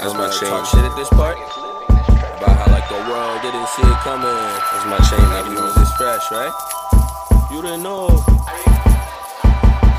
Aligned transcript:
That's 0.00 0.14
my 0.14 0.30
chain. 0.30 0.48
Talk 0.48 0.64
shit 0.64 0.80
at 0.80 0.96
this 0.96 1.10
part. 1.10 1.36
About 1.36 2.56
how 2.56 2.72
like 2.72 2.88
the 2.88 2.94
world 3.10 3.42
didn't 3.42 3.68
see 3.68 3.82
it 3.82 3.98
coming. 4.00 4.24
That's 4.24 4.86
my 4.86 4.96
chain. 5.10 5.20
Now 5.28 5.46
you 5.46 5.54
know 5.54 5.74
this 5.74 5.92
fresh, 5.92 6.30
right? 6.32 6.50
You 7.52 7.60
didn't 7.60 7.82
know. 7.82 8.08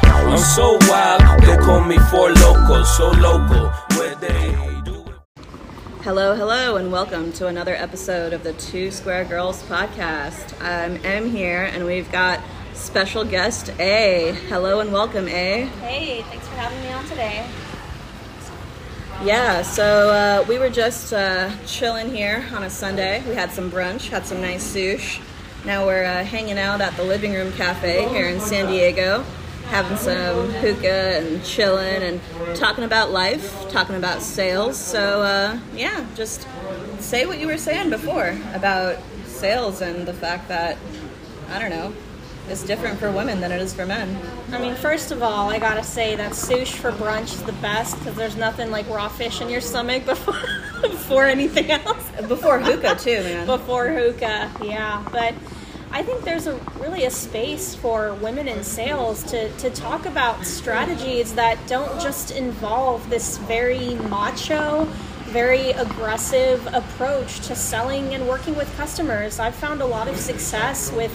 I'm 0.04 0.38
so 0.40 0.80
wild, 0.90 1.44
they 1.44 1.56
call 1.58 1.84
me 1.84 2.00
for 2.10 2.32
local, 2.32 2.84
so 2.84 3.12
local. 3.12 3.70
Where 3.96 4.16
they 4.16 4.82
do 4.84 5.06
it. 5.06 5.44
Hello, 6.02 6.36
hello, 6.36 6.78
and 6.78 6.92
welcome 6.92 7.32
to 7.34 7.46
another 7.46 7.76
episode 7.76 8.34
of 8.34 8.42
the 8.42 8.54
Two 8.54 8.90
Square 8.90 9.26
Girls 9.26 9.62
podcast. 9.64 10.60
I'm 10.64 10.96
Em 11.06 11.30
here, 11.30 11.66
and 11.66 11.86
we've 11.86 12.12
got 12.12 12.40
special 12.74 13.24
guest 13.24 13.70
A. 13.80 14.36
Hello 14.50 14.80
and 14.80 14.92
welcome, 14.92 15.28
A. 15.28 15.66
Hey, 15.66 16.24
thanks 16.24 16.48
for 16.48 16.56
having 16.56 16.82
me 16.82 16.92
on 16.92 17.06
today. 17.06 17.46
Yeah, 19.24 19.62
so 19.62 20.10
uh, 20.10 20.46
we 20.50 20.58
were 20.58 20.72
just 20.72 21.14
uh, 21.14 21.52
chilling 21.68 22.10
here 22.10 22.44
on 22.56 22.64
a 22.64 22.72
Sunday. 22.72 23.24
We 23.30 23.36
had 23.36 23.52
some 23.52 23.70
brunch, 23.70 24.10
had 24.10 24.26
some 24.26 24.42
nice 24.42 24.76
sushi. 24.76 25.22
Now 25.64 25.86
we're 25.86 26.06
uh, 26.06 26.24
hanging 26.24 26.58
out 26.58 26.82
at 26.82 26.96
the 26.98 27.04
Living 27.04 27.34
Room 27.34 27.52
Cafe 27.54 28.10
here 28.10 28.28
in 28.28 28.40
San 28.40 28.66
Diego, 28.66 29.24
having 29.68 29.96
some 29.98 30.50
hookah 30.50 31.20
and 31.20 31.46
chilling 31.46 32.02
and 32.02 32.20
talking 32.56 32.84
about 32.84 33.12
life, 33.12 33.70
talking 33.70 33.96
about 33.96 34.24
sales. 34.24 34.76
So, 34.76 35.22
uh, 35.22 35.60
yeah, 35.76 36.04
just 36.16 36.48
say 36.98 37.28
what 37.28 37.38
you 37.38 37.46
were 37.46 37.60
saying 37.60 37.92
before 37.92 38.36
about 38.56 38.98
sales 39.28 39.82
and 39.82 40.08
the 40.08 40.14
fact 40.14 40.48
that, 40.48 40.80
I 41.52 41.60
don't 41.60 41.70
know, 41.70 41.94
it's 42.50 42.64
different 42.64 43.00
for 43.00 43.12
women 43.12 43.40
than 43.40 43.52
it 43.52 43.62
is 43.62 43.74
for 43.74 43.86
men. 43.86 44.18
I 44.52 44.60
mean, 44.60 44.76
first 44.76 45.12
of 45.12 45.24
all, 45.24 45.50
I 45.50 45.60
gotta 45.60 45.84
say 45.84 46.16
that 46.16 46.32
sushi 46.32 46.76
for 46.76 46.92
brunch 46.92 47.34
is 47.34 47.44
the 47.44 47.54
best 47.54 47.98
because 48.00 48.16
there's 48.16 48.36
nothing 48.36 48.72
like 48.72 48.90
raw 48.90 49.08
fish 49.08 49.42
in 49.42 49.50
your 49.50 49.62
stomach 49.62 50.06
before 50.06 50.36
before 50.82 51.26
anything 51.26 51.72
else. 51.72 52.04
Before 52.28 52.60
hookah, 52.60 52.96
too, 52.96 53.22
man. 53.24 53.46
Before 53.46 53.90
hookah, 53.90 54.52
yeah. 54.64 55.06
But 55.12 55.34
I 55.94 56.04
think 56.04 56.24
there's 56.24 56.48
a 56.48 56.56
really 56.80 57.04
a 57.04 57.12
space 57.12 57.76
for 57.76 58.14
women 58.16 58.48
in 58.48 58.64
sales 58.64 59.24
to, 59.26 59.52
to 59.58 59.70
talk 59.70 60.06
about 60.06 60.46
strategies 60.46 61.34
that 61.36 61.58
don't 61.68 62.00
just 62.02 62.32
involve 62.32 63.10
this 63.10 63.38
very 63.40 63.96
macho, 63.96 64.86
very 65.26 65.72
aggressive 65.72 66.66
approach 66.74 67.42
to 67.48 67.56
selling 67.56 68.14
and 68.14 68.26
working 68.28 68.56
with 68.56 68.74
customers. 68.78 69.38
I've 69.38 69.56
found 69.56 69.82
a 69.82 69.86
lot 69.86 70.08
of 70.08 70.18
success 70.18 70.92
with 70.94 71.12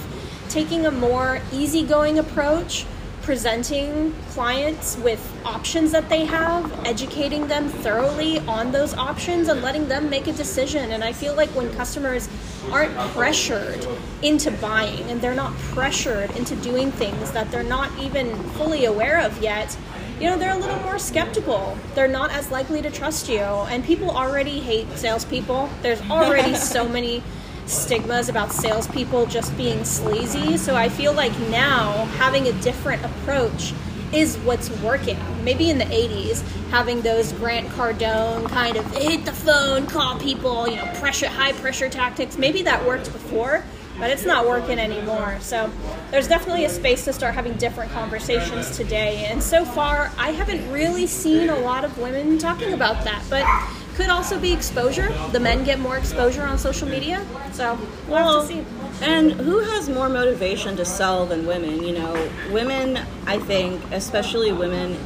taking 0.56 0.86
a 0.86 0.90
more 0.90 1.38
easygoing 1.52 2.18
approach, 2.18 2.86
presenting 3.20 4.10
clients 4.30 4.96
with 4.96 5.20
options 5.44 5.92
that 5.92 6.08
they 6.08 6.24
have, 6.24 6.72
educating 6.86 7.46
them 7.46 7.68
thoroughly 7.68 8.38
on 8.48 8.72
those 8.72 8.94
options, 8.94 9.48
and 9.48 9.60
letting 9.60 9.86
them 9.86 10.08
make 10.08 10.26
a 10.28 10.32
decision. 10.32 10.92
And 10.92 11.04
I 11.04 11.12
feel 11.12 11.34
like 11.34 11.50
when 11.50 11.70
customers 11.74 12.26
aren't 12.72 12.96
pressured 13.12 13.86
into 14.22 14.50
buying 14.50 15.02
and 15.10 15.20
they're 15.20 15.34
not 15.34 15.54
pressured 15.74 16.34
into 16.38 16.56
doing 16.56 16.90
things 16.90 17.32
that 17.32 17.50
they're 17.50 17.62
not 17.62 17.90
even 18.00 18.34
fully 18.52 18.86
aware 18.86 19.20
of 19.20 19.42
yet, 19.42 19.76
you 20.18 20.30
know, 20.30 20.38
they're 20.38 20.56
a 20.56 20.58
little 20.58 20.80
more 20.80 20.98
skeptical. 20.98 21.76
They're 21.94 22.08
not 22.08 22.30
as 22.30 22.50
likely 22.50 22.80
to 22.80 22.90
trust 22.90 23.28
you. 23.28 23.40
And 23.40 23.84
people 23.84 24.10
already 24.10 24.60
hate 24.60 24.90
salespeople. 24.92 25.68
There's 25.82 26.00
already 26.10 26.54
so 26.74 26.88
many 26.88 27.22
stigmas 27.66 28.28
about 28.28 28.52
salespeople 28.52 29.26
just 29.26 29.56
being 29.56 29.84
sleazy. 29.84 30.56
So 30.56 30.74
I 30.74 30.88
feel 30.88 31.12
like 31.12 31.36
now 31.50 32.06
having 32.16 32.46
a 32.48 32.52
different 32.62 33.04
approach 33.04 33.72
is 34.12 34.36
what's 34.38 34.70
working. 34.80 35.18
Maybe 35.44 35.70
in 35.70 35.78
the 35.78 35.84
80s, 35.84 36.42
having 36.70 37.02
those 37.02 37.32
Grant 37.32 37.68
Cardone 37.68 38.48
kind 38.48 38.76
of 38.76 38.86
hit 38.92 39.24
the 39.24 39.32
phone, 39.32 39.86
call 39.86 40.18
people, 40.18 40.68
you 40.68 40.76
know, 40.76 40.86
pressure, 40.96 41.28
high 41.28 41.52
pressure 41.52 41.88
tactics, 41.88 42.38
maybe 42.38 42.62
that 42.62 42.86
worked 42.86 43.12
before, 43.12 43.64
but 43.98 44.10
it's 44.10 44.24
not 44.24 44.46
working 44.46 44.78
anymore. 44.78 45.36
So 45.40 45.70
there's 46.10 46.28
definitely 46.28 46.64
a 46.66 46.68
space 46.68 47.04
to 47.06 47.12
start 47.12 47.34
having 47.34 47.54
different 47.54 47.90
conversations 47.92 48.76
today. 48.76 49.26
And 49.26 49.42
so 49.42 49.64
far, 49.64 50.12
I 50.18 50.30
haven't 50.30 50.70
really 50.70 51.06
seen 51.06 51.48
a 51.48 51.58
lot 51.58 51.84
of 51.84 51.98
women 51.98 52.38
talking 52.38 52.74
about 52.74 53.02
that, 53.04 53.22
but 53.28 53.44
could 53.96 54.10
also 54.10 54.38
be 54.38 54.52
exposure. 54.52 55.12
The 55.32 55.40
men 55.40 55.64
get 55.64 55.78
more 55.80 55.96
exposure 55.96 56.42
on 56.42 56.58
social 56.58 56.86
media, 56.88 57.24
so 57.52 57.78
we'll, 58.06 58.16
Well, 58.16 58.40
have 58.42 58.50
to 58.50 58.54
see. 58.56 58.64
and 59.04 59.32
who 59.32 59.58
has 59.60 59.88
more 59.88 60.08
motivation 60.08 60.76
to 60.76 60.84
sell 60.84 61.24
than 61.26 61.46
women? 61.46 61.82
You 61.82 61.94
know, 61.98 62.28
women, 62.52 62.98
I 63.26 63.38
think, 63.38 63.80
especially 63.92 64.52
women 64.52 64.96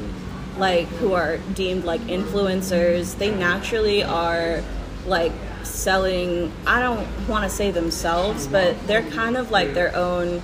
like 0.59 0.87
who 0.99 1.15
are 1.15 1.39
deemed 1.55 1.85
like 1.85 2.01
influencers, 2.03 3.17
they 3.17 3.31
naturally 3.35 4.03
are 4.03 4.61
like 5.07 5.33
selling, 5.63 6.53
I 6.67 6.81
don't 6.81 7.07
want 7.29 7.45
to 7.45 7.51
say 7.51 7.71
themselves, 7.71 8.47
but 8.47 8.77
they're 8.87 9.09
kind 9.11 9.37
of 9.37 9.51
like 9.51 9.73
their 9.73 9.95
own 9.95 10.43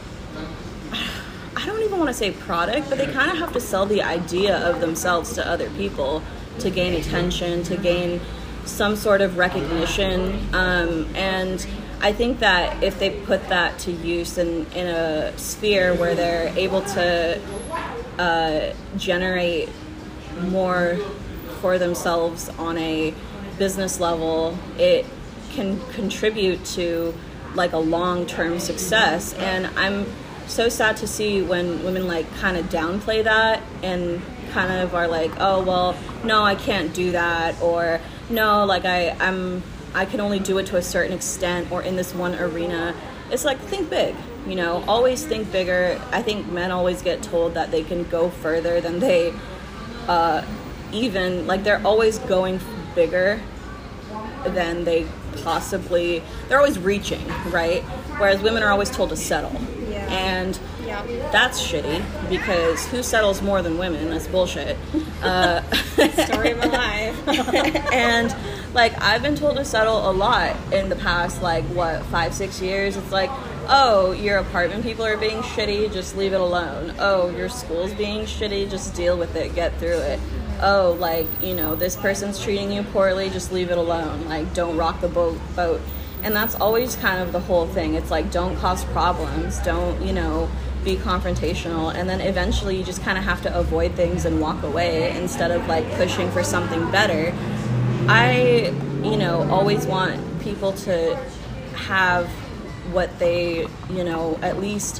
I 1.56 1.66
don't 1.66 1.82
even 1.82 1.98
want 1.98 2.08
to 2.08 2.14
say 2.14 2.30
product, 2.30 2.88
but 2.88 2.98
they 2.98 3.06
kind 3.06 3.30
of 3.30 3.38
have 3.38 3.52
to 3.54 3.60
sell 3.60 3.86
the 3.86 4.02
idea 4.02 4.56
of 4.70 4.80
themselves 4.80 5.32
to 5.34 5.46
other 5.46 5.68
people 5.70 6.22
to 6.60 6.70
gain 6.70 6.94
attention, 6.94 7.62
to 7.64 7.76
gain 7.76 8.20
some 8.66 8.96
sort 8.96 9.20
of 9.20 9.38
recognition. 9.38 10.38
Um, 10.54 11.08
and 11.14 11.66
I 12.00 12.12
think 12.12 12.40
that 12.40 12.82
if 12.82 12.98
they 12.98 13.10
put 13.10 13.48
that 13.48 13.78
to 13.80 13.92
use 13.92 14.36
in, 14.36 14.66
in 14.72 14.86
a 14.86 15.36
sphere 15.38 15.94
where 15.94 16.14
they're 16.14 16.48
able 16.56 16.82
to 16.82 17.40
uh, 18.18 18.72
generate 18.98 19.70
more 20.42 20.98
for 21.60 21.78
themselves 21.78 22.50
on 22.58 22.76
a 22.76 23.14
business 23.58 23.98
level, 23.98 24.58
it 24.78 25.06
can 25.52 25.80
contribute 25.92 26.62
to 26.64 27.14
like 27.54 27.72
a 27.72 27.78
long-term 27.78 28.58
success. 28.60 29.32
And 29.34 29.66
I'm 29.78 30.06
so 30.46 30.68
sad 30.68 30.98
to 30.98 31.06
see 31.06 31.40
when 31.40 31.82
women 31.82 32.06
like 32.06 32.30
kind 32.36 32.56
of 32.56 32.66
downplay 32.66 33.24
that 33.24 33.62
and 33.82 34.20
kind 34.50 34.70
of 34.70 34.94
are 34.94 35.08
like, 35.08 35.32
oh 35.38 35.62
well, 35.62 35.96
no, 36.24 36.42
I 36.42 36.54
can't 36.54 36.92
do 36.94 37.12
that, 37.12 37.60
or 37.60 38.00
no, 38.30 38.64
like 38.64 38.84
I 38.84 39.10
I'm 39.20 39.62
I 39.94 40.04
can 40.04 40.20
only 40.20 40.38
do 40.38 40.58
it 40.58 40.66
to 40.66 40.76
a 40.76 40.82
certain 40.82 41.12
extent 41.12 41.70
or 41.70 41.82
in 41.82 41.96
this 41.96 42.14
one 42.14 42.34
arena. 42.34 42.94
It's 43.30 43.44
like 43.44 43.58
think 43.58 43.90
big, 43.90 44.14
you 44.46 44.54
know, 44.54 44.84
always 44.86 45.24
think 45.24 45.50
bigger. 45.50 46.00
I 46.12 46.22
think 46.22 46.46
men 46.50 46.70
always 46.70 47.02
get 47.02 47.22
told 47.22 47.54
that 47.54 47.70
they 47.70 47.82
can 47.82 48.04
go 48.04 48.30
further 48.30 48.80
than 48.80 48.98
they 49.00 49.32
uh, 50.08 50.44
even 50.92 51.46
like 51.46 51.64
they're 51.64 51.84
always 51.84 52.18
going 52.20 52.60
bigger 52.94 53.40
than 54.44 54.84
they 54.84 55.06
possibly 55.42 56.22
they're 56.48 56.58
always 56.58 56.78
reaching 56.78 57.26
right 57.50 57.82
whereas 58.18 58.40
women 58.40 58.62
are 58.62 58.70
always 58.70 58.88
told 58.88 59.10
to 59.10 59.16
settle 59.16 59.52
Yeah. 59.90 60.06
and 60.08 60.58
Yeah. 60.86 61.02
that's 61.32 61.60
shitty 61.60 62.02
because 62.30 62.86
who 62.86 63.02
settles 63.02 63.42
more 63.42 63.60
than 63.60 63.76
women 63.76 64.08
that's 64.08 64.28
bullshit 64.28 64.76
uh, 65.22 65.60
Story 66.26 66.52
of 66.52 66.58
my 66.58 66.64
life. 66.66 67.15
and 67.92 68.34
like 68.74 69.00
I've 69.02 69.22
been 69.22 69.34
told 69.34 69.56
to 69.56 69.64
settle 69.64 70.10
a 70.10 70.12
lot 70.12 70.56
in 70.72 70.88
the 70.88 70.96
past 70.96 71.42
like 71.42 71.64
what 71.64 72.02
five 72.06 72.34
six 72.34 72.60
years. 72.60 72.96
It's 72.96 73.10
like 73.10 73.30
oh 73.68 74.12
your 74.12 74.38
apartment 74.38 74.84
people 74.84 75.04
are 75.04 75.16
being 75.16 75.38
shitty, 75.38 75.92
just 75.92 76.16
leave 76.16 76.32
it 76.32 76.40
alone. 76.40 76.94
Oh 76.98 77.30
your 77.30 77.48
school's 77.48 77.92
being 77.94 78.22
shitty, 78.24 78.70
just 78.70 78.94
deal 78.94 79.16
with 79.16 79.34
it, 79.36 79.54
get 79.54 79.76
through 79.78 79.98
it. 79.98 80.20
Oh 80.60 80.96
like 81.00 81.26
you 81.40 81.54
know 81.54 81.74
this 81.74 81.96
person's 81.96 82.42
treating 82.42 82.70
you 82.70 82.82
poorly, 82.82 83.30
just 83.30 83.52
leave 83.52 83.70
it 83.70 83.78
alone. 83.78 84.26
Like 84.26 84.52
don't 84.54 84.76
rock 84.76 85.00
the 85.00 85.08
boat 85.08 85.38
boat. 85.56 85.80
And 86.22 86.34
that's 86.34 86.54
always 86.56 86.96
kind 86.96 87.22
of 87.22 87.32
the 87.32 87.40
whole 87.40 87.66
thing. 87.66 87.94
It's 87.94 88.10
like 88.10 88.30
don't 88.30 88.56
cause 88.56 88.84
problems, 88.86 89.58
don't 89.60 90.00
you 90.02 90.12
know 90.12 90.48
be 90.86 90.96
confrontational 90.96 91.92
and 91.92 92.08
then 92.08 92.20
eventually 92.20 92.76
you 92.76 92.84
just 92.84 93.02
kind 93.02 93.18
of 93.18 93.24
have 93.24 93.42
to 93.42 93.58
avoid 93.58 93.92
things 93.94 94.24
and 94.24 94.40
walk 94.40 94.62
away 94.62 95.10
instead 95.16 95.50
of 95.50 95.66
like 95.66 95.84
pushing 95.94 96.30
for 96.30 96.44
something 96.44 96.88
better 96.92 97.34
I, 98.08 98.72
you 99.02 99.16
know, 99.16 99.48
always 99.50 99.86
want 99.86 100.40
people 100.40 100.72
to 100.72 101.16
have 101.74 102.28
what 102.92 103.18
they, 103.18 103.66
you 103.90 104.04
know, 104.04 104.38
at 104.42 104.60
least 104.60 104.98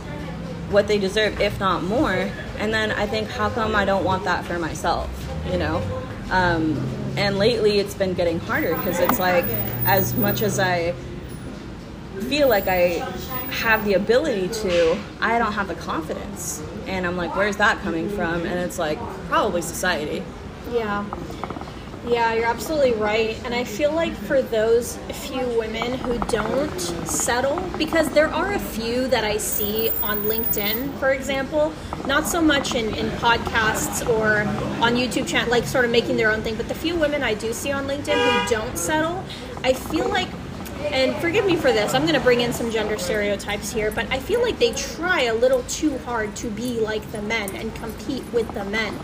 what 0.71 0.89
they 0.89 0.99
deserve, 0.99 1.41
if 1.41 1.61
not 1.61 1.83
more. 1.85 2.31
And 2.59 2.75
then 2.75 2.91
I 2.91 3.07
think, 3.07 3.29
how 3.29 3.49
come 3.51 3.77
I 3.77 3.85
don't 3.85 4.05
want 4.05 4.25
that 4.25 4.45
for 4.45 4.59
myself, 4.59 5.09
you 5.51 5.59
know? 5.59 5.83
Um, 6.31 6.77
and 7.17 7.39
lately 7.39 7.79
it's 7.79 7.95
been 7.95 8.15
getting 8.15 8.41
harder 8.41 8.75
because 8.77 8.99
it's 8.99 9.19
like, 9.19 9.45
as 9.85 10.15
much 10.15 10.43
as 10.43 10.59
I 10.59 10.93
feel 12.29 12.49
like 12.49 12.67
I 12.67 13.05
have 13.51 13.85
the 13.85 13.95
ability 13.95 14.49
to, 14.49 14.99
I 15.21 15.39
don't 15.39 15.53
have 15.53 15.69
the 15.69 15.77
confidence. 15.77 16.63
And 16.87 17.07
I'm 17.07 17.17
like, 17.17 17.37
where's 17.37 17.57
that 17.59 17.81
coming 17.83 18.09
from? 18.11 18.45
And 18.45 18.59
it's 18.59 18.79
like, 18.79 18.99
probably 19.29 19.63
society. 19.63 20.25
Yeah. 20.73 21.05
Yeah, 22.09 22.35
you're 22.35 22.47
absolutely 22.47 22.93
right. 22.93 23.37
And 23.45 23.53
I 23.53 23.65
feel 23.65 23.91
like 23.91 24.15
for 24.15 24.41
those 24.41 24.97
few 25.13 25.45
women 25.59 25.95
who 25.99 26.19
don't 26.27 26.81
settle, 26.81 27.61
because 27.77 28.09
there 28.11 28.29
are 28.29 28.53
a 28.53 28.61
few 28.61 29.09
that 29.09 29.25
I 29.25 29.39
see 29.39 29.91
on 30.03 30.23
LinkedIn, 30.23 30.97
for 31.01 31.11
example, 31.11 31.73
not 32.07 32.29
so 32.29 32.41
much 32.41 32.77
in, 32.77 32.95
in 32.95 33.09
podcasts 33.19 34.09
or 34.09 34.43
on 34.85 34.95
YouTube 34.95 35.27
channel, 35.27 35.51
like 35.51 35.65
sort 35.65 35.85
of 35.85 35.91
making 35.91 36.17
their 36.17 36.31
own 36.31 36.43
thing, 36.43 36.55
but 36.55 36.69
the 36.69 36.77
few 36.77 36.95
women 36.95 37.25
I 37.25 37.35
do 37.35 37.53
see 37.53 37.73
on 37.73 37.89
LinkedIn 37.89 38.15
who 38.15 38.55
don't 38.55 38.79
settle, 38.79 39.25
I 39.65 39.73
feel 39.73 40.09
like 40.09 40.29
and 40.93 41.17
forgive 41.21 41.45
me 41.47 41.57
for 41.57 41.73
this, 41.73 41.95
I'm 41.95 42.03
going 42.03 42.15
to 42.15 42.21
bring 42.21 42.41
in 42.41 42.53
some 42.53 42.71
gender 42.71 42.99
stereotypes 42.99 43.73
here, 43.73 43.91
but 43.91 44.11
I 44.13 44.19
feel 44.19 44.41
like 44.43 44.59
they 44.59 44.73
try 44.73 45.23
a 45.23 45.35
little 45.35 45.63
too 45.65 45.97
hard 45.99 46.35
to 46.37 46.51
be 46.51 46.81
like 46.81 47.11
the 47.13 47.23
men 47.23 47.55
and 47.57 47.75
compete 47.77 48.25
with 48.33 48.53
the 48.55 48.65
men. 48.65 48.95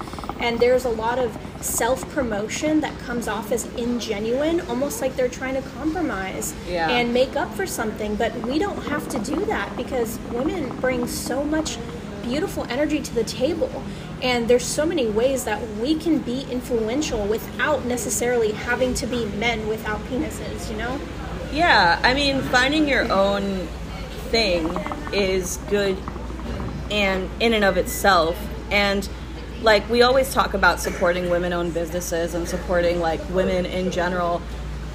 And 0.40 0.58
there's 0.58 0.84
a 0.84 0.90
lot 0.90 1.18
of 1.18 1.36
self 1.60 2.08
promotion 2.10 2.80
that 2.80 2.98
comes 3.00 3.28
off 3.28 3.52
as 3.52 3.66
ingenuine, 3.68 4.68
almost 4.68 5.00
like 5.00 5.14
they're 5.14 5.28
trying 5.28 5.54
to 5.54 5.62
compromise 5.70 6.54
Yeah. 6.68 6.88
and 6.90 7.12
make 7.14 7.36
up 7.36 7.54
for 7.54 7.66
something. 7.66 8.16
But 8.16 8.34
we 8.42 8.58
don't 8.58 8.82
have 8.88 9.08
to 9.10 9.18
do 9.18 9.44
that 9.46 9.76
because 9.76 10.18
women 10.32 10.74
bring 10.80 11.06
so 11.06 11.44
much 11.44 11.78
beautiful 12.22 12.64
energy 12.68 13.00
to 13.00 13.14
the 13.14 13.24
table. 13.24 13.70
And 14.22 14.46
there's 14.48 14.64
so 14.64 14.86
many 14.86 15.08
ways 15.08 15.44
that 15.44 15.60
we 15.80 15.96
can 15.96 16.18
be 16.18 16.46
influential 16.50 17.24
without 17.26 17.84
necessarily 17.84 18.52
having 18.52 18.94
to 18.94 19.06
be 19.06 19.24
men 19.26 19.66
without 19.68 19.98
penises, 20.06 20.70
you 20.70 20.76
know? 20.76 21.00
Yeah, 21.52 22.00
I 22.02 22.14
mean, 22.14 22.40
finding 22.40 22.88
your 22.88 23.12
own 23.12 23.66
thing 24.30 24.74
is 25.12 25.58
good 25.68 25.98
and 26.90 27.28
in 27.40 27.52
and 27.52 27.62
of 27.62 27.76
itself. 27.76 28.38
And 28.70 29.06
like 29.60 29.88
we 29.90 30.00
always 30.00 30.32
talk 30.32 30.54
about 30.54 30.80
supporting 30.80 31.28
women-owned 31.28 31.74
businesses 31.74 32.32
and 32.32 32.48
supporting 32.48 33.00
like 33.00 33.20
women 33.28 33.66
in 33.66 33.90
general. 33.90 34.40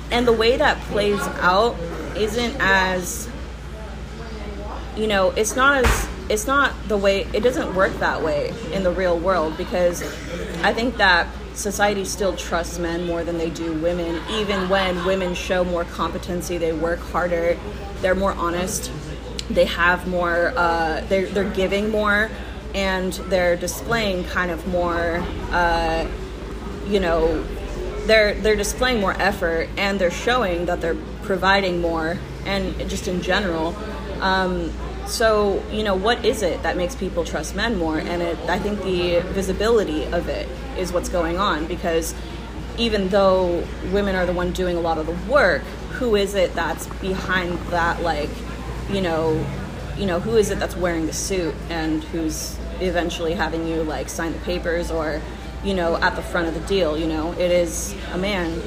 And 0.09 0.27
the 0.27 0.33
way 0.33 0.57
that 0.57 0.79
plays 0.85 1.21
out 1.41 1.75
isn't 2.15 2.55
as 2.59 3.29
you 4.95 5.05
know, 5.05 5.29
it's 5.31 5.55
not 5.55 5.85
as 5.85 6.09
it's 6.27 6.47
not 6.47 6.73
the 6.87 6.97
way 6.97 7.27
it 7.33 7.41
doesn't 7.41 7.75
work 7.75 7.93
that 7.99 8.23
way 8.23 8.51
in 8.73 8.81
the 8.81 8.91
real 8.91 9.19
world 9.19 9.55
because 9.57 10.01
I 10.63 10.73
think 10.73 10.97
that 10.97 11.27
society 11.57 12.05
still 12.05 12.35
trusts 12.35 12.79
men 12.79 13.05
more 13.05 13.23
than 13.23 13.37
they 13.37 13.49
do 13.49 13.73
women. 13.73 14.21
Even 14.31 14.69
when 14.69 15.05
women 15.05 15.33
show 15.33 15.63
more 15.63 15.83
competency 15.83 16.57
they 16.57 16.73
work 16.73 16.99
harder 16.99 17.57
they're 18.01 18.15
more 18.15 18.33
honest 18.33 18.91
they 19.49 19.65
have 19.65 20.07
more 20.07 20.53
uh, 20.55 21.01
they're, 21.09 21.27
they're 21.27 21.49
giving 21.51 21.89
more 21.89 22.29
and 22.75 23.13
they're 23.29 23.55
displaying 23.55 24.23
kind 24.25 24.51
of 24.51 24.67
more 24.67 25.23
uh, 25.51 26.07
you 26.85 26.99
know 26.99 27.43
they're 28.05 28.33
they're 28.35 28.55
displaying 28.55 29.01
more 29.01 29.13
effort 29.19 29.69
and 29.77 29.99
they're 29.99 30.11
showing 30.11 30.65
that 30.65 30.81
they're 30.81 30.97
providing 31.23 31.81
more 31.81 32.17
and 32.45 32.89
just 32.89 33.07
in 33.07 33.21
general. 33.21 33.75
Um, 34.21 34.71
so 35.07 35.63
you 35.71 35.83
know 35.83 35.95
what 35.95 36.23
is 36.25 36.41
it 36.41 36.61
that 36.63 36.77
makes 36.77 36.95
people 36.95 37.23
trust 37.23 37.55
men 37.55 37.77
more? 37.77 37.97
And 37.97 38.21
it, 38.21 38.37
i 38.49 38.59
think 38.59 38.81
the 38.83 39.21
visibility 39.33 40.05
of 40.05 40.27
it 40.27 40.47
is 40.77 40.91
what's 40.91 41.09
going 41.09 41.37
on 41.37 41.65
because 41.65 42.13
even 42.77 43.09
though 43.09 43.65
women 43.91 44.15
are 44.15 44.25
the 44.25 44.33
one 44.33 44.51
doing 44.51 44.77
a 44.77 44.81
lot 44.81 44.97
of 44.97 45.07
the 45.07 45.31
work 45.31 45.63
who 45.93 46.15
is 46.15 46.35
it 46.35 46.53
that's 46.53 46.87
behind 47.01 47.57
that 47.69 48.01
like 48.03 48.29
you 48.89 49.01
know 49.01 49.43
you 49.97 50.05
know 50.05 50.19
who 50.19 50.35
is 50.35 50.51
it 50.51 50.59
that's 50.59 50.75
wearing 50.75 51.07
the 51.07 51.13
suit 51.13 51.55
and 51.69 52.03
who's 52.05 52.57
eventually 52.79 53.33
having 53.33 53.67
you 53.67 53.81
like 53.83 54.09
sign 54.09 54.31
the 54.31 54.39
papers 54.39 54.91
or 54.91 55.21
you 55.63 55.73
know 55.73 55.97
at 55.97 56.15
the 56.15 56.21
front 56.21 56.47
of 56.47 56.53
the 56.53 56.59
deal 56.67 56.97
you 56.97 57.07
know? 57.07 57.31
It 57.33 57.51
is 57.51 57.95
a 58.11 58.17
man 58.17 58.61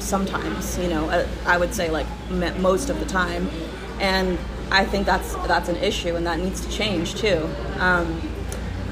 sometimes 0.00 0.78
you 0.78 0.88
know 0.88 1.08
uh, 1.10 1.26
i 1.46 1.56
would 1.56 1.74
say 1.74 1.90
like 1.90 2.06
most 2.58 2.90
of 2.90 2.98
the 3.00 3.06
time. 3.06 3.48
And 4.00 4.36
i 4.72 4.84
think 4.84 5.06
that's 5.06 5.34
that's 5.46 5.68
an 5.68 5.76
issue 5.76 6.16
and 6.16 6.26
that 6.26 6.38
needs 6.38 6.64
to 6.64 6.70
change 6.70 7.14
too. 7.14 7.48
Um, 7.78 8.20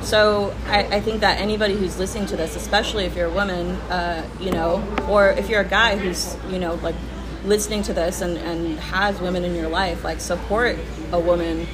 so 0.02 0.54
I, 0.66 0.96
I 0.96 1.00
think 1.00 1.20
that 1.20 1.40
anybody 1.40 1.74
who's 1.74 1.98
listening 1.98 2.26
to 2.26 2.36
this 2.36 2.56
especially 2.56 3.04
if 3.04 3.14
you're 3.14 3.26
a 3.26 3.34
woman 3.34 3.76
uh, 3.90 4.26
you 4.38 4.50
know 4.50 4.82
or 5.08 5.30
if 5.30 5.48
you're 5.50 5.60
a 5.60 5.68
guy 5.68 5.96
who's 5.96 6.36
you 6.48 6.58
know 6.58 6.74
like 6.76 6.94
listening 7.44 7.82
to 7.82 7.92
this 7.92 8.20
and, 8.20 8.36
and 8.38 8.78
has 8.78 9.20
women 9.20 9.44
in 9.44 9.54
your 9.54 9.68
life 9.68 10.04
like 10.04 10.20
support 10.20 10.78
a 11.12 11.18
woman 11.18 11.66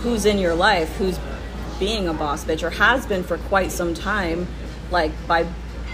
who's 0.00 0.24
in 0.24 0.38
your 0.38 0.54
life 0.54 0.96
who's 0.96 1.18
being 1.78 2.08
a 2.08 2.14
boss 2.14 2.44
bitch 2.44 2.62
or 2.62 2.70
has 2.70 3.06
been 3.06 3.22
for 3.22 3.38
quite 3.38 3.70
some 3.70 3.94
time 3.94 4.46
like 4.90 5.12
by 5.26 5.46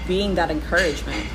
being 0.06 0.34
that 0.34 0.50
encouragement. 0.50 1.26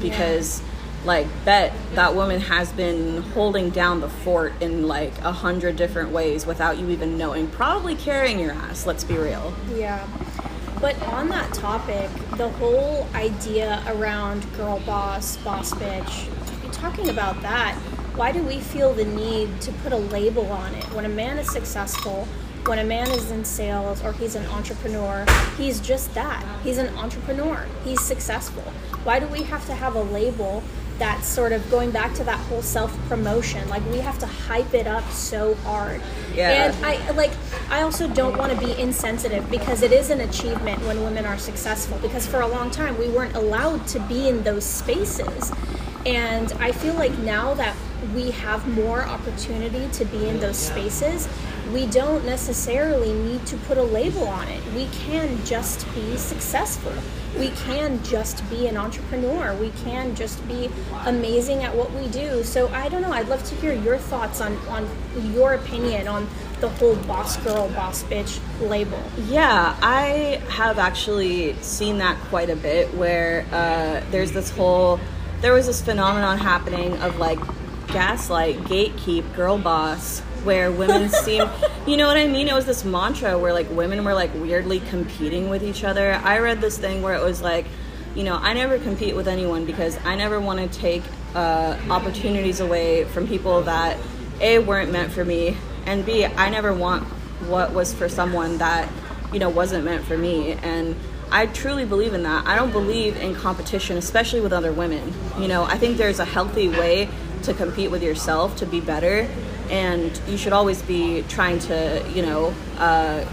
Because 0.00 0.62
like 1.04 1.26
bet 1.44 1.72
that 1.94 2.14
woman 2.14 2.40
has 2.40 2.72
been 2.72 3.22
holding 3.22 3.70
down 3.70 4.00
the 4.00 4.08
fort 4.08 4.52
in 4.60 4.86
like 4.86 5.16
a 5.20 5.32
hundred 5.32 5.76
different 5.76 6.10
ways 6.10 6.44
without 6.46 6.78
you 6.78 6.90
even 6.90 7.16
knowing 7.16 7.48
probably 7.48 7.94
carrying 7.94 8.38
your 8.38 8.52
ass 8.52 8.86
let's 8.86 9.04
be 9.04 9.16
real 9.16 9.54
Yeah. 9.74 10.06
But 10.80 11.00
on 11.08 11.28
that 11.28 11.52
topic, 11.52 12.08
the 12.38 12.48
whole 12.48 13.06
idea 13.14 13.84
around 13.86 14.50
girl 14.54 14.80
boss, 14.80 15.36
boss 15.38 15.74
bitch, 15.74 16.26
talking 16.72 17.10
about 17.10 17.42
that, 17.42 17.74
why 18.14 18.32
do 18.32 18.42
we 18.42 18.60
feel 18.60 18.94
the 18.94 19.04
need 19.04 19.60
to 19.60 19.72
put 19.72 19.92
a 19.92 19.96
label 19.96 20.46
on 20.46 20.74
it? 20.74 20.84
When 20.94 21.04
a 21.04 21.08
man 21.10 21.38
is 21.38 21.50
successful, 21.50 22.26
when 22.64 22.78
a 22.78 22.84
man 22.84 23.10
is 23.10 23.30
in 23.30 23.44
sales 23.44 24.02
or 24.02 24.14
he's 24.14 24.34
an 24.36 24.46
entrepreneur, 24.46 25.26
he's 25.58 25.80
just 25.80 26.14
that. 26.14 26.42
He's 26.62 26.78
an 26.78 26.96
entrepreneur. 26.96 27.66
He's 27.84 28.00
successful. 28.00 28.62
Why 29.04 29.18
do 29.18 29.26
we 29.26 29.42
have 29.42 29.66
to 29.66 29.74
have 29.74 29.94
a 29.96 30.02
label 30.02 30.62
that's 31.00 31.26
sort 31.26 31.50
of 31.50 31.68
going 31.70 31.90
back 31.90 32.14
to 32.14 32.24
that 32.24 32.38
whole 32.46 32.62
self 32.62 32.96
promotion? 33.08 33.68
Like 33.68 33.84
we 33.86 33.98
have 33.98 34.18
to 34.20 34.26
hype 34.26 34.74
it 34.74 34.86
up 34.86 35.10
so 35.10 35.54
hard. 35.56 36.00
Yeah. 36.34 36.72
And 36.72 36.86
I 36.86 37.10
like 37.12 37.32
I 37.70 37.82
also 37.82 38.06
don't 38.06 38.36
want 38.38 38.52
to 38.52 38.58
be 38.64 38.78
insensitive 38.78 39.50
because 39.50 39.82
it 39.82 39.90
is 39.90 40.10
an 40.10 40.20
achievement 40.20 40.80
when 40.84 41.02
women 41.02 41.26
are 41.26 41.38
successful 41.38 41.98
because 41.98 42.26
for 42.26 42.42
a 42.42 42.46
long 42.46 42.70
time 42.70 42.96
we 42.98 43.08
weren't 43.08 43.34
allowed 43.34 43.88
to 43.88 43.98
be 44.00 44.28
in 44.28 44.44
those 44.44 44.64
spaces. 44.64 45.50
And 46.06 46.52
I 46.54 46.70
feel 46.70 46.94
like 46.94 47.16
now 47.18 47.54
that 47.54 47.74
we 48.14 48.30
have 48.30 48.66
more 48.68 49.02
opportunity 49.02 49.88
to 49.92 50.04
be 50.04 50.28
in 50.28 50.38
those 50.38 50.56
spaces, 50.56 51.28
we 51.72 51.86
don't 51.86 52.24
necessarily 52.24 53.12
need 53.12 53.46
to 53.46 53.56
put 53.58 53.78
a 53.78 53.82
label 53.82 54.26
on 54.26 54.48
it. 54.48 54.62
We 54.74 54.86
can 54.86 55.44
just 55.44 55.86
be 55.94 56.16
successful. 56.16 56.92
We 57.38 57.50
can 57.50 58.02
just 58.02 58.48
be 58.50 58.66
an 58.66 58.76
entrepreneur. 58.76 59.54
We 59.54 59.70
can 59.84 60.14
just 60.14 60.46
be 60.48 60.68
amazing 61.06 61.62
at 61.62 61.74
what 61.74 61.92
we 61.92 62.08
do. 62.08 62.42
So 62.42 62.68
I 62.68 62.88
don't 62.88 63.02
know. 63.02 63.12
I'd 63.12 63.28
love 63.28 63.44
to 63.44 63.54
hear 63.56 63.72
your 63.72 63.98
thoughts 63.98 64.40
on, 64.40 64.56
on 64.68 64.88
your 65.32 65.54
opinion 65.54 66.08
on 66.08 66.28
the 66.60 66.68
whole 66.68 66.96
boss 66.96 67.36
girl, 67.38 67.68
boss 67.70 68.02
bitch 68.04 68.40
label. 68.68 69.02
Yeah, 69.28 69.76
I 69.80 70.42
have 70.48 70.78
actually 70.78 71.54
seen 71.62 71.98
that 71.98 72.18
quite 72.28 72.50
a 72.50 72.56
bit 72.56 72.92
where 72.94 73.46
uh, 73.52 74.02
there's 74.10 74.32
this 74.32 74.50
whole, 74.50 75.00
there 75.40 75.52
was 75.52 75.66
this 75.66 75.80
phenomenon 75.80 76.38
happening 76.38 76.98
of 76.98 77.18
like 77.18 77.38
gaslight, 77.88 78.56
gatekeep, 78.64 79.34
girl 79.34 79.58
boss, 79.58 80.22
where 80.44 80.70
women 80.70 81.08
seem, 81.08 81.48
you 81.86 81.96
know 81.96 82.06
what 82.06 82.16
I 82.16 82.26
mean? 82.26 82.48
It 82.48 82.54
was 82.54 82.66
this 82.66 82.84
mantra 82.84 83.38
where 83.38 83.52
like 83.52 83.70
women 83.70 84.04
were 84.04 84.14
like 84.14 84.32
weirdly 84.34 84.80
competing 84.80 85.50
with 85.50 85.62
each 85.62 85.84
other. 85.84 86.14
I 86.14 86.38
read 86.38 86.60
this 86.60 86.78
thing 86.78 87.02
where 87.02 87.14
it 87.14 87.22
was 87.22 87.42
like, 87.42 87.66
you 88.14 88.24
know, 88.24 88.36
I 88.36 88.54
never 88.54 88.78
compete 88.78 89.14
with 89.14 89.28
anyone 89.28 89.64
because 89.64 89.98
I 90.04 90.16
never 90.16 90.40
want 90.40 90.60
to 90.60 90.78
take 90.78 91.02
uh, 91.34 91.78
opportunities 91.90 92.60
away 92.60 93.04
from 93.04 93.28
people 93.28 93.62
that 93.62 93.98
A, 94.40 94.58
weren't 94.58 94.90
meant 94.90 95.12
for 95.12 95.24
me, 95.24 95.56
and 95.86 96.04
B, 96.04 96.24
I 96.24 96.50
never 96.50 96.74
want 96.74 97.04
what 97.48 97.72
was 97.72 97.94
for 97.94 98.08
someone 98.08 98.58
that, 98.58 98.90
you 99.32 99.38
know, 99.38 99.48
wasn't 99.48 99.84
meant 99.84 100.04
for 100.04 100.18
me. 100.18 100.52
And 100.52 100.96
I 101.30 101.46
truly 101.46 101.84
believe 101.84 102.12
in 102.12 102.24
that. 102.24 102.46
I 102.46 102.56
don't 102.56 102.72
believe 102.72 103.16
in 103.16 103.34
competition, 103.34 103.96
especially 103.96 104.40
with 104.40 104.52
other 104.52 104.72
women. 104.72 105.12
You 105.38 105.46
know, 105.46 105.62
I 105.64 105.78
think 105.78 105.96
there's 105.96 106.18
a 106.18 106.24
healthy 106.24 106.68
way 106.68 107.08
to 107.44 107.54
compete 107.54 107.90
with 107.90 108.02
yourself 108.02 108.56
to 108.56 108.66
be 108.66 108.80
better, 108.80 109.28
and 109.70 110.20
you 110.28 110.36
should 110.36 110.52
always 110.52 110.82
be 110.82 111.22
trying 111.28 111.58
to, 111.60 112.04
you 112.12 112.22
know, 112.22 112.52
uh, 112.78 113.24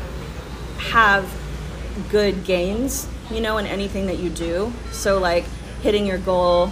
have 0.77 1.29
good 2.09 2.45
gains, 2.45 3.07
you 3.31 3.41
know, 3.41 3.57
in 3.57 3.65
anything 3.65 4.05
that 4.05 4.19
you 4.19 4.29
do. 4.29 4.71
So, 4.91 5.19
like 5.19 5.45
hitting 5.81 6.05
your 6.05 6.19
goal, 6.19 6.71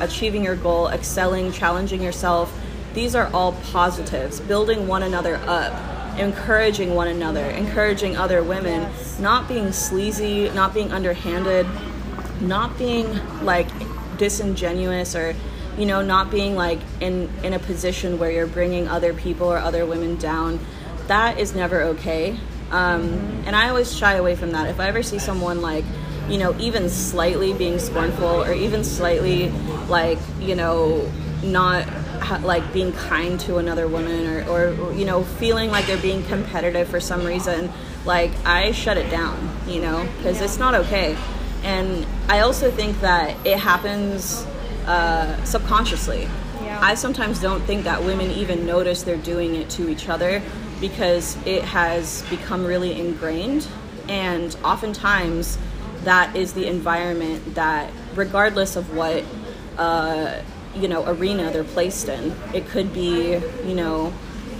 achieving 0.00 0.44
your 0.44 0.56
goal, 0.56 0.88
excelling, 0.88 1.52
challenging 1.52 2.02
yourself, 2.02 2.52
these 2.94 3.14
are 3.14 3.30
all 3.32 3.52
positives. 3.52 4.40
Building 4.40 4.86
one 4.88 5.02
another 5.02 5.36
up, 5.46 6.18
encouraging 6.18 6.94
one 6.94 7.08
another, 7.08 7.44
encouraging 7.44 8.16
other 8.16 8.42
women, 8.42 8.90
not 9.20 9.48
being 9.48 9.72
sleazy, 9.72 10.48
not 10.50 10.74
being 10.74 10.92
underhanded, 10.92 11.66
not 12.40 12.76
being 12.78 13.20
like 13.44 13.68
disingenuous 14.16 15.14
or 15.14 15.34
you 15.78 15.86
know 15.86 16.02
not 16.02 16.30
being 16.30 16.54
like 16.56 16.80
in 17.00 17.30
in 17.42 17.52
a 17.52 17.58
position 17.58 18.18
where 18.18 18.30
you're 18.30 18.46
bringing 18.46 18.88
other 18.88 19.12
people 19.12 19.46
or 19.46 19.58
other 19.58 19.84
women 19.86 20.16
down 20.16 20.58
that 21.06 21.38
is 21.38 21.54
never 21.54 21.82
okay. 21.82 22.36
Um, 22.70 23.42
and 23.46 23.54
i 23.54 23.68
always 23.68 23.94
shy 23.94 24.14
away 24.14 24.36
from 24.36 24.52
that. 24.52 24.68
If 24.68 24.80
i 24.80 24.88
ever 24.88 25.02
see 25.02 25.18
someone 25.18 25.60
like 25.60 25.84
you 26.28 26.38
know, 26.38 26.56
even 26.58 26.88
slightly 26.88 27.52
being 27.52 27.78
scornful 27.78 28.42
or 28.44 28.52
even 28.52 28.84
slightly 28.84 29.50
like, 29.88 30.18
you 30.40 30.54
know, 30.54 31.10
not 31.42 31.84
ha- 31.84 32.40
like 32.42 32.72
being 32.72 32.92
kind 32.92 33.38
to 33.40 33.58
another 33.58 33.86
woman 33.86 34.26
or, 34.26 34.48
or, 34.48 34.92
you 34.94 35.04
know, 35.04 35.22
feeling 35.22 35.70
like 35.70 35.86
they're 35.86 35.98
being 36.00 36.22
competitive 36.24 36.88
for 36.88 37.00
some 37.00 37.24
reason, 37.24 37.70
like 38.04 38.30
I 38.46 38.72
shut 38.72 38.96
it 38.96 39.10
down, 39.10 39.54
you 39.66 39.80
know, 39.82 40.08
because 40.16 40.40
it's 40.40 40.58
not 40.58 40.74
okay. 40.74 41.16
And 41.62 42.06
I 42.28 42.40
also 42.40 42.70
think 42.70 43.00
that 43.00 43.36
it 43.46 43.58
happens 43.58 44.46
uh, 44.86 45.42
subconsciously. 45.44 46.28
Yeah. 46.62 46.78
I 46.80 46.94
sometimes 46.94 47.40
don't 47.40 47.62
think 47.62 47.84
that 47.84 48.02
women 48.02 48.30
even 48.30 48.66
notice 48.66 49.02
they're 49.02 49.16
doing 49.16 49.54
it 49.54 49.70
to 49.70 49.88
each 49.88 50.08
other 50.08 50.42
because 50.80 51.36
it 51.46 51.62
has 51.62 52.22
become 52.30 52.64
really 52.64 52.98
ingrained. 52.98 53.66
And 54.08 54.54
oftentimes, 54.64 55.58
that 56.04 56.36
is 56.36 56.52
the 56.52 56.66
environment 56.66 57.54
that, 57.54 57.90
regardless 58.14 58.76
of 58.76 58.94
what 58.94 59.24
uh, 59.78 60.40
you 60.74 60.88
know 60.88 61.06
arena 61.06 61.50
they're 61.50 61.64
placed 61.64 62.08
in, 62.08 62.34
it 62.52 62.66
could 62.68 62.92
be 62.92 63.40
you 63.64 63.74
know 63.74 64.12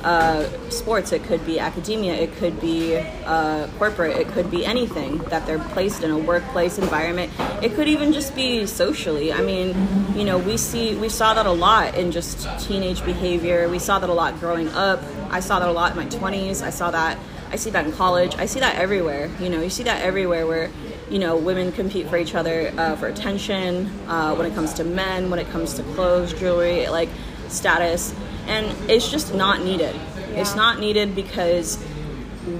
uh, 0.04 0.46
sports, 0.68 1.12
it 1.12 1.25
could 1.25 1.44
be 1.46 1.58
academia, 1.58 2.14
it 2.14 2.32
could 2.37 2.61
be 2.61 2.96
uh, 3.25 3.66
corporate, 3.78 4.16
it 4.18 4.28
could 4.28 4.50
be 4.50 4.64
anything 4.64 5.18
that 5.30 5.46
they're 5.46 5.58
placed 5.58 6.02
in 6.02 6.11
a 6.11 6.18
workplace 6.18 6.78
environment. 6.78 7.32
It 7.62 7.75
could 7.75 7.88
even 7.88 8.12
just 8.12 8.34
be 8.34 8.66
socially. 8.66 9.32
I 9.32 9.40
mean, 9.40 9.75
you 10.14 10.25
know, 10.25 10.37
we 10.37 10.58
see 10.58 10.94
we 10.96 11.08
saw 11.08 11.32
that 11.34 11.46
a 11.46 11.50
lot 11.50 11.96
in 11.96 12.12
just 12.12 12.46
teenage 12.61 13.02
behavior. 13.04 13.68
We 13.68 13.78
saw 13.78 13.99
that 13.99 14.11
a 14.11 14.14
lot 14.14 14.38
growing 14.38 14.68
up. 14.68 15.02
I 15.30 15.40
saw 15.40 15.58
that 15.58 15.68
a 15.68 15.73
lot 15.73 15.92
in 15.92 15.96
my 15.96 16.06
20s. 16.06 16.62
I 16.62 16.70
saw 16.70 16.90
that. 16.90 17.18
I 17.50 17.56
see 17.56 17.70
that 17.70 17.87
in 17.87 17.92
college. 17.92 18.34
I 18.37 18.44
see 18.44 18.61
that 18.61 18.76
everywhere. 18.76 19.30
You 19.40 19.49
know, 19.49 19.62
you 19.62 19.70
see 19.70 19.84
that 19.84 20.02
everywhere 20.02 20.46
where 20.46 20.70
you 21.11 21.18
know 21.18 21.37
women 21.37 21.73
compete 21.73 22.08
for 22.08 22.18
each 22.18 22.34
other 22.34 22.73
uh, 22.76 22.96
for 22.96 23.06
attention 23.06 23.87
uh, 24.06 24.34
when 24.34 24.46
it 24.46 24.54
comes 24.54 24.75
to 24.75 24.84
men, 24.84 25.30
when 25.30 25.38
it 25.38 25.49
comes 25.49 25.73
to 25.75 25.82
clothes, 25.94 26.34
jewelry, 26.34 26.88
like 26.88 27.08
status 27.49 28.14
and 28.47 28.91
it's 28.91 29.11
just 29.11 29.35
not 29.35 29.63
needed. 29.63 29.95
It's 30.31 30.55
not 30.55 30.79
needed 30.79 31.15
because 31.15 31.77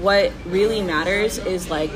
what 0.01 0.31
really 0.45 0.81
matters 0.81 1.37
is 1.37 1.69
like 1.69 1.91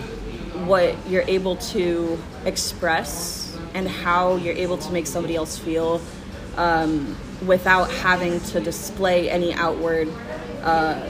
what 0.65 0.95
you're 1.07 1.23
able 1.23 1.55
to 1.55 2.21
express 2.45 3.57
and 3.73 3.87
how 3.87 4.35
you're 4.35 4.55
able 4.55 4.77
to 4.77 4.91
make 4.91 5.07
somebody 5.07 5.35
else 5.35 5.57
feel 5.57 6.01
um, 6.57 7.15
without 7.45 7.89
having 7.89 8.39
to 8.39 8.59
display 8.59 9.29
any 9.29 9.53
outward 9.53 10.11
uh, 10.63 11.09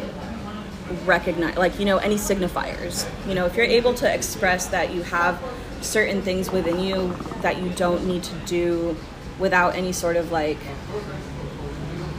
recognize 1.05 1.57
like 1.57 1.79
you 1.79 1.85
know 1.85 1.97
any 1.97 2.15
signifiers. 2.15 3.07
You 3.27 3.35
know 3.35 3.45
if 3.45 3.55
you're 3.55 3.65
able 3.65 3.93
to 3.95 4.13
express 4.13 4.67
that 4.67 4.93
you 4.93 5.03
have 5.03 5.41
certain 5.81 6.21
things 6.21 6.51
within 6.51 6.79
you 6.79 7.15
that 7.41 7.61
you 7.61 7.69
don't 7.69 8.05
need 8.05 8.23
to 8.23 8.35
do 8.45 8.97
without 9.39 9.75
any 9.75 9.91
sort 9.91 10.17
of 10.17 10.31
like 10.31 10.57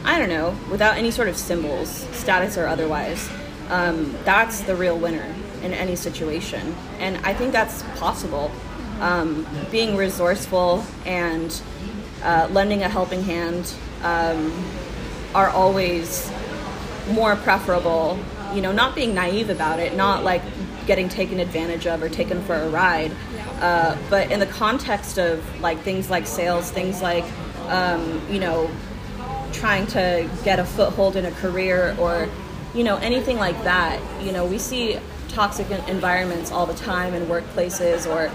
I 0.03 0.17
don't 0.17 0.29
know, 0.29 0.55
without 0.69 0.97
any 0.97 1.11
sort 1.11 1.27
of 1.27 1.37
symbols, 1.37 1.89
status 2.11 2.57
or 2.57 2.67
otherwise, 2.67 3.29
um, 3.69 4.15
that's 4.25 4.61
the 4.61 4.75
real 4.75 4.97
winner 4.97 5.33
in 5.61 5.73
any 5.73 5.95
situation. 5.95 6.75
And 6.99 7.17
I 7.25 7.33
think 7.33 7.51
that's 7.51 7.83
possible. 7.97 8.51
Um, 8.99 9.47
being 9.71 9.95
resourceful 9.95 10.83
and 11.05 11.59
uh, 12.23 12.47
lending 12.51 12.83
a 12.83 12.89
helping 12.89 13.23
hand 13.23 13.73
um, 14.03 14.53
are 15.33 15.49
always 15.49 16.31
more 17.11 17.35
preferable. 17.35 18.19
You 18.53 18.61
know, 18.61 18.71
not 18.71 18.95
being 18.95 19.13
naive 19.13 19.49
about 19.49 19.79
it, 19.79 19.95
not 19.95 20.23
like 20.23 20.41
getting 20.85 21.09
taken 21.09 21.39
advantage 21.39 21.87
of 21.87 22.03
or 22.03 22.09
taken 22.09 22.43
for 22.43 22.55
a 22.55 22.69
ride, 22.69 23.11
uh, 23.61 23.95
but 24.09 24.31
in 24.31 24.39
the 24.39 24.45
context 24.45 25.17
of 25.17 25.61
like 25.61 25.79
things 25.79 26.09
like 26.09 26.27
sales, 26.27 26.69
things 26.71 27.01
like 27.01 27.25
um, 27.69 28.21
you 28.29 28.39
know 28.39 28.69
trying 29.51 29.87
to 29.87 30.29
get 30.43 30.59
a 30.59 30.65
foothold 30.65 31.15
in 31.15 31.25
a 31.25 31.31
career 31.31 31.95
or 31.99 32.29
you 32.73 32.83
know 32.83 32.97
anything 32.97 33.37
like 33.37 33.61
that 33.63 33.99
you 34.23 34.31
know 34.31 34.45
we 34.45 34.57
see 34.57 34.97
toxic 35.27 35.69
environments 35.87 36.51
all 36.51 36.65
the 36.65 36.73
time 36.73 37.13
in 37.13 37.25
workplaces 37.27 38.05
or 38.09 38.31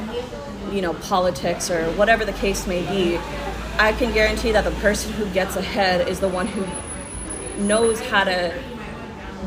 you 0.74 0.82
know 0.82 0.94
politics 0.94 1.70
or 1.70 1.84
whatever 1.92 2.24
the 2.24 2.32
case 2.34 2.66
may 2.66 2.82
be 2.82 3.16
i 3.78 3.92
can 3.92 4.12
guarantee 4.12 4.52
that 4.52 4.64
the 4.64 4.70
person 4.82 5.12
who 5.12 5.28
gets 5.30 5.56
ahead 5.56 6.06
is 6.08 6.20
the 6.20 6.28
one 6.28 6.46
who 6.46 6.66
knows 7.62 8.00
how 8.00 8.24
to 8.24 8.52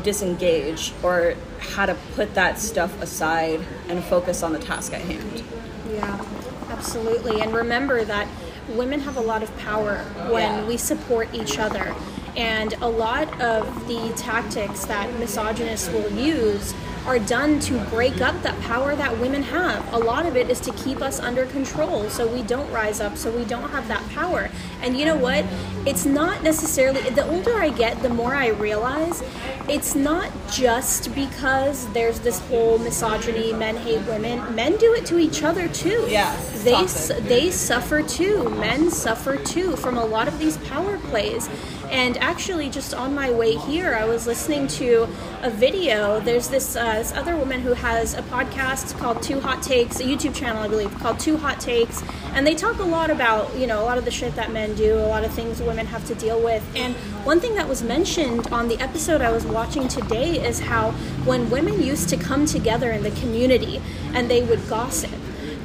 disengage 0.02 0.92
or 1.02 1.34
how 1.58 1.86
to 1.86 1.94
put 2.14 2.34
that 2.34 2.58
stuff 2.58 3.00
aside 3.02 3.60
and 3.88 4.02
focus 4.04 4.42
on 4.42 4.52
the 4.52 4.58
task 4.58 4.92
at 4.92 5.00
hand 5.00 5.42
Yeah, 5.90 6.24
absolutely. 6.68 7.40
And 7.40 7.52
remember 7.52 8.04
that 8.04 8.28
women 8.76 9.00
have 9.00 9.16
a 9.16 9.20
lot 9.20 9.42
of 9.42 9.56
power 9.58 9.98
when 10.30 10.66
we 10.66 10.76
support 10.76 11.28
each 11.34 11.58
other. 11.58 11.94
And 12.36 12.74
a 12.74 12.88
lot 12.88 13.40
of 13.40 13.88
the 13.88 14.12
tactics 14.16 14.84
that 14.86 15.12
misogynists 15.18 15.88
will 15.90 16.10
use 16.12 16.74
are 17.06 17.18
done 17.18 17.58
to 17.60 17.78
break 17.86 18.20
up 18.20 18.40
that 18.42 18.58
power 18.62 18.94
that 18.94 19.18
women 19.18 19.42
have. 19.42 19.92
A 19.92 19.98
lot 19.98 20.26
of 20.26 20.36
it 20.36 20.50
is 20.50 20.60
to 20.60 20.72
keep 20.72 21.00
us 21.00 21.18
under 21.20 21.46
control 21.46 22.08
so 22.10 22.26
we 22.26 22.42
don't 22.42 22.70
rise 22.72 23.00
up, 23.00 23.16
so 23.16 23.30
we 23.30 23.44
don't 23.44 23.70
have 23.70 23.88
that 23.88 24.06
power. 24.10 24.50
And 24.82 24.96
you 24.98 25.04
know 25.04 25.16
what? 25.16 25.44
It's 25.86 26.04
not 26.04 26.42
necessarily, 26.42 27.00
the 27.10 27.26
older 27.26 27.54
I 27.60 27.70
get, 27.70 28.02
the 28.02 28.08
more 28.10 28.34
I 28.34 28.48
realize 28.48 29.22
it's 29.68 29.94
not 29.94 30.30
just 30.50 31.14
because 31.14 31.90
there's 31.92 32.20
this 32.20 32.38
whole 32.48 32.78
misogyny, 32.78 33.52
men 33.52 33.76
hate 33.76 34.00
women. 34.06 34.54
Men 34.54 34.76
do 34.76 34.92
it 34.94 35.06
to 35.06 35.18
each 35.18 35.42
other 35.42 35.68
too. 35.68 36.06
Yeah, 36.08 36.34
They, 36.64 36.86
su- 36.86 37.20
they 37.20 37.50
suffer 37.50 38.02
too. 38.02 38.48
Men 38.50 38.90
suffer 38.90 39.36
too 39.36 39.76
from 39.76 39.96
a 39.96 40.04
lot 40.04 40.28
of 40.28 40.38
these 40.38 40.56
power 40.58 40.98
plays. 40.98 41.48
And 41.90 42.16
actually, 42.18 42.70
just 42.70 42.94
on 42.94 43.14
my 43.16 43.30
way 43.32 43.56
here, 43.56 43.94
I 43.94 44.04
was 44.04 44.24
listening 44.26 44.68
to 44.68 45.08
a 45.42 45.50
video. 45.50 46.20
There's 46.20 46.48
this, 46.48 46.76
uh, 46.76 46.89
this 46.96 47.12
other 47.12 47.36
woman 47.36 47.60
who 47.60 47.72
has 47.72 48.14
a 48.14 48.22
podcast 48.22 48.98
called 48.98 49.22
Two 49.22 49.40
Hot 49.40 49.62
Takes, 49.62 50.00
a 50.00 50.02
YouTube 50.02 50.34
channel, 50.34 50.62
I 50.62 50.68
believe, 50.68 50.92
called 50.98 51.18
Two 51.18 51.36
Hot 51.36 51.60
Takes. 51.60 52.02
And 52.34 52.46
they 52.46 52.54
talk 52.54 52.78
a 52.78 52.84
lot 52.84 53.10
about, 53.10 53.54
you 53.56 53.66
know, 53.66 53.82
a 53.82 53.84
lot 53.84 53.98
of 53.98 54.04
the 54.04 54.10
shit 54.10 54.34
that 54.36 54.52
men 54.52 54.74
do, 54.74 54.98
a 54.98 55.06
lot 55.06 55.24
of 55.24 55.32
things 55.32 55.60
women 55.60 55.86
have 55.86 56.06
to 56.06 56.14
deal 56.14 56.42
with. 56.42 56.64
And 56.74 56.94
one 57.24 57.40
thing 57.40 57.54
that 57.54 57.68
was 57.68 57.82
mentioned 57.82 58.46
on 58.48 58.68
the 58.68 58.78
episode 58.80 59.20
I 59.20 59.30
was 59.30 59.46
watching 59.46 59.88
today 59.88 60.44
is 60.46 60.60
how 60.60 60.92
when 61.24 61.50
women 61.50 61.82
used 61.82 62.08
to 62.10 62.16
come 62.16 62.46
together 62.46 62.90
in 62.90 63.02
the 63.02 63.10
community 63.12 63.80
and 64.14 64.30
they 64.30 64.42
would 64.42 64.68
gossip, 64.68 65.10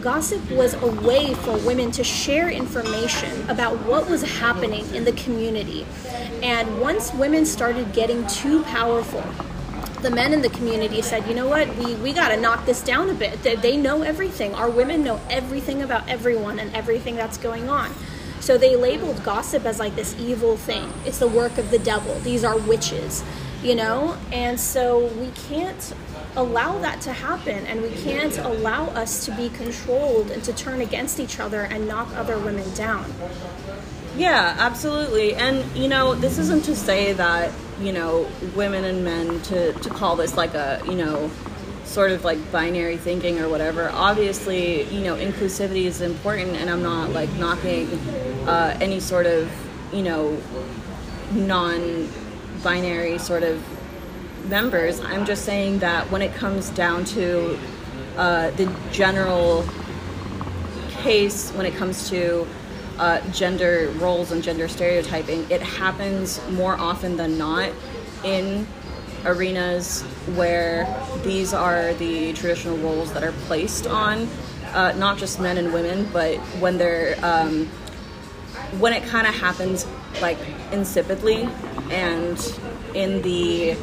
gossip 0.01 0.51
was 0.51 0.74
a 0.75 0.88
way 1.01 1.34
for 1.34 1.58
women 1.65 1.91
to 1.91 2.03
share 2.03 2.50
information 2.50 3.50
about 3.50 3.77
what 3.86 4.10
was 4.10 4.22
happening 4.39 4.86
in 4.94 5.05
the 5.05 5.13
community. 5.13 5.86
And 6.44 6.79
once 6.79 7.13
women 7.13 7.46
started 7.46 7.94
getting 7.94 8.25
too 8.27 8.63
powerful, 8.63 9.24
the 10.06 10.12
men 10.12 10.34
in 10.34 10.42
the 10.44 10.50
community 10.50 11.02
said, 11.02 11.28
you 11.28 11.34
know 11.34 11.48
what, 11.48 11.68
we, 11.78 11.96
we 11.96 12.14
got 12.14 12.30
to 12.30 12.38
knock 12.38 12.64
this 12.68 12.84
down 12.84 13.10
a 13.10 13.14
bit. 13.16 13.42
They, 13.42 13.56
they 13.56 13.76
know 13.76 14.04
everything. 14.04 14.54
Our 14.54 14.70
women 14.70 15.04
know 15.04 15.20
everything 15.32 15.82
about 15.82 16.08
everyone 16.08 16.60
and 16.60 16.74
everything 16.76 17.16
that's 17.16 17.40
going 17.40 17.70
on. 17.70 17.92
So 18.40 18.56
they 18.56 18.76
labeled 18.76 19.24
gossip 19.24 19.66
as 19.66 19.80
like 19.80 19.96
this 19.96 20.16
evil 20.20 20.58
thing. 20.58 20.94
It's 21.06 21.18
the 21.18 21.28
work 21.28 21.58
of 21.58 21.72
the 21.72 21.80
devil. 21.80 22.20
These 22.20 22.44
are 22.44 22.56
witches, 22.56 23.24
you 23.64 23.74
know? 23.74 24.16
And 24.32 24.60
so 24.60 25.08
we 25.08 25.32
can't 25.32 25.96
allow 26.36 26.78
that 26.80 27.02
to 27.02 27.12
happen 27.12 27.66
and 27.66 27.82
we 27.82 27.90
can't 27.90 28.38
allow 28.38 28.86
us 28.90 29.26
to 29.26 29.32
be 29.32 29.50
controlled 29.50 30.30
and 30.30 30.44
to 30.44 30.54
turn 30.54 30.82
against 30.82 31.20
each 31.20 31.40
other 31.40 31.62
and 31.62 31.88
knock 31.88 32.14
other 32.16 32.38
women 32.38 32.72
down. 32.76 33.12
Yeah, 34.18 34.56
absolutely. 34.58 35.36
And 35.36 35.66
you 35.76 35.88
know, 35.88 36.16
this 36.16 36.38
isn't 36.38 36.64
to 36.66 36.76
say 36.76 37.14
that, 37.14 37.52
you 37.82 37.92
know, 37.92 38.30
women 38.56 38.86
and 38.86 39.04
men 39.04 39.42
to, 39.44 39.74
to 39.74 39.90
call 39.90 40.16
this 40.16 40.38
like 40.38 40.54
a, 40.54 40.82
you 40.86 40.96
know, 40.96 41.30
sort 41.84 42.12
of 42.12 42.24
like 42.24 42.52
binary 42.52 42.98
thinking 42.98 43.40
or 43.40 43.50
whatever. 43.50 43.90
Obviously, 43.92 44.84
you 44.84 45.02
know, 45.02 45.16
inclusivity 45.16 45.86
is 45.86 46.02
important 46.02 46.56
and 46.56 46.70
I'm 46.70 46.82
not 46.82 47.12
like 47.12 47.32
knocking 47.34 47.88
uh, 48.48 48.78
any 48.80 49.00
sort 49.00 49.26
of, 49.26 49.52
you 49.94 50.02
know, 50.02 50.42
non 51.32 52.10
binary 52.64 53.18
sort 53.18 53.44
of 53.44 53.62
members. 54.50 55.00
I'm 55.02 55.26
just 55.26 55.44
saying 55.44 55.80
that 55.80 56.10
when 56.10 56.22
it 56.22 56.34
comes 56.36 56.70
down 56.70 57.04
to 57.06 57.60
uh, 58.18 58.52
the 58.52 58.74
general 58.92 59.66
case 61.02 61.52
when 61.52 61.66
it 61.66 61.76
comes 61.76 62.10
to 62.10 62.48
uh, 62.98 63.22
gender 63.32 63.92
roles 63.98 64.32
and 64.32 64.44
gender 64.44 64.68
stereotyping, 64.68 65.50
it 65.50 65.62
happens 65.62 66.40
more 66.50 66.75
often 66.75 67.18
than 67.18 67.38
not 67.38 67.72
in 68.24 68.68
arenas 69.25 70.02
where 70.36 70.86
these 71.24 71.54
are 71.54 71.94
the 71.96 72.32
traditional 72.34 72.78
roles 72.78 73.12
that 73.14 73.24
are 73.24 73.32
placed 73.48 73.88
on 73.88 74.28
uh, 74.75 74.92
not 74.98 75.18
just 75.18 75.40
men 75.40 75.58
and 75.58 75.74
women, 75.74 76.08
but 76.12 76.38
when 76.60 76.78
they're 76.78 77.16
um, 77.24 77.66
when 78.80 78.94
it 78.94 79.04
kind 79.04 79.25
of 79.25 79.34
happens 79.34 79.88
like 80.22 80.38
insipidly 80.72 81.50
and 81.92 82.60
in 82.94 83.22
the 83.22 83.75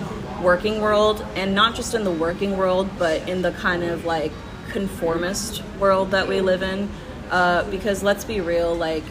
working 0.43 0.81
world 0.81 1.25
and 1.35 1.55
not 1.55 1.75
just 1.75 1.95
in 1.95 2.05
the 2.05 2.11
working 2.11 2.57
world 2.57 2.89
but 2.99 3.27
in 3.29 3.43
the 3.43 3.53
kind 3.53 3.83
of 3.85 4.05
like 4.05 4.33
conformist 4.71 5.63
world 5.79 6.11
that 6.11 6.27
we 6.29 6.41
live 6.41 6.63
in. 6.63 6.91
Uh, 7.33 7.65
because 7.71 8.03
let's 8.03 8.27
be 8.27 8.43
real, 8.43 8.75
like 8.75 9.03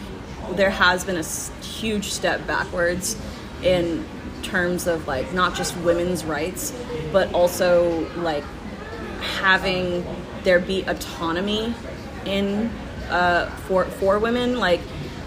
there 0.52 0.70
has 0.70 1.04
been 1.04 1.18
a 1.18 1.24
huge 1.64 2.06
step 2.06 2.46
backwards 2.46 3.18
in 3.64 4.06
terms 4.44 4.86
of 4.86 5.08
like 5.08 5.34
not 5.34 5.56
just 5.56 5.76
women's 5.78 6.24
rights, 6.24 6.72
but 7.12 7.34
also 7.34 8.08
like 8.18 8.44
having 9.40 10.06
there 10.44 10.60
be 10.60 10.84
autonomy 10.84 11.74
in 12.26 12.68
uh, 13.10 13.50
for 13.68 13.86
for 13.86 14.20
women 14.20 14.60
like 14.60 14.82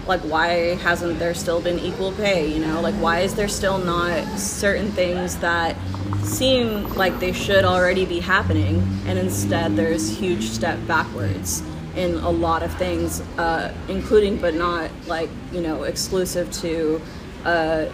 like 0.07 0.21
why 0.21 0.75
hasn't 0.75 1.19
there 1.19 1.33
still 1.33 1.59
been 1.59 1.79
equal 1.79 2.13
pay 2.13 2.47
you 2.47 2.59
know? 2.65 2.79
Like 2.79 2.95
why 2.95 3.19
is 3.19 3.35
there 3.35 3.49
still 3.49 3.77
not 3.77 4.39
certain 4.39 4.89
things 4.91 5.35
that 5.39 5.75
seem 6.23 6.93
like 6.93 7.19
they 7.19 7.33
should 7.33 7.65
already 7.65 8.05
be 8.05 8.21
happening 8.21 8.87
and 9.05 9.19
instead 9.19 9.75
there's 9.75 10.17
huge 10.17 10.43
step 10.43 10.79
backwards 10.87 11.61
in 11.95 12.15
a 12.15 12.29
lot 12.29 12.63
of 12.63 12.73
things 12.77 13.21
uh, 13.37 13.73
including 13.87 14.37
but 14.37 14.53
not 14.53 14.89
like 15.07 15.29
you 15.51 15.61
know 15.61 15.83
exclusive 15.83 16.51
to 16.51 17.01
uh, 17.45 17.85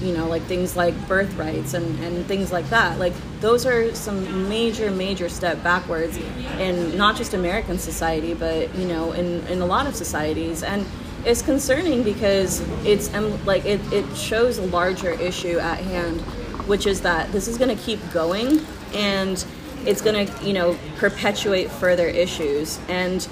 you 0.00 0.12
know 0.12 0.28
like 0.28 0.42
things 0.42 0.76
like 0.76 0.94
birthrights 1.08 1.74
and, 1.74 1.98
and 2.04 2.26
things 2.26 2.52
like 2.52 2.68
that. 2.70 2.98
Like 2.98 3.14
those 3.40 3.66
are 3.66 3.94
some 3.94 4.48
major 4.48 4.90
major 4.90 5.28
step 5.28 5.62
backwards 5.62 6.16
in 6.58 6.96
not 6.96 7.16
just 7.16 7.34
american 7.34 7.78
society 7.78 8.34
but 8.34 8.74
you 8.74 8.86
know 8.86 9.12
in, 9.12 9.46
in 9.48 9.60
a 9.60 9.66
lot 9.66 9.86
of 9.86 9.94
societies. 9.94 10.62
And 10.62 10.86
it's 11.24 11.42
concerning 11.42 12.04
because 12.04 12.60
it's 12.86 13.12
um, 13.12 13.44
like 13.44 13.64
it, 13.64 13.80
it 13.92 14.16
shows 14.16 14.58
a 14.58 14.66
larger 14.66 15.10
issue 15.10 15.58
at 15.58 15.78
hand 15.78 16.22
which 16.68 16.86
is 16.86 17.00
that 17.00 17.32
this 17.32 17.48
is 17.48 17.58
going 17.58 17.74
to 17.74 17.82
keep 17.82 17.98
going. 18.12 18.60
And 18.94 19.44
it's 19.86 20.02
going 20.02 20.26
to 20.26 20.44
you 20.44 20.52
know 20.52 20.76
perpetuate 20.96 21.70
further 21.70 22.06
issues 22.06 22.78
and 22.88 23.28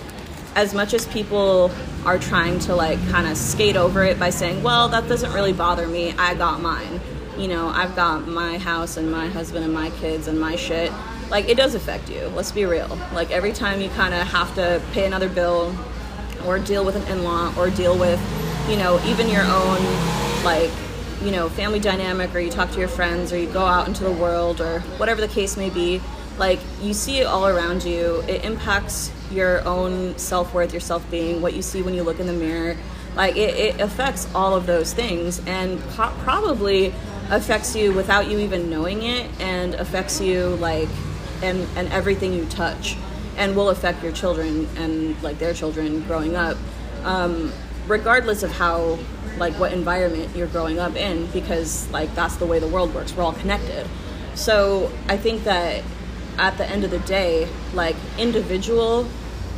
as 0.56 0.72
much 0.72 0.94
as 0.94 1.06
people 1.08 1.70
are 2.06 2.18
trying 2.18 2.58
to 2.58 2.74
like 2.74 2.98
kind 3.10 3.28
of 3.28 3.36
skate 3.36 3.76
over 3.76 4.02
it 4.02 4.18
by 4.18 4.30
saying, 4.30 4.62
well, 4.62 4.88
that 4.88 5.06
doesn't 5.06 5.32
really 5.34 5.52
bother 5.52 5.86
me, 5.86 6.12
I 6.12 6.34
got 6.34 6.60
mine. 6.62 7.00
You 7.36 7.48
know, 7.48 7.68
I've 7.68 7.94
got 7.94 8.26
my 8.26 8.56
house 8.56 8.96
and 8.96 9.12
my 9.12 9.28
husband 9.28 9.64
and 9.64 9.74
my 9.74 9.90
kids 9.90 10.26
and 10.26 10.40
my 10.40 10.56
shit. 10.56 10.90
Like, 11.28 11.48
it 11.48 11.56
does 11.56 11.74
affect 11.74 12.08
you, 12.08 12.28
let's 12.28 12.52
be 12.52 12.64
real. 12.64 12.98
Like, 13.12 13.30
every 13.30 13.52
time 13.52 13.82
you 13.82 13.90
kind 13.90 14.14
of 14.14 14.26
have 14.28 14.54
to 14.54 14.80
pay 14.92 15.04
another 15.04 15.28
bill 15.28 15.76
or 16.46 16.58
deal 16.58 16.84
with 16.84 16.96
an 16.96 17.06
in 17.12 17.22
law 17.22 17.52
or 17.58 17.68
deal 17.68 17.98
with, 17.98 18.18
you 18.70 18.76
know, 18.76 18.98
even 19.04 19.28
your 19.28 19.42
own, 19.42 19.82
like, 20.42 20.70
you 21.22 21.32
know, 21.32 21.50
family 21.50 21.80
dynamic 21.80 22.34
or 22.34 22.38
you 22.38 22.50
talk 22.50 22.70
to 22.70 22.78
your 22.78 22.88
friends 22.88 23.30
or 23.30 23.38
you 23.38 23.48
go 23.48 23.66
out 23.66 23.88
into 23.88 24.04
the 24.04 24.12
world 24.12 24.60
or 24.60 24.80
whatever 24.96 25.20
the 25.20 25.28
case 25.28 25.56
may 25.56 25.68
be, 25.68 26.00
like, 26.38 26.60
you 26.80 26.92
see 26.92 27.20
it 27.20 27.26
all 27.26 27.46
around 27.46 27.84
you. 27.84 28.22
It 28.28 28.44
impacts 28.44 29.10
your 29.30 29.64
own 29.66 30.16
self 30.18 30.54
worth, 30.54 30.72
your 30.72 30.80
self 30.80 31.08
being, 31.10 31.42
what 31.42 31.54
you 31.54 31.62
see 31.62 31.82
when 31.82 31.94
you 31.94 32.02
look 32.02 32.20
in 32.20 32.26
the 32.26 32.32
mirror. 32.32 32.76
Like 33.14 33.36
it, 33.36 33.54
it 33.54 33.80
affects 33.80 34.28
all 34.34 34.54
of 34.54 34.66
those 34.66 34.92
things 34.92 35.40
and 35.46 35.80
po- 35.90 36.14
probably 36.18 36.92
affects 37.30 37.74
you 37.74 37.92
without 37.92 38.30
you 38.30 38.38
even 38.38 38.68
knowing 38.70 39.02
it 39.02 39.28
and 39.40 39.74
affects 39.74 40.20
you 40.20 40.48
like 40.56 40.88
and 41.42 41.66
and 41.76 41.88
everything 41.88 42.32
you 42.32 42.44
touch 42.46 42.96
and 43.36 43.56
will 43.56 43.70
affect 43.70 44.02
your 44.02 44.12
children 44.12 44.68
and 44.76 45.20
like 45.22 45.38
their 45.38 45.52
children 45.52 46.02
growing 46.02 46.36
up 46.36 46.56
um, 47.04 47.52
regardless 47.88 48.42
of 48.42 48.52
how 48.52 48.98
like 49.38 49.52
what 49.54 49.72
environment 49.72 50.34
you're 50.36 50.46
growing 50.46 50.78
up 50.78 50.94
in 50.94 51.26
because 51.32 51.88
like 51.90 52.14
that's 52.14 52.36
the 52.36 52.46
way 52.46 52.58
the 52.58 52.68
world 52.68 52.94
works 52.94 53.14
we're 53.14 53.24
all 53.24 53.32
connected 53.32 53.86
so 54.34 54.90
i 55.08 55.16
think 55.16 55.42
that 55.44 55.82
at 56.38 56.58
the 56.58 56.66
end 56.66 56.84
of 56.84 56.90
the 56.90 56.98
day, 57.00 57.48
like 57.72 57.96
individual 58.18 59.06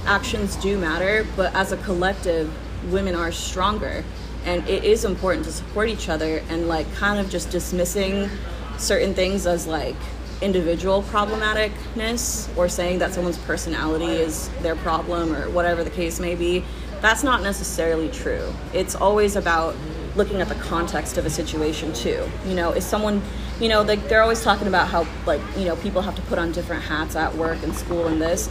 actions 0.06 0.56
do 0.56 0.78
matter, 0.78 1.26
but 1.36 1.54
as 1.54 1.72
a 1.72 1.76
collective, 1.78 2.52
women 2.90 3.14
are 3.14 3.32
stronger. 3.32 4.04
And 4.44 4.66
it 4.68 4.84
is 4.84 5.04
important 5.04 5.44
to 5.46 5.52
support 5.52 5.88
each 5.88 6.08
other 6.08 6.42
and 6.48 6.68
like 6.68 6.92
kind 6.94 7.18
of 7.20 7.28
just 7.28 7.50
dismissing 7.50 8.30
certain 8.78 9.14
things 9.14 9.46
as 9.46 9.66
like 9.66 9.96
individual 10.40 11.02
problematicness 11.02 12.56
or 12.56 12.68
saying 12.68 13.00
that 13.00 13.12
someone's 13.12 13.38
personality 13.38 14.06
is 14.06 14.48
their 14.62 14.76
problem 14.76 15.34
or 15.34 15.50
whatever 15.50 15.82
the 15.82 15.90
case 15.90 16.20
may 16.20 16.34
be. 16.34 16.64
That's 17.00 17.22
not 17.22 17.42
necessarily 17.42 18.08
true. 18.08 18.52
It's 18.72 18.94
always 18.94 19.36
about 19.36 19.74
looking 20.16 20.40
at 20.40 20.48
the 20.48 20.54
context 20.56 21.18
of 21.18 21.26
a 21.26 21.30
situation 21.30 21.92
too. 21.92 22.28
You 22.46 22.54
know, 22.54 22.72
is 22.72 22.84
someone, 22.84 23.22
you 23.60 23.68
know, 23.68 23.82
like 23.82 24.08
they're 24.08 24.22
always 24.22 24.42
talking 24.42 24.68
about 24.68 24.88
how 24.88 25.06
like, 25.26 25.40
you 25.56 25.64
know, 25.64 25.76
people 25.76 26.02
have 26.02 26.14
to 26.16 26.22
put 26.22 26.38
on 26.38 26.52
different 26.52 26.82
hats 26.82 27.16
at 27.16 27.34
work 27.34 27.62
and 27.62 27.74
school 27.74 28.06
and 28.06 28.20
this. 28.20 28.50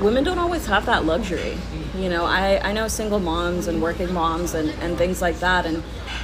Women 0.00 0.24
don't 0.24 0.38
always 0.38 0.66
have 0.66 0.86
that 0.86 1.04
luxury. 1.04 1.56
You 1.96 2.08
know, 2.08 2.24
I, 2.24 2.58
I 2.68 2.72
know 2.72 2.88
single 2.88 3.20
moms 3.20 3.68
and 3.68 3.80
working 3.80 4.12
moms 4.12 4.54
and, 4.54 4.70
and 4.80 4.98
things 4.98 5.22
like 5.22 5.38
that 5.40 5.66
and 5.66 5.82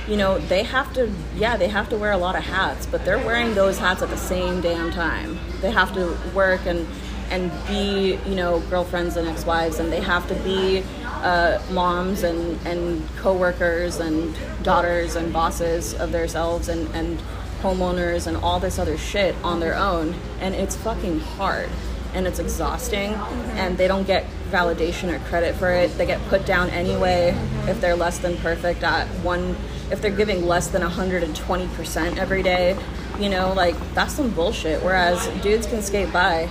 you 0.09 0.17
know, 0.17 0.39
they 0.39 0.65
have 0.65 0.93
to 0.95 1.13
yeah, 1.37 1.57
they 1.57 1.69
have 1.69 1.89
to 1.91 1.97
wear 1.97 2.13
a 2.13 2.17
lot 2.17 2.35
of 2.35 2.43
hats, 2.43 2.87
but 2.87 3.05
they're 3.05 3.19
wearing 3.19 3.55
those 3.55 3.79
hats 3.79 4.03
at 4.03 4.11
the 4.11 4.17
same 4.17 4.61
damn 4.61 4.91
time. 4.91 5.39
They 5.61 5.71
have 5.71 5.93
to 5.95 6.17
work 6.35 6.67
and 6.67 6.87
and 7.31 7.53
be, 7.69 8.19
you 8.27 8.35
know, 8.35 8.61
girlfriends 8.71 9.17
and 9.17 9.29
ex-wives 9.29 9.79
and 9.79 9.93
they 9.93 10.01
have 10.01 10.27
to 10.29 10.35
be 10.37 10.83
uh, 11.23 11.63
moms 11.71 12.23
and, 12.23 12.59
and 12.67 13.07
co-workers 13.17 13.99
and 13.99 14.37
daughters 14.63 15.17
and 15.17 15.33
bosses 15.33 15.95
of 15.95 16.13
themselves 16.13 16.69
and, 16.69 16.89
and 16.95 17.21
homeowners 17.63 18.27
and 18.27 18.37
all 18.39 18.59
this 18.59 18.79
other 18.79 18.97
shit 18.97 19.35
on 19.45 19.61
their 19.61 19.77
own. 19.77 20.15
And 20.41 20.55
it's 20.55 20.77
fucking 20.77 21.21
hard. 21.21 21.69
And 22.15 22.27
it's 22.27 22.39
exhausting. 22.39 23.13
Mm-hmm. 23.13 23.51
and 23.51 23.79
they 23.79 23.87
don't 23.87 24.07
get 24.07 24.27
validation 24.51 25.15
or 25.15 25.19
credit 25.29 25.55
for 25.55 25.71
it. 25.71 25.97
They 25.97 26.07
get 26.07 26.21
put 26.29 26.45
down 26.45 26.71
anyway 26.71 27.35
if 27.69 27.81
they're 27.81 27.97
less 27.97 28.19
than 28.19 28.37
perfect 28.39 28.83
at 28.83 29.07
one 29.23 29.57
if 29.91 30.01
they're 30.01 30.11
giving 30.11 30.47
less 30.47 30.69
than 30.69 30.83
120% 30.83 32.17
every 32.17 32.45
day 32.45 32.79
you 33.21 33.29
know 33.29 33.53
like 33.53 33.77
that's 33.95 34.15
some 34.15 34.31
bullshit. 34.31 34.83
Whereas 34.83 35.27
dudes 35.43 35.67
can 35.67 35.83
skate 35.83 36.13
by 36.13 36.49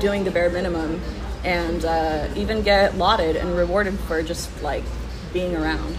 doing 0.00 0.24
the 0.24 0.30
bare 0.30 0.50
minimum 0.50 1.00
and 1.44 1.84
uh, 1.84 2.28
even 2.36 2.62
get 2.62 2.96
lauded 2.96 3.36
and 3.36 3.56
rewarded 3.56 3.98
for 4.00 4.22
just 4.22 4.62
like 4.62 4.84
being 5.32 5.56
around. 5.56 5.96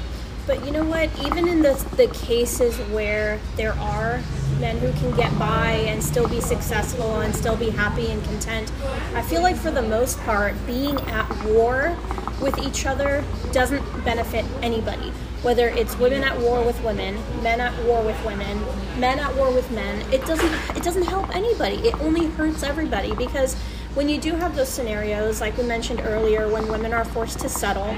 But 0.47 0.65
you 0.65 0.71
know 0.71 0.83
what? 0.83 1.09
Even 1.25 1.47
in 1.47 1.61
the, 1.61 1.73
the 1.95 2.07
cases 2.07 2.77
where 2.89 3.39
there 3.57 3.73
are 3.73 4.21
men 4.59 4.77
who 4.79 4.91
can 4.93 5.15
get 5.15 5.37
by 5.37 5.71
and 5.87 6.03
still 6.03 6.27
be 6.27 6.41
successful 6.41 7.21
and 7.21 7.33
still 7.35 7.55
be 7.55 7.69
happy 7.69 8.07
and 8.07 8.23
content, 8.23 8.71
I 9.13 9.21
feel 9.21 9.41
like 9.41 9.55
for 9.55 9.71
the 9.71 9.81
most 9.81 10.19
part, 10.21 10.55
being 10.65 10.99
at 11.01 11.45
war 11.45 11.95
with 12.41 12.57
each 12.57 12.85
other 12.85 13.23
doesn't 13.51 13.83
benefit 14.03 14.43
anybody. 14.61 15.11
Whether 15.43 15.69
it's 15.69 15.97
women 15.97 16.23
at 16.23 16.39
war 16.39 16.63
with 16.63 16.83
women, 16.83 17.19
men 17.41 17.59
at 17.61 17.73
war 17.85 18.03
with 18.03 18.23
women, 18.25 18.61
men 18.99 19.19
at 19.19 19.35
war 19.35 19.51
with 19.51 19.69
men, 19.71 20.01
it 20.11 20.25
doesn't 20.25 20.53
it 20.75 20.83
doesn't 20.83 21.03
help 21.03 21.35
anybody. 21.35 21.77
It 21.77 21.95
only 22.01 22.27
hurts 22.27 22.61
everybody 22.61 23.15
because 23.15 23.55
when 23.93 24.07
you 24.07 24.19
do 24.19 24.35
have 24.35 24.55
those 24.55 24.69
scenarios, 24.69 25.41
like 25.41 25.57
we 25.57 25.63
mentioned 25.63 26.01
earlier, 26.05 26.47
when 26.47 26.67
women 26.69 26.93
are 26.93 27.03
forced 27.03 27.39
to 27.39 27.49
settle, 27.49 27.93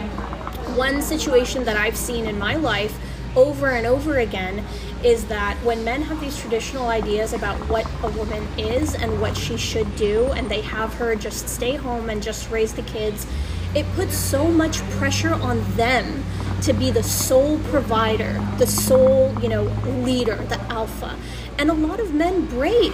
one 0.75 1.01
situation 1.01 1.63
that 1.65 1.77
I've 1.77 1.97
seen 1.97 2.25
in 2.25 2.39
my 2.39 2.55
life 2.55 2.97
over 3.35 3.69
and 3.69 3.85
over 3.85 4.17
again 4.17 4.63
is 5.03 5.25
that 5.25 5.55
when 5.63 5.83
men 5.83 6.01
have 6.01 6.19
these 6.19 6.37
traditional 6.39 6.87
ideas 6.87 7.33
about 7.33 7.57
what 7.69 7.85
a 8.03 8.09
woman 8.09 8.47
is 8.57 8.95
and 8.95 9.21
what 9.21 9.37
she 9.37 9.55
should 9.55 9.95
do, 9.95 10.31
and 10.31 10.49
they 10.49 10.61
have 10.61 10.93
her 10.95 11.15
just 11.15 11.47
stay 11.47 11.75
home 11.75 12.09
and 12.09 12.23
just 12.23 12.49
raise 12.49 12.73
the 12.73 12.81
kids, 12.83 13.27
it 13.75 13.85
puts 13.93 14.15
so 14.15 14.47
much 14.47 14.79
pressure 14.91 15.33
on 15.33 15.63
them 15.75 16.23
to 16.61 16.73
be 16.73 16.89
the 16.89 17.03
sole 17.03 17.59
provider, 17.65 18.43
the 18.57 18.67
sole, 18.67 19.35
you 19.41 19.49
know, 19.49 19.63
leader, 20.03 20.35
the 20.35 20.59
alpha. 20.71 21.15
And 21.59 21.69
a 21.69 21.73
lot 21.73 21.99
of 21.99 22.13
men 22.13 22.45
break 22.45 22.93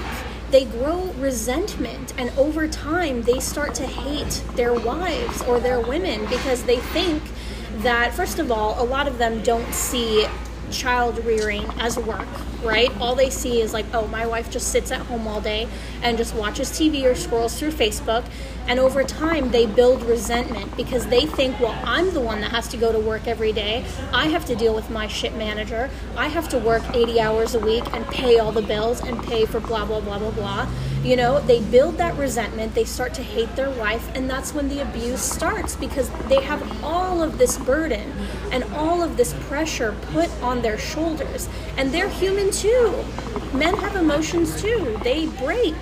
they 0.52 0.66
grow 0.66 1.06
resentment 1.18 2.14
and 2.18 2.30
over 2.38 2.68
time 2.68 3.22
they 3.24 3.40
start 3.40 3.76
to 3.76 3.86
hate 3.86 4.44
their 4.56 4.74
wives 4.74 5.42
or 5.44 5.60
their 5.60 5.80
women 5.80 6.26
because 6.28 6.64
they 6.64 6.78
think 6.78 7.22
that 7.78 8.14
first 8.14 8.40
of 8.40 8.52
all 8.52 8.82
a 8.82 8.86
lot 8.86 9.08
of 9.08 9.18
them 9.18 9.42
don't 9.44 9.74
see 9.74 10.26
child 10.70 11.24
rearing 11.26 11.66
as 11.80 11.98
work 11.98 12.28
right 12.64 12.90
all 13.00 13.16
they 13.16 13.30
see 13.30 13.62
is 13.62 13.74
like 13.74 13.86
oh 13.94 14.08
my 14.08 14.26
wife 14.26 14.50
just 14.50 14.70
sits 14.72 14.92
at 14.92 15.02
home 15.02 15.28
all 15.28 15.42
day 15.42 15.68
and 16.02 16.18
just 16.18 16.34
watches 16.36 16.70
tv 16.70 17.04
or 17.04 17.16
scrolls 17.16 17.60
through 17.60 17.72
facebook 17.72 18.26
and 18.70 18.80
over 18.80 19.04
time, 19.04 19.50
they 19.50 19.66
build 19.66 20.04
resentment 20.04 20.78
because 20.78 21.08
they 21.08 21.26
think, 21.26 21.60
well, 21.60 21.76
I'm 21.84 22.14
the 22.14 22.20
one 22.20 22.40
that 22.42 22.52
has 22.52 22.68
to 22.68 22.78
go 22.78 22.92
to 22.92 23.00
work 23.00 23.28
every 23.28 23.52
day. 23.52 23.84
I 24.14 24.28
have 24.28 24.46
to 24.46 24.56
deal 24.56 24.76
with 24.76 24.92
my 24.92 25.08
shit 25.08 25.36
manager. 25.36 25.90
I 26.16 26.28
have 26.28 26.48
to 26.50 26.60
work 26.60 26.84
80 26.94 27.20
hours 27.20 27.56
a 27.56 27.60
week 27.60 27.84
and 27.94 28.06
pay 28.10 28.38
all 28.38 28.52
the 28.52 28.62
bills 28.62 29.02
and 29.02 29.24
pay 29.24 29.48
for 29.48 29.60
blah, 29.60 29.86
blah, 29.86 30.02
blah, 30.02 30.20
blah, 30.20 30.30
blah. 30.30 30.70
You 31.04 31.16
know, 31.16 31.40
they 31.40 31.62
build 31.62 31.98
that 31.98 32.18
resentment. 32.18 32.76
They 32.76 32.84
start 32.84 33.14
to 33.16 33.24
hate 33.24 33.56
their 33.56 33.70
wife. 33.72 34.10
And 34.16 34.30
that's 34.30 34.54
when 34.54 34.68
the 34.68 34.82
abuse 34.82 35.22
starts 35.22 35.76
because 35.76 36.10
they 36.28 36.42
have 36.42 36.84
all 36.84 37.24
of 37.24 37.38
this 37.38 37.58
burden 37.58 38.12
and 38.52 38.64
all 38.74 39.02
of 39.02 39.16
this 39.16 39.34
pressure 39.48 39.96
put 40.12 40.30
on 40.42 40.62
their 40.62 40.78
shoulders. 40.78 41.48
And 41.78 41.94
they're 41.94 42.10
human 42.10 42.52
too. 42.52 42.94
Men 43.54 43.76
have 43.76 43.96
emotions 43.96 44.62
too, 44.62 45.00
they 45.04 45.28
break 45.28 45.76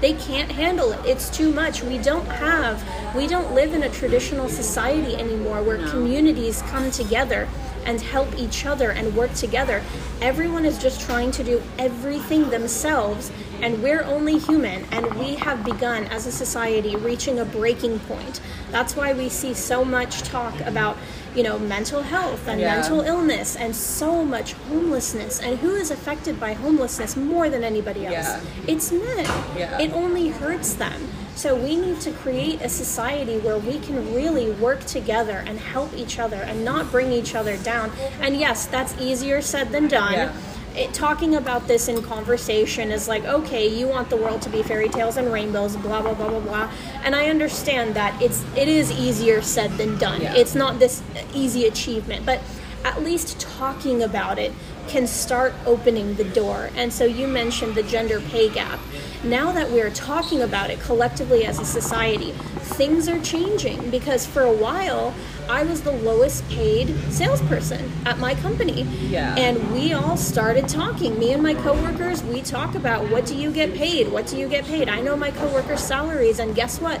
They 0.00 0.14
can't 0.14 0.50
handle 0.50 0.92
it. 0.92 1.00
It's 1.06 1.30
too 1.30 1.52
much. 1.52 1.82
We 1.82 1.98
don't 1.98 2.26
have, 2.26 2.82
we 3.14 3.28
don't 3.28 3.54
live 3.54 3.72
in 3.72 3.84
a 3.84 3.88
traditional 3.88 4.48
society 4.48 5.14
anymore 5.14 5.62
where 5.62 5.78
communities 5.88 6.60
come 6.62 6.90
together 6.90 7.48
and 7.84 8.00
help 8.00 8.28
each 8.36 8.64
other 8.66 8.90
and 8.90 9.14
work 9.16 9.32
together. 9.34 9.82
Everyone 10.20 10.64
is 10.64 10.78
just 10.78 11.00
trying 11.00 11.30
to 11.32 11.44
do 11.44 11.62
everything 11.78 12.50
themselves, 12.50 13.30
and 13.60 13.82
we're 13.82 14.02
only 14.02 14.38
human, 14.38 14.84
and 14.90 15.14
we 15.14 15.34
have 15.36 15.64
begun 15.64 16.04
as 16.06 16.26
a 16.26 16.32
society 16.32 16.96
reaching 16.96 17.38
a 17.38 17.44
breaking 17.44 17.98
point. 18.00 18.40
That's 18.70 18.96
why 18.96 19.12
we 19.12 19.28
see 19.28 19.54
so 19.54 19.84
much 19.84 20.22
talk 20.22 20.58
about, 20.60 20.96
you 21.34 21.42
know, 21.42 21.58
mental 21.58 22.02
health 22.02 22.46
and 22.48 22.60
Yeah. 22.60 22.76
mental 22.76 23.00
illness 23.02 23.56
and 23.56 23.74
so 23.76 24.24
much 24.24 24.54
homelessness. 24.68 25.40
And 25.40 25.58
who 25.58 25.74
is 25.74 25.90
affected 25.90 26.40
by 26.40 26.54
homelessness 26.54 27.16
more 27.16 27.48
than 27.48 27.64
anybody 27.64 28.06
else? 28.06 28.14
Yeah. 28.14 28.40
It's 28.66 28.90
men. 28.90 29.26
Yeah. 29.56 29.78
It 29.80 29.92
only 29.92 30.28
hurts 30.28 30.74
them. 30.74 31.08
So 31.34 31.54
we 31.54 31.76
need 31.76 32.00
to 32.02 32.12
create 32.12 32.60
a 32.60 32.68
society 32.68 33.38
where 33.38 33.58
we 33.58 33.78
can 33.78 34.14
really 34.14 34.50
work 34.52 34.84
together 34.84 35.42
and 35.46 35.58
help 35.58 35.92
each 35.94 36.18
other 36.18 36.36
and 36.36 36.64
not 36.64 36.90
bring 36.90 37.12
each 37.12 37.34
other 37.34 37.56
down. 37.58 37.90
And 38.20 38.36
yes, 38.36 38.66
that's 38.66 38.96
easier 39.00 39.40
said 39.42 39.70
than 39.70 39.88
done. 39.88 40.12
Yeah. 40.12 40.36
It, 40.74 40.94
talking 40.94 41.34
about 41.34 41.66
this 41.68 41.88
in 41.88 42.02
conversation 42.02 42.90
is 42.90 43.06
like, 43.06 43.24
okay, 43.24 43.66
you 43.68 43.88
want 43.88 44.08
the 44.08 44.16
world 44.16 44.40
to 44.42 44.48
be 44.48 44.62
fairy 44.62 44.88
tales 44.88 45.18
and 45.18 45.30
rainbows, 45.30 45.76
blah 45.76 46.00
blah 46.00 46.14
blah 46.14 46.28
blah 46.28 46.40
blah. 46.40 46.72
And 47.04 47.14
I 47.14 47.26
understand 47.28 47.94
that 47.94 48.20
it's 48.22 48.42
it 48.56 48.68
is 48.68 48.90
easier 48.90 49.42
said 49.42 49.72
than 49.72 49.98
done. 49.98 50.22
Yeah. 50.22 50.34
It's 50.34 50.54
not 50.54 50.78
this 50.78 51.02
easy 51.34 51.66
achievement, 51.66 52.24
but 52.24 52.40
at 52.84 53.02
least 53.02 53.38
talking 53.38 54.02
about 54.02 54.38
it 54.38 54.52
can 54.88 55.06
start 55.06 55.54
opening 55.66 56.14
the 56.14 56.24
door. 56.24 56.70
And 56.76 56.92
so 56.92 57.04
you 57.04 57.26
mentioned 57.26 57.74
the 57.74 57.82
gender 57.82 58.20
pay 58.20 58.48
gap. 58.48 58.80
Now 59.24 59.52
that 59.52 59.70
we're 59.70 59.90
talking 59.90 60.42
about 60.42 60.70
it 60.70 60.80
collectively 60.80 61.44
as 61.44 61.58
a 61.58 61.64
society, 61.64 62.32
things 62.32 63.08
are 63.08 63.20
changing 63.20 63.90
because 63.90 64.26
for 64.26 64.42
a 64.42 64.52
while 64.52 65.14
I 65.48 65.64
was 65.64 65.82
the 65.82 65.92
lowest 65.92 66.48
paid 66.48 66.94
salesperson 67.10 67.90
at 68.06 68.18
my 68.18 68.34
company. 68.36 68.82
Yeah. 68.82 69.34
And 69.36 69.72
we 69.72 69.92
all 69.92 70.16
started 70.16 70.68
talking. 70.68 71.18
Me 71.18 71.32
and 71.32 71.42
my 71.42 71.54
coworkers, 71.54 72.22
we 72.22 72.42
talk 72.42 72.74
about 72.74 73.10
what 73.10 73.26
do 73.26 73.36
you 73.36 73.52
get 73.52 73.74
paid? 73.74 74.10
What 74.10 74.26
do 74.26 74.38
you 74.38 74.48
get 74.48 74.64
paid? 74.64 74.88
I 74.88 75.00
know 75.00 75.16
my 75.16 75.30
coworkers' 75.30 75.84
salaries 75.84 76.38
and 76.38 76.54
guess 76.54 76.80
what? 76.80 77.00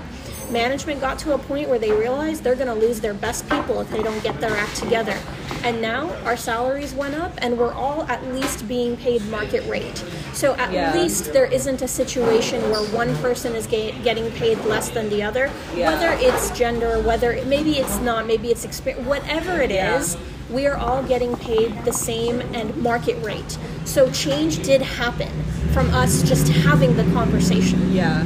Management 0.50 1.00
got 1.00 1.18
to 1.20 1.34
a 1.34 1.38
point 1.38 1.68
where 1.68 1.78
they 1.78 1.92
realized 1.92 2.44
they're 2.44 2.54
going 2.54 2.66
to 2.66 2.74
lose 2.74 3.00
their 3.00 3.14
best 3.14 3.48
people 3.48 3.80
if 3.80 3.88
they 3.90 4.02
don't 4.02 4.22
get 4.22 4.38
their 4.40 4.54
act 4.54 4.76
together. 4.76 5.18
And 5.64 5.80
now 5.80 6.10
our 6.24 6.36
salaries 6.36 6.92
went 6.94 7.14
up 7.14 7.32
and 7.38 7.56
we're 7.58 7.72
all 7.72 8.02
at 8.04 8.24
least 8.34 8.66
being 8.68 8.96
paid 8.96 9.22
market 9.28 9.66
rate. 9.68 10.02
So 10.32 10.54
at 10.54 10.72
Yeah. 10.72 10.94
least 10.94 11.32
there 11.32 11.46
isn't 11.46 11.82
a 11.82 11.88
situation 11.88 12.60
where 12.70 12.82
one 12.82 13.14
person 13.16 13.54
is 13.54 13.66
ga- 13.66 13.94
getting 14.02 14.30
paid 14.32 14.64
less 14.64 14.88
than 14.88 15.08
the 15.10 15.22
other. 15.22 15.50
Yeah. 15.76 15.90
Whether 15.90 16.16
it's 16.26 16.50
gender, 16.50 16.98
whether 17.00 17.38
maybe 17.46 17.78
it's 17.78 17.98
not, 18.00 18.26
maybe 18.26 18.50
it's 18.50 18.64
experience, 18.64 19.06
whatever 19.06 19.60
it 19.60 19.70
is, 19.70 20.14
Yeah. 20.14 20.20
we 20.56 20.66
are 20.66 20.76
all 20.76 21.02
getting 21.02 21.36
paid 21.36 21.84
the 21.84 21.92
same 21.92 22.40
and 22.54 22.76
market 22.76 23.22
rate. 23.22 23.56
So 23.84 24.10
change 24.10 24.62
did 24.62 24.82
happen 24.82 25.30
from 25.72 25.92
us 25.94 26.22
just 26.22 26.48
having 26.48 26.96
the 26.96 27.04
conversation. 27.12 27.92
Yeah. 27.92 28.24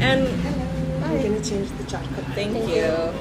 And 0.00 0.26
I'm 1.04 1.22
gonna 1.22 1.40
change 1.40 1.68
the 1.78 1.84
chocolate. 1.84 2.24
Thank, 2.34 2.52
Thank 2.54 2.68
you. 2.68 2.74
you. 2.76 3.12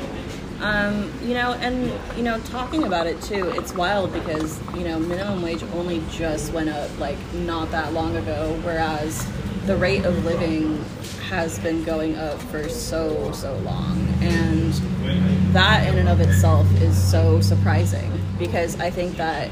Um, 0.62 1.12
you 1.24 1.34
know, 1.34 1.54
and 1.54 1.92
you 2.16 2.24
know, 2.24 2.40
talking 2.42 2.84
about 2.84 3.08
it 3.08 3.20
too, 3.22 3.50
it's 3.50 3.74
wild 3.74 4.14
because 4.14 4.60
you 4.76 4.84
know, 4.84 5.00
minimum 5.00 5.42
wage 5.42 5.64
only 5.74 6.04
just 6.12 6.54
went 6.54 6.70
up 6.70 6.90
like 7.00 7.18
not 7.34 7.72
that 7.72 7.94
long 7.94 8.16
ago, 8.16 8.60
whereas 8.64 9.28
the 9.66 9.76
rate 9.76 10.06
of 10.06 10.24
living 10.24 10.84
has 11.30 11.58
been 11.60 11.84
going 11.84 12.16
up 12.16 12.40
for 12.44 12.70
so 12.70 13.32
so 13.32 13.56
long, 13.60 14.08
and 14.22 14.74
that 15.54 15.88
in 15.88 15.98
and 15.98 16.10
of 16.10 16.20
itself 16.22 16.72
is 16.82 16.96
so 16.96 17.42
surprising 17.42 18.12
because 18.38 18.80
I 18.80 18.92
think 18.92 19.18
that 19.18 19.50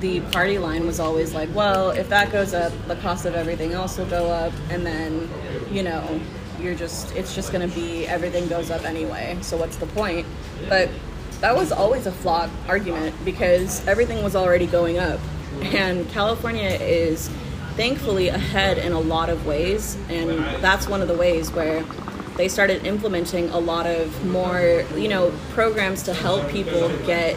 the 0.00 0.20
party 0.20 0.58
line 0.58 0.86
was 0.86 1.00
always 1.00 1.34
like, 1.34 1.52
well, 1.54 1.90
if 1.90 2.08
that 2.10 2.30
goes 2.30 2.54
up, 2.54 2.72
the 2.86 2.94
cost 2.96 3.26
of 3.26 3.34
everything 3.34 3.72
else 3.72 3.98
will 3.98 4.06
go 4.06 4.30
up, 4.30 4.52
and 4.70 4.86
then, 4.86 5.28
you 5.72 5.82
know, 5.82 6.20
you're 6.60 6.74
just, 6.74 7.14
it's 7.14 7.34
just 7.34 7.52
gonna 7.52 7.68
be 7.68 8.06
everything 8.06 8.48
goes 8.48 8.70
up 8.70 8.84
anyway, 8.84 9.36
so 9.42 9.56
what's 9.56 9.76
the 9.76 9.86
point? 9.86 10.26
But 10.68 10.88
that 11.40 11.56
was 11.56 11.72
always 11.72 12.06
a 12.06 12.12
flawed 12.12 12.50
argument 12.68 13.14
because 13.24 13.86
everything 13.86 14.22
was 14.22 14.34
already 14.34 14.66
going 14.66 14.98
up, 14.98 15.20
and 15.62 16.08
California 16.10 16.70
is 16.70 17.28
thankfully 17.76 18.28
ahead 18.28 18.78
in 18.78 18.92
a 18.92 19.00
lot 19.00 19.28
of 19.28 19.46
ways, 19.46 19.96
and 20.08 20.40
that's 20.62 20.88
one 20.88 21.00
of 21.00 21.08
the 21.08 21.16
ways 21.16 21.52
where 21.52 21.84
they 22.36 22.48
started 22.48 22.86
implementing 22.86 23.48
a 23.50 23.58
lot 23.58 23.84
of 23.86 24.24
more 24.26 24.84
you 24.96 25.08
know 25.08 25.32
programs 25.50 26.04
to 26.04 26.14
help 26.14 26.48
people 26.48 26.88
get 27.04 27.36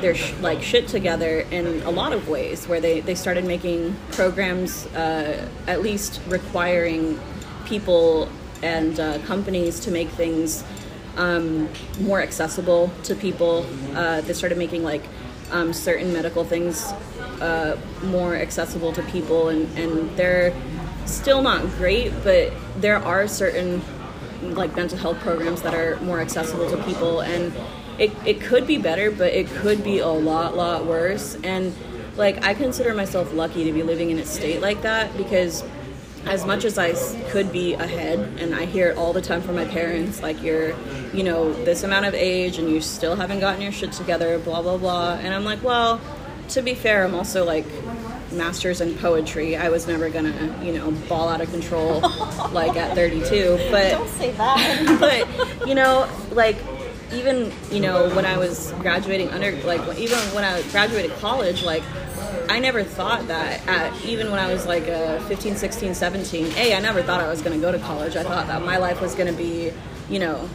their 0.00 0.14
sh- 0.14 0.32
like 0.40 0.62
shit 0.62 0.88
together 0.88 1.40
in 1.50 1.82
a 1.82 1.90
lot 1.90 2.12
of 2.12 2.28
ways 2.28 2.66
where 2.66 2.80
they, 2.80 3.00
they 3.00 3.14
started 3.14 3.44
making 3.44 3.94
programs 4.12 4.86
uh, 4.88 5.46
at 5.66 5.82
least 5.82 6.20
requiring 6.28 7.20
people 7.66 8.28
and 8.62 8.98
uh, 8.98 9.18
companies 9.20 9.80
to 9.80 9.90
make 9.90 10.08
things 10.10 10.64
um, 11.16 11.68
more 12.00 12.22
accessible 12.22 12.90
to 13.04 13.14
people. 13.14 13.66
Uh, 13.94 14.20
they 14.22 14.32
started 14.32 14.58
making 14.58 14.84
like 14.84 15.02
um, 15.50 15.72
certain 15.72 16.12
medical 16.12 16.44
things 16.44 16.92
uh, 17.40 17.76
more 18.04 18.34
accessible 18.34 18.92
to 18.92 19.02
people 19.04 19.48
and, 19.48 19.78
and 19.78 20.16
they're 20.16 20.54
still 21.06 21.40
not 21.40 21.62
great 21.76 22.12
but 22.22 22.52
there 22.76 22.96
are 22.96 23.26
certain 23.26 23.80
like 24.42 24.74
mental 24.76 24.98
health 24.98 25.18
programs 25.20 25.62
that 25.62 25.74
are 25.74 25.96
more 26.00 26.20
accessible 26.20 26.68
to 26.68 26.82
people 26.84 27.20
and 27.20 27.52
it, 27.98 28.12
it 28.26 28.40
could 28.40 28.66
be 28.66 28.76
better 28.76 29.10
but 29.10 29.32
it 29.32 29.46
could 29.46 29.82
be 29.82 29.98
a 29.98 30.08
lot 30.08 30.56
lot 30.56 30.84
worse. 30.84 31.36
And 31.42 31.74
like 32.16 32.44
i 32.44 32.52
consider 32.52 32.94
myself 32.94 33.32
lucky 33.32 33.64
to 33.64 33.72
be 33.72 33.82
living 33.82 34.10
in 34.10 34.18
a 34.18 34.26
state 34.26 34.60
like 34.60 34.82
that 34.82 35.16
because 35.16 35.62
as 36.26 36.44
much 36.44 36.64
as 36.64 36.78
I 36.78 36.92
could 37.30 37.52
be 37.52 37.74
ahead 37.74 38.18
and 38.40 38.54
i 38.54 38.64
hear 38.64 38.88
it 38.90 38.96
all 38.98 39.12
the 39.12 39.20
time 39.22 39.40
from 39.40 39.54
my 39.54 39.64
parents 39.64 40.22
like 40.22 40.42
you're 40.42 40.74
you 41.14 41.22
know 41.22 41.52
this 41.64 41.82
amount 41.84 42.06
of 42.06 42.14
age 42.14 42.58
and 42.58 42.68
you 42.68 42.80
still 42.80 43.16
haven't 43.16 43.40
gotten 43.40 43.62
your 43.62 43.72
shit 43.72 43.92
together 43.92 44.38
blah 44.38 44.60
blah 44.62 44.76
blah 44.76 45.14
and 45.14 45.34
i'm 45.34 45.44
like 45.44 45.62
well 45.62 46.00
to 46.48 46.60
be 46.62 46.74
fair 46.74 47.04
i'm 47.04 47.14
also 47.14 47.44
like 47.44 47.64
masters 48.32 48.80
in 48.80 48.94
poetry 48.96 49.56
i 49.56 49.68
was 49.68 49.86
never 49.86 50.10
gonna 50.10 50.58
you 50.62 50.72
know 50.72 50.90
ball 51.08 51.28
out 51.28 51.40
of 51.40 51.50
control 51.50 52.00
like 52.52 52.76
at 52.76 52.94
32 52.94 53.56
but 53.70 53.90
Don't 53.92 54.08
say 54.08 54.32
that. 54.32 54.96
but 55.58 55.66
you 55.68 55.74
know 55.74 56.08
like 56.32 56.56
even 57.12 57.50
you 57.70 57.80
know 57.80 58.14
when 58.14 58.26
i 58.26 58.36
was 58.36 58.72
graduating 58.80 59.30
under 59.30 59.52
like 59.62 59.80
even 59.98 60.18
when 60.34 60.44
i 60.44 60.60
graduated 60.70 61.10
college 61.20 61.62
like 61.62 61.82
i 62.48 62.58
never 62.58 62.82
thought 62.82 63.26
that 63.28 63.66
at, 63.66 64.04
even 64.04 64.30
when 64.30 64.38
i 64.38 64.52
was 64.52 64.66
like 64.66 64.88
uh, 64.88 65.18
15 65.20 65.56
16 65.56 65.94
17 65.94 66.52
a 66.56 66.74
i 66.74 66.80
never 66.80 67.02
thought 67.02 67.20
i 67.20 67.28
was 67.28 67.42
going 67.42 67.54
to 67.54 67.60
go 67.60 67.72
to 67.72 67.78
college. 67.78 68.16
I 68.16 68.22
thought 68.22 68.46
that 68.46 68.62
my 68.62 68.78
life 68.78 69.00
was 69.00 69.14
going 69.14 69.30
to 69.30 69.36
be 69.36 69.72
you 70.08 70.18
know 70.18 70.48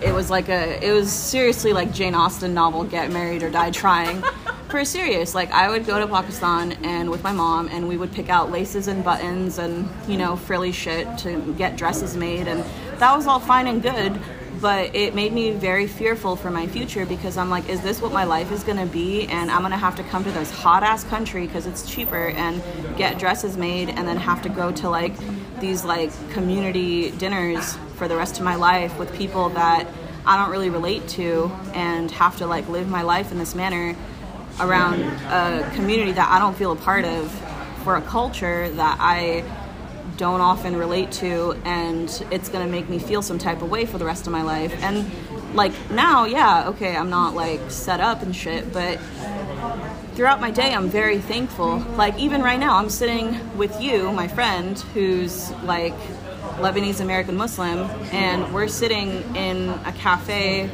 it 0.00 0.12
was 0.12 0.30
like 0.30 0.48
a 0.48 0.84
it 0.84 0.92
was 0.92 1.12
seriously 1.12 1.72
like 1.72 1.92
jane 1.92 2.14
austen 2.14 2.54
novel 2.54 2.84
get 2.84 3.10
married 3.10 3.42
or 3.42 3.50
die 3.50 3.70
trying. 3.70 4.22
For 4.68 4.86
serious 4.86 5.34
like 5.34 5.50
i 5.50 5.68
would 5.68 5.84
go 5.84 5.98
to 5.98 6.06
pakistan 6.06 6.72
and 6.82 7.10
with 7.10 7.22
my 7.22 7.32
mom 7.32 7.68
and 7.68 7.86
we 7.88 7.98
would 7.98 8.10
pick 8.10 8.30
out 8.30 8.50
laces 8.50 8.88
and 8.88 9.04
buttons 9.04 9.58
and 9.58 9.86
you 10.08 10.16
know 10.16 10.34
frilly 10.34 10.72
shit 10.72 11.18
to 11.18 11.52
get 11.58 11.76
dresses 11.76 12.16
made 12.16 12.48
and 12.48 12.64
that 12.98 13.14
was 13.14 13.26
all 13.26 13.38
fine 13.38 13.66
and 13.66 13.82
good 13.82 14.18
but 14.62 14.94
it 14.94 15.12
made 15.12 15.32
me 15.32 15.50
very 15.50 15.88
fearful 15.88 16.36
for 16.36 16.50
my 16.50 16.68
future 16.68 17.04
because 17.04 17.36
i'm 17.36 17.50
like 17.50 17.68
is 17.68 17.82
this 17.82 18.00
what 18.00 18.12
my 18.12 18.24
life 18.24 18.52
is 18.52 18.62
to 18.78 18.86
be? 18.86 19.26
And 19.26 19.50
i'm 19.50 19.60
to 19.72 19.76
have 19.76 19.96
to 19.96 20.04
come 20.04 20.22
to 20.24 20.30
this 20.30 20.50
hot 20.50 20.84
ass 20.84 21.02
country 21.04 21.46
because 21.46 21.66
it's 21.66 21.90
cheaper 21.90 22.28
and 22.28 22.62
get 22.96 23.18
dresses 23.18 23.56
made 23.56 23.88
and 23.90 24.06
then 24.06 24.16
have 24.16 24.40
to 24.42 24.48
go 24.48 24.70
to 24.70 24.88
like 24.88 25.12
these 25.60 25.84
like 25.84 26.10
community 26.30 27.10
dinners 27.10 27.76
for 27.96 28.06
the 28.06 28.16
rest 28.16 28.38
of 28.38 28.44
my 28.44 28.54
life 28.54 28.98
with 28.98 29.12
people 29.14 29.48
that 29.50 29.86
I 30.24 30.36
don't 30.36 30.50
really 30.50 30.70
relate 30.70 31.08
to 31.08 31.50
and 31.74 32.08
have 32.12 32.38
to 32.38 32.46
like 32.46 32.68
live 32.68 32.88
my 32.88 33.02
life 33.02 33.32
in 33.32 33.38
this 33.38 33.56
manner 33.56 33.96
around 34.60 35.00
a 35.02 35.68
community 35.74 36.12
that 36.12 36.30
I 36.30 36.38
don't 36.38 36.56
feel 36.56 36.72
a 36.72 36.76
part 36.76 37.04
of 37.04 37.30
for 37.82 37.96
a 37.96 38.02
culture 38.02 38.70
that 38.70 38.98
I 39.00 39.42
don't 40.22 40.40
often 40.40 40.76
relate 40.76 41.10
to 41.10 41.50
and 41.64 42.24
it's 42.30 42.48
going 42.48 42.64
to 42.64 42.70
make 42.70 42.88
me 42.88 43.00
feel 43.00 43.22
some 43.22 43.40
type 43.40 43.60
of 43.60 43.68
way 43.68 43.84
for 43.84 43.98
the 43.98 44.04
rest 44.04 44.28
of 44.28 44.32
my 44.32 44.42
life. 44.42 44.72
And 44.80 45.10
like 45.52 45.72
now 45.90 46.26
yeah 46.26 46.68
okay 46.68 46.96
I'm 46.96 47.10
not 47.10 47.34
like 47.34 47.72
set 47.72 47.98
up 47.98 48.22
and 48.22 48.34
shit 48.34 48.72
but 48.72 49.00
throughout 50.14 50.40
my 50.40 50.52
day 50.52 50.72
i'm 50.72 50.88
very 50.88 51.18
thankful. 51.18 51.78
Like 51.96 52.16
even 52.20 52.40
right 52.40 52.60
now 52.60 52.76
i'm 52.76 52.88
sitting 52.88 53.26
with 53.58 53.80
you 53.82 54.12
my 54.12 54.28
friend 54.28 54.78
who's 54.94 55.50
like 55.64 55.98
lebanese 56.60 57.00
american 57.00 57.36
muslim 57.36 57.80
and 58.12 58.54
we're 58.54 58.68
sitting 58.68 59.08
in 59.34 59.70
a 59.86 59.92
cafe 59.98 60.70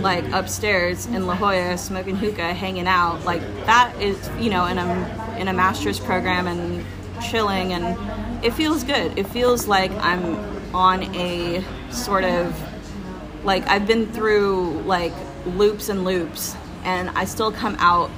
like 0.00 0.24
upstairs 0.32 1.06
in 1.06 1.28
la 1.28 1.36
jolla 1.36 1.78
smoking 1.78 2.16
hookah 2.16 2.54
hanging 2.54 2.88
out. 2.88 3.24
Like 3.24 3.40
that 3.66 3.94
is 4.00 4.18
you 4.40 4.50
know 4.50 4.66
in 4.66 4.78
a 4.78 5.36
in 5.38 5.46
a 5.46 5.52
master's 5.52 6.00
program 6.00 6.48
and 6.48 6.84
chilling 7.22 7.72
and 7.72 8.44
it 8.44 8.52
feels 8.52 8.84
good. 8.84 9.18
It 9.18 9.26
feels 9.26 9.66
like 9.66 9.90
I'm 9.92 10.36
on 10.74 11.14
a 11.14 11.64
sort 11.90 12.24
of 12.24 12.54
like 13.44 13.66
I've 13.68 13.86
been 13.86 14.06
through 14.12 14.82
like 14.82 15.12
loops 15.46 15.88
and 15.88 16.04
loops 16.04 16.56
and 16.84 17.10
I 17.10 17.24
still 17.24 17.52
come 17.52 17.76
out 17.78 18.10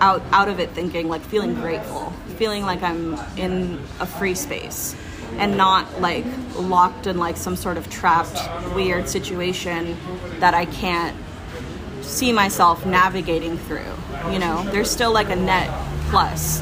out 0.00 0.22
out 0.32 0.48
of 0.48 0.60
it 0.60 0.70
thinking 0.70 1.08
like 1.08 1.22
feeling 1.22 1.54
grateful, 1.54 2.12
feeling 2.36 2.62
like 2.62 2.82
I'm 2.82 3.14
in 3.36 3.80
a 4.00 4.06
free 4.06 4.34
space 4.34 4.94
and 5.38 5.56
not 5.56 6.00
like 6.00 6.24
locked 6.56 7.06
in 7.06 7.18
like 7.18 7.36
some 7.36 7.56
sort 7.56 7.76
of 7.76 7.88
trapped 7.90 8.40
weird 8.74 9.08
situation 9.08 9.96
that 10.38 10.54
I 10.54 10.66
can't 10.66 11.16
see 12.02 12.32
myself 12.32 12.86
navigating 12.86 13.58
through. 13.58 13.92
You 14.30 14.38
know, 14.38 14.62
there's 14.70 14.90
still 14.90 15.12
like 15.12 15.30
a 15.30 15.36
net 15.36 15.70
plus 16.08 16.60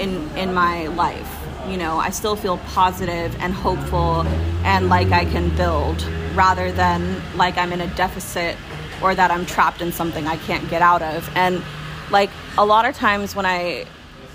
in 0.00 0.28
in 0.36 0.52
my 0.54 0.86
life. 0.88 1.30
You 1.68 1.76
know, 1.76 1.98
I 1.98 2.10
still 2.10 2.34
feel 2.34 2.58
positive 2.58 3.36
and 3.40 3.52
hopeful 3.52 4.22
and 4.64 4.88
like 4.88 5.12
I 5.12 5.24
can 5.26 5.54
build 5.56 6.02
rather 6.34 6.72
than 6.72 7.22
like 7.36 7.56
I'm 7.58 7.72
in 7.72 7.80
a 7.80 7.86
deficit 7.94 8.56
or 9.02 9.14
that 9.14 9.30
I'm 9.30 9.46
trapped 9.46 9.80
in 9.80 9.92
something 9.92 10.26
I 10.26 10.36
can't 10.36 10.68
get 10.68 10.82
out 10.82 11.02
of. 11.02 11.28
And 11.34 11.62
like 12.10 12.30
a 12.58 12.64
lot 12.64 12.86
of 12.86 12.94
times 12.94 13.36
when 13.36 13.46
I 13.46 13.86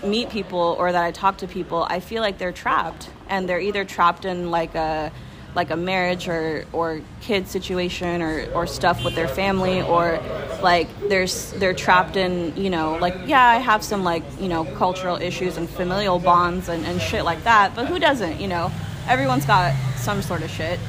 meet 0.03 0.29
people 0.29 0.75
or 0.79 0.91
that 0.91 1.03
I 1.03 1.11
talk 1.11 1.37
to 1.37 1.47
people, 1.47 1.85
I 1.89 1.99
feel 1.99 2.21
like 2.21 2.37
they're 2.37 2.51
trapped 2.51 3.09
and 3.27 3.49
they're 3.49 3.59
either 3.59 3.83
trapped 3.85 4.23
in 4.25 4.51
like 4.51 4.75
a 4.75 5.11
like 5.55 5.71
a 5.71 5.75
marriage 5.75 6.27
or 6.27 6.65
or 6.73 7.01
kid 7.21 7.47
situation 7.47 8.21
or 8.21 8.45
or 8.53 8.67
stuff 8.67 9.03
with 9.03 9.15
their 9.15 9.27
family 9.27 9.81
or 9.81 10.19
like 10.61 10.87
there's 11.09 11.51
they're 11.53 11.73
trapped 11.73 12.15
in 12.15 12.55
you 12.55 12.69
know 12.69 12.97
like 12.97 13.15
yeah 13.25 13.47
I 13.47 13.57
have 13.57 13.83
some 13.83 14.03
like 14.03 14.23
you 14.39 14.49
know 14.49 14.65
cultural 14.65 15.17
issues 15.17 15.57
and 15.57 15.69
familial 15.69 16.19
bonds 16.19 16.69
and, 16.69 16.85
and 16.85 17.01
shit 17.01 17.23
like 17.23 17.43
that 17.43 17.75
but 17.75 17.87
who 17.87 17.99
doesn't 17.99 18.39
you 18.39 18.47
know 18.47 18.71
everyone's 19.07 19.45
got 19.45 19.73
some 19.97 20.21
sort 20.21 20.43
of 20.43 20.49
shit 20.49 20.79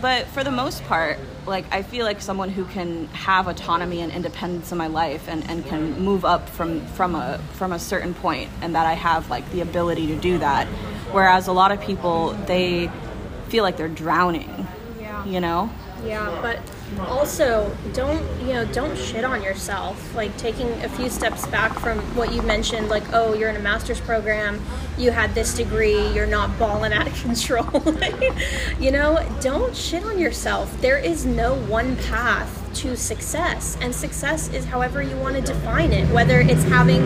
but 0.00 0.26
for 0.28 0.42
the 0.42 0.50
most 0.50 0.82
part 0.84 1.18
like 1.46 1.64
I 1.72 1.82
feel 1.82 2.04
like 2.04 2.20
someone 2.20 2.48
who 2.48 2.64
can 2.64 3.06
have 3.08 3.48
autonomy 3.48 4.00
and 4.00 4.10
independence 4.12 4.72
in 4.72 4.78
my 4.78 4.86
life 4.86 5.28
and, 5.28 5.48
and 5.48 5.64
can 5.66 6.00
move 6.00 6.24
up 6.24 6.48
from 6.48 6.84
from 6.88 7.14
a 7.14 7.38
from 7.52 7.72
a 7.72 7.78
certain 7.78 8.14
point 8.14 8.50
and 8.62 8.74
that 8.74 8.86
I 8.86 8.94
have 8.94 9.28
like 9.30 9.50
the 9.52 9.60
ability 9.60 10.06
to 10.08 10.16
do 10.16 10.38
that. 10.38 10.66
Whereas 11.12 11.46
a 11.46 11.52
lot 11.52 11.70
of 11.72 11.80
people 11.80 12.32
they 12.46 12.90
feel 13.54 13.62
like 13.62 13.76
they're 13.76 13.86
drowning. 13.86 14.66
Yeah. 14.98 15.24
You 15.24 15.38
know? 15.38 15.70
Yeah, 16.04 16.40
but 16.42 16.58
also 17.06 17.74
don't 17.92 18.20
you 18.40 18.52
know 18.52 18.64
don't 18.66 18.98
shit 18.98 19.24
on 19.24 19.42
yourself 19.42 20.14
like 20.14 20.36
taking 20.36 20.68
a 20.82 20.88
few 20.88 21.08
steps 21.08 21.46
back 21.46 21.72
from 21.78 21.98
what 22.16 22.32
you 22.32 22.42
mentioned 22.42 22.88
like 22.88 23.02
oh 23.12 23.32
you're 23.32 23.48
in 23.48 23.56
a 23.56 23.60
master's 23.60 24.00
program 24.00 24.60
you 24.98 25.10
had 25.10 25.34
this 25.34 25.54
degree 25.54 26.06
you're 26.12 26.26
not 26.26 26.56
balling 26.58 26.92
out 26.92 27.06
of 27.06 27.14
control 27.22 27.82
you 28.78 28.92
know 28.92 29.26
don't 29.40 29.74
shit 29.74 30.04
on 30.04 30.18
yourself 30.18 30.80
there 30.82 30.98
is 30.98 31.24
no 31.24 31.54
one 31.54 31.96
path 31.96 32.63
to 32.74 32.96
success 32.96 33.76
and 33.80 33.94
success 33.94 34.48
is 34.48 34.64
however 34.64 35.00
you 35.00 35.16
want 35.16 35.36
to 35.36 35.42
define 35.42 35.92
it 35.92 36.06
whether 36.12 36.40
it's 36.40 36.64
having 36.64 37.02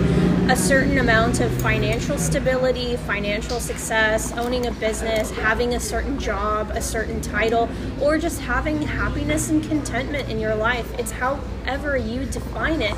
a 0.51 0.57
certain 0.57 0.99
amount 0.99 1.41
of 1.41 1.53
financial 1.61 2.17
stability 2.17 2.97
financial 2.97 3.61
success 3.61 4.33
owning 4.39 4.67
a 4.67 4.73
business 4.73 5.31
having 5.31 5.75
a 5.75 5.81
certain 5.81 6.19
job 6.19 6.71
a 6.71 6.81
certain 6.81 7.21
title 7.21 7.69
or 8.01 8.17
just 8.17 8.41
having 8.41 8.81
happiness 8.81 9.51
and 9.51 9.63
contentment 9.65 10.29
in 10.31 10.39
your 10.39 10.55
life 10.55 10.91
it's 10.99 11.11
however 11.11 11.97
you 11.97 12.25
define 12.27 12.81
it 12.81 12.95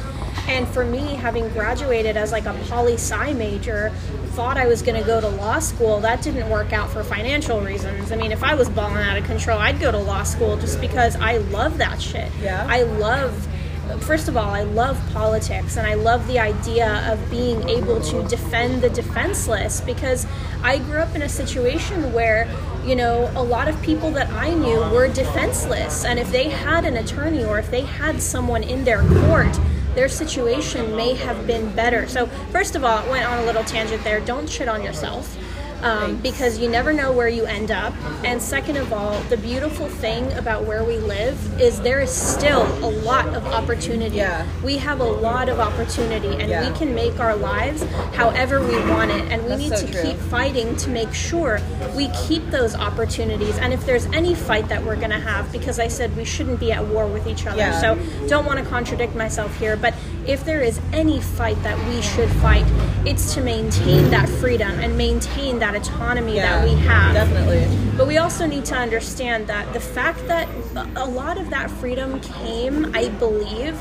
and 0.48 0.66
for 0.68 0.84
me 0.84 1.14
having 1.14 1.48
graduated 1.50 2.16
as 2.16 2.30
like 2.30 2.46
a 2.46 2.54
poli 2.68 2.94
sci 2.94 3.32
major 3.34 3.92
thought 4.30 4.56
I 4.56 4.66
was 4.66 4.80
going 4.80 4.98
to 4.98 5.06
go 5.06 5.20
to 5.20 5.28
law 5.28 5.58
school, 5.58 6.00
that 6.00 6.22
didn't 6.22 6.48
work 6.48 6.72
out 6.72 6.88
for 6.88 7.02
financial 7.02 7.60
reasons. 7.60 8.12
I 8.12 8.16
mean, 8.16 8.32
if 8.32 8.42
I 8.42 8.54
was 8.54 8.68
balling 8.68 8.96
out 8.96 9.18
of 9.18 9.24
control, 9.24 9.58
I'd 9.58 9.80
go 9.80 9.90
to 9.90 9.98
law 9.98 10.22
school 10.22 10.56
just 10.56 10.80
because 10.80 11.16
I 11.16 11.38
love 11.38 11.78
that 11.78 12.00
shit. 12.00 12.30
Yeah. 12.40 12.59
I 12.68 12.82
love 12.82 13.46
first 13.98 14.28
of 14.28 14.36
all, 14.36 14.50
I 14.50 14.62
love 14.62 15.00
politics 15.12 15.76
and 15.76 15.86
I 15.86 15.94
love 15.94 16.26
the 16.26 16.38
idea 16.38 17.10
of 17.10 17.30
being 17.30 17.68
able 17.68 18.00
to 18.00 18.22
defend 18.28 18.82
the 18.82 18.90
defenseless 18.90 19.80
because 19.80 20.26
I 20.62 20.78
grew 20.78 20.98
up 20.98 21.14
in 21.14 21.22
a 21.22 21.28
situation 21.28 22.12
where, 22.12 22.48
you 22.84 22.94
know, 22.94 23.30
a 23.34 23.42
lot 23.42 23.68
of 23.68 23.80
people 23.82 24.10
that 24.12 24.30
I 24.30 24.54
knew 24.54 24.78
were 24.90 25.08
defenseless. 25.08 26.04
And 26.04 26.18
if 26.18 26.30
they 26.30 26.48
had 26.48 26.84
an 26.84 26.96
attorney 26.96 27.44
or 27.44 27.58
if 27.58 27.70
they 27.70 27.82
had 27.82 28.22
someone 28.22 28.62
in 28.62 28.84
their 28.84 29.02
court, 29.24 29.58
their 29.94 30.08
situation 30.08 30.94
may 30.94 31.14
have 31.14 31.46
been 31.46 31.74
better. 31.74 32.06
So, 32.06 32.26
first 32.52 32.76
of 32.76 32.84
all, 32.84 33.04
it 33.04 33.10
went 33.10 33.26
on 33.26 33.38
a 33.38 33.44
little 33.44 33.64
tangent 33.64 34.04
there. 34.04 34.20
Don't 34.20 34.48
shit 34.48 34.68
on 34.68 34.84
yourself. 34.84 35.36
Um, 35.82 36.16
because 36.16 36.58
you 36.58 36.68
never 36.68 36.92
know 36.92 37.10
where 37.10 37.28
you 37.28 37.44
end 37.46 37.70
up. 37.70 37.94
And 38.24 38.40
second 38.42 38.76
of 38.76 38.92
all, 38.92 39.18
the 39.30 39.36
beautiful 39.36 39.88
thing 39.88 40.30
about 40.34 40.64
where 40.64 40.84
we 40.84 40.98
live 40.98 41.38
is 41.60 41.80
there 41.80 42.00
is 42.00 42.10
still 42.10 42.62
a 42.84 42.90
lot 42.90 43.28
of 43.34 43.46
opportunity. 43.46 44.16
Yeah. 44.16 44.46
We 44.62 44.76
have 44.76 45.00
a 45.00 45.04
lot 45.04 45.48
of 45.48 45.58
opportunity, 45.58 46.28
and 46.38 46.50
Yeah. 46.50 46.68
we 46.70 46.76
can 46.78 46.94
make 46.94 47.18
our 47.18 47.34
lives 47.34 47.82
however 48.14 48.60
we 48.60 48.78
want 48.90 49.10
it. 49.10 49.22
And 49.32 49.42
we 49.44 49.48
That's 49.48 49.60
need 49.62 49.76
so 49.78 49.86
to 49.86 49.92
true. 49.92 50.02
keep 50.02 50.16
fighting 50.18 50.76
to 50.76 50.90
make 50.90 51.14
sure 51.14 51.60
we 51.96 52.08
keep 52.26 52.50
those 52.50 52.74
opportunities. 52.74 53.56
And 53.58 53.72
if 53.72 53.86
there's 53.86 54.06
any 54.06 54.34
fight 54.34 54.68
that 54.68 54.84
we're 54.84 54.96
going 54.96 55.10
to 55.10 55.18
have, 55.20 55.50
because 55.50 55.78
I 55.78 55.88
said 55.88 56.14
we 56.16 56.24
shouldn't 56.24 56.60
be 56.60 56.72
at 56.72 56.84
war 56.86 57.06
with 57.06 57.26
each 57.26 57.46
other, 57.46 57.56
Yeah. 57.58 57.80
so 57.80 57.98
don't 58.28 58.44
want 58.44 58.58
to 58.58 58.64
contradict 58.66 59.14
myself 59.14 59.56
here, 59.58 59.76
but 59.76 59.94
if 60.30 60.44
there 60.44 60.60
is 60.60 60.80
any 60.92 61.20
fight 61.20 61.60
that 61.64 61.76
we 61.88 62.00
should 62.00 62.30
fight, 62.40 62.64
it's 63.04 63.34
to 63.34 63.40
maintain 63.40 64.10
that 64.10 64.28
freedom 64.28 64.70
and 64.78 64.96
maintain 64.96 65.58
that 65.58 65.74
autonomy 65.74 66.34
that 66.34 66.62
we 66.64 66.72
have. 66.76 67.14
Definitely. 67.14 67.66
But 67.96 68.06
we 68.06 68.16
also 68.18 68.46
need 68.46 68.64
to 68.66 68.76
understand 68.76 69.48
that 69.48 69.72
the 69.72 69.80
fact 69.80 70.24
that 70.28 70.48
a 70.94 71.04
lot 71.04 71.36
of 71.36 71.50
that 71.50 71.68
freedom 71.68 72.20
came, 72.20 72.94
I 72.94 73.08
believe, 73.08 73.76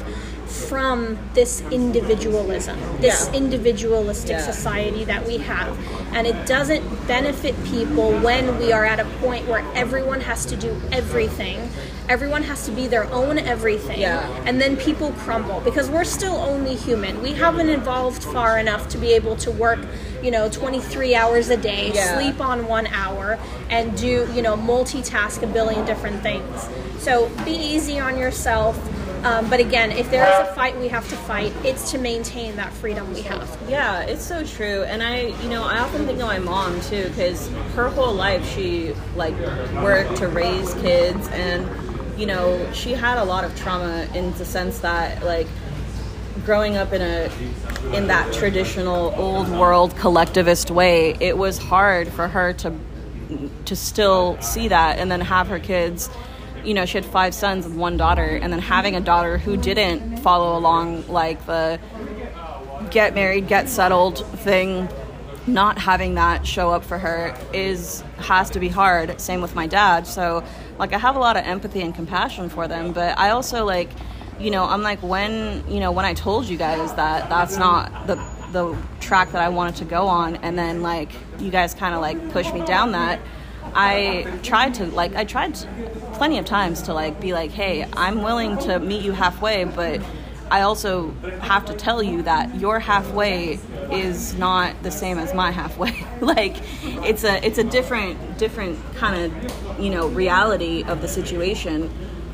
from 0.48 1.20
this 1.36 1.62
individualism, 1.70 2.80
this 3.00 3.30
Yeah. 3.32 3.38
individualistic 3.38 4.38
Yeah. 4.38 4.52
society 4.52 5.06
that 5.06 5.28
we 5.28 5.38
have. 5.38 5.78
And 6.14 6.26
it 6.26 6.48
doesn't 6.48 7.08
benefit 7.08 7.54
people 7.66 8.12
when 8.14 8.58
we 8.58 8.72
are 8.72 8.84
at 8.84 9.00
a 9.00 9.06
point 9.22 9.48
where 9.48 9.64
everyone 9.76 10.22
has 10.22 10.46
to 10.46 10.56
do 10.56 10.76
everything. 10.92 11.70
Everyone 12.10 12.42
has 12.42 12.66
to 12.66 12.72
be 12.72 12.88
their 12.88 13.06
own 13.14 13.38
everything. 13.38 14.00
Yeah. 14.00 14.28
And 14.46 14.60
then 14.60 14.76
people 14.78 15.12
crumble 15.20 15.62
because 15.62 15.90
we're 15.92 16.04
still 16.04 16.38
only 16.38 16.76
human. 16.76 17.22
We 17.22 17.34
haven't 17.34 17.70
evolved 17.70 18.24
far 18.24 18.58
enough 18.58 18.90
to 18.90 18.98
be 18.98 19.14
able 19.14 19.36
to 19.38 19.52
work, 19.52 19.78
you 20.24 20.32
know, 20.32 20.50
23 20.50 21.14
hours 21.14 21.50
a 21.50 21.58
day, 21.58 21.92
Yeah. 21.94 22.18
sleep 22.18 22.42
on 22.42 22.68
one 22.68 22.88
hour, 22.88 23.38
and 23.70 23.96
do, 23.96 24.28
you 24.34 24.42
know, 24.42 24.58
multitask 24.58 25.44
a 25.44 25.48
billion 25.48 25.86
different 25.86 26.24
things. 26.24 26.68
So 26.98 27.30
be 27.46 27.52
easy 27.52 28.00
on 28.00 28.18
yourself. 28.18 28.76
Um, 29.24 29.50
but 29.50 29.60
again, 29.60 29.92
if 29.92 30.10
there 30.10 30.24
is 30.24 30.50
a 30.50 30.54
fight 30.56 30.80
we 30.80 30.88
have 30.88 31.08
to 31.10 31.16
fight, 31.16 31.52
it's 31.64 31.92
to 31.92 31.98
maintain 32.00 32.56
that 32.56 32.72
freedom 32.74 33.14
we 33.14 33.22
have. 33.24 33.56
Yeah, 33.68 34.00
it's 34.02 34.26
so 34.26 34.46
true. 34.46 34.84
And 34.84 35.04
I, 35.04 35.34
you 35.44 35.50
know, 35.50 35.64
I 35.64 35.80
often 35.80 36.06
think 36.08 36.20
of 36.22 36.26
my 36.26 36.40
mom 36.40 36.80
too, 36.82 37.10
because 37.10 37.50
her 37.76 37.90
whole 37.90 38.14
life 38.14 38.44
she 38.56 38.94
like 39.16 39.36
worked 39.84 40.16
to 40.18 40.28
raise 40.30 40.74
kids, 40.76 41.28
and 41.34 41.68
you 42.20 42.26
know, 42.26 42.72
she 42.74 42.92
had 42.92 43.18
a 43.18 43.24
lot 43.24 43.46
of 43.46 43.56
trauma 43.56 44.08
in 44.14 44.34
the 44.34 44.46
sense 44.46 44.80
that 44.80 45.24
like 45.24 45.48
growing 46.46 46.76
up 46.76 46.92
in 46.92 47.02
a 47.02 47.32
in 47.96 48.08
that 48.08 48.34
traditional 48.34 49.14
old 49.18 49.48
world 49.50 49.96
collectivist 49.96 50.70
way, 50.70 51.16
it 51.20 51.38
was 51.38 51.58
hard 51.58 52.10
for 52.10 52.28
her 52.28 52.52
to 52.54 52.74
to 53.66 53.76
still 53.76 54.40
see 54.42 54.68
that 54.68 55.00
and 55.00 55.10
then 55.12 55.22
have 55.22 55.48
her 55.48 55.60
kids 55.60 56.10
you 56.66 56.74
know 56.74 56.84
she 56.84 56.98
had 56.98 57.06
five 57.06 57.32
sons 57.34 57.64
and 57.64 57.78
one 57.78 57.96
daughter 57.96 58.40
and 58.42 58.52
then 58.52 58.60
having 58.60 58.96
a 58.96 59.00
daughter 59.00 59.38
who 59.38 59.56
didn't 59.56 60.18
follow 60.18 60.58
along 60.58 61.08
like 61.08 61.46
the 61.46 61.80
get 62.90 63.14
married 63.14 63.48
get 63.48 63.70
settled 63.70 64.26
thing 64.40 64.90
not 65.50 65.78
having 65.78 66.16
that 66.16 66.46
show 66.46 66.72
up 66.72 66.84
for 66.84 66.98
her 66.98 67.36
is 67.54 68.02
has 68.18 68.50
to 68.52 68.60
be 68.60 68.68
hard. 68.70 69.20
Same 69.20 69.42
with 69.42 69.56
my 69.56 69.68
dad. 69.68 70.08
So 70.08 70.44
like 70.80 70.94
i 70.94 70.98
have 70.98 71.16
a 71.16 71.20
lot 71.20 71.38
of 71.38 71.46
empathy 71.46 71.82
and 71.82 71.94
compassion 71.94 72.50
for 72.50 72.68
them 72.68 72.92
but 72.92 73.18
i 73.20 73.30
also 73.30 73.66
like 73.66 73.90
you 74.40 74.50
know 74.50 74.64
i'm 74.64 74.82
like 74.82 75.02
when 75.04 75.64
you 75.70 75.80
know 75.80 75.92
when 75.92 76.06
i 76.06 76.14
told 76.14 76.46
you 76.46 76.58
guys 76.58 76.94
that 76.96 77.30
that's 77.30 77.58
not 77.58 78.08
the 78.08 78.16
the 78.52 78.76
track 79.00 79.32
that 79.32 79.42
i 79.42 79.50
wanted 79.50 79.76
to 79.76 79.86
go 79.86 80.08
on 80.08 80.38
and 80.38 80.58
then 80.58 80.82
like 80.82 81.12
you 81.40 81.52
guys 81.52 81.74
kind 81.74 81.94
of 81.94 82.02
like 82.02 82.32
pushed 82.32 82.54
me 82.54 82.66
down 82.66 82.94
that 82.94 83.20
i 83.76 84.26
tried 84.42 84.74
to 84.74 84.86
like 84.88 85.14
i 85.16 85.24
tried 85.24 85.54
to, 85.54 85.68
plenty 86.14 86.40
of 86.40 86.46
times 86.46 86.82
to 86.82 86.94
like 86.94 87.20
be 87.22 87.34
like 87.34 87.52
hey 87.52 87.86
i'm 87.94 88.24
willing 88.24 88.58
to 88.58 88.80
meet 88.80 89.04
you 89.04 89.12
halfway 89.12 89.64
but 89.66 90.02
I 90.52 90.62
also 90.62 91.12
have 91.42 91.66
to 91.66 91.74
tell 91.74 92.02
you 92.02 92.24
that 92.24 92.56
your 92.56 92.80
halfway 92.80 93.60
is 93.92 94.36
not 94.36 94.82
the 94.84 94.92
same 94.92 95.18
as 95.18 95.34
my 95.34 95.52
halfway. 95.52 96.06
like 96.22 96.58
it's 97.06 97.24
a 97.24 97.46
it's 97.46 97.58
a 97.58 97.64
different 97.64 98.38
different 98.38 98.80
kind 98.96 99.32
of 99.32 99.80
you 99.80 99.90
know 99.90 100.08
reality 100.08 100.84
of 100.84 101.02
the 101.02 101.08
situation. 101.08 101.90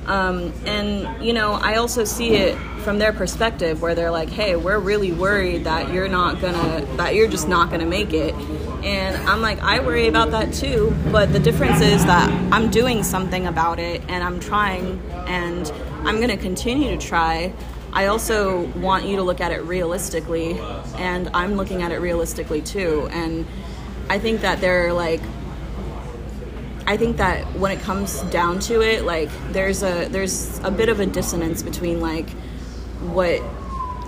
Um, 0.08 0.54
and 0.66 1.24
you 1.26 1.34
know, 1.34 1.54
I 1.54 1.76
also 1.76 2.04
see 2.04 2.36
it 2.36 2.56
from 2.84 3.00
their 3.00 3.12
perspective 3.12 3.82
where 3.82 3.96
they're 3.96 4.12
like, 4.12 4.30
"Hey, 4.30 4.56
we're 4.56 4.78
really 4.80 5.12
worried 5.12 5.64
that 5.64 5.92
you're 5.92 6.08
not 6.08 6.42
gonna, 6.42 6.86
that 6.98 7.16
you're 7.16 7.28
just 7.28 7.48
not 7.48 7.72
gonna 7.72 7.88
make 7.88 8.14
it." 8.14 8.36
And 8.84 9.16
I'm 9.28 9.42
like, 9.42 9.60
I 9.64 9.80
worry 9.80 10.08
about 10.08 10.30
that 10.32 10.54
too, 10.54 10.96
but 11.12 11.34
the 11.34 11.40
difference 11.40 11.82
is 11.82 12.06
that 12.06 12.30
I'm 12.54 12.70
doing 12.70 13.02
something 13.02 13.48
about 13.48 13.80
it 13.80 14.04
and 14.08 14.24
I'm 14.24 14.40
trying 14.40 15.02
and 15.26 15.72
I'm 16.04 16.22
gonna 16.22 16.38
continue 16.38 16.92
to 16.92 16.98
try. 16.98 17.52
I 17.96 18.08
also 18.08 18.66
want 18.78 19.06
you 19.06 19.16
to 19.16 19.24
look 19.24 19.42
at 19.42 19.52
it 19.52 19.64
realistically, 19.64 20.60
and 20.98 21.30
I'm 21.34 21.56
looking 21.56 21.82
at 21.82 21.92
it 21.92 22.00
realistically 22.02 22.62
too. 22.62 23.08
And 23.12 23.48
I 24.10 24.20
think 24.20 24.42
that 24.42 24.62
they're 24.62 24.94
like 24.94 25.22
I 26.88 26.98
think 26.98 27.18
that 27.18 27.44
when 27.58 27.72
it 27.72 27.80
comes 27.82 28.22
down 28.24 28.60
to 28.62 28.82
it, 28.82 29.06
like 29.06 29.30
there's 29.52 29.82
a 29.82 30.08
there's 30.10 30.60
a 30.60 30.70
bit 30.70 30.90
of 30.90 31.00
a 31.00 31.06
dissonance 31.06 31.64
between 31.64 32.00
like 32.00 32.30
what 33.02 33.42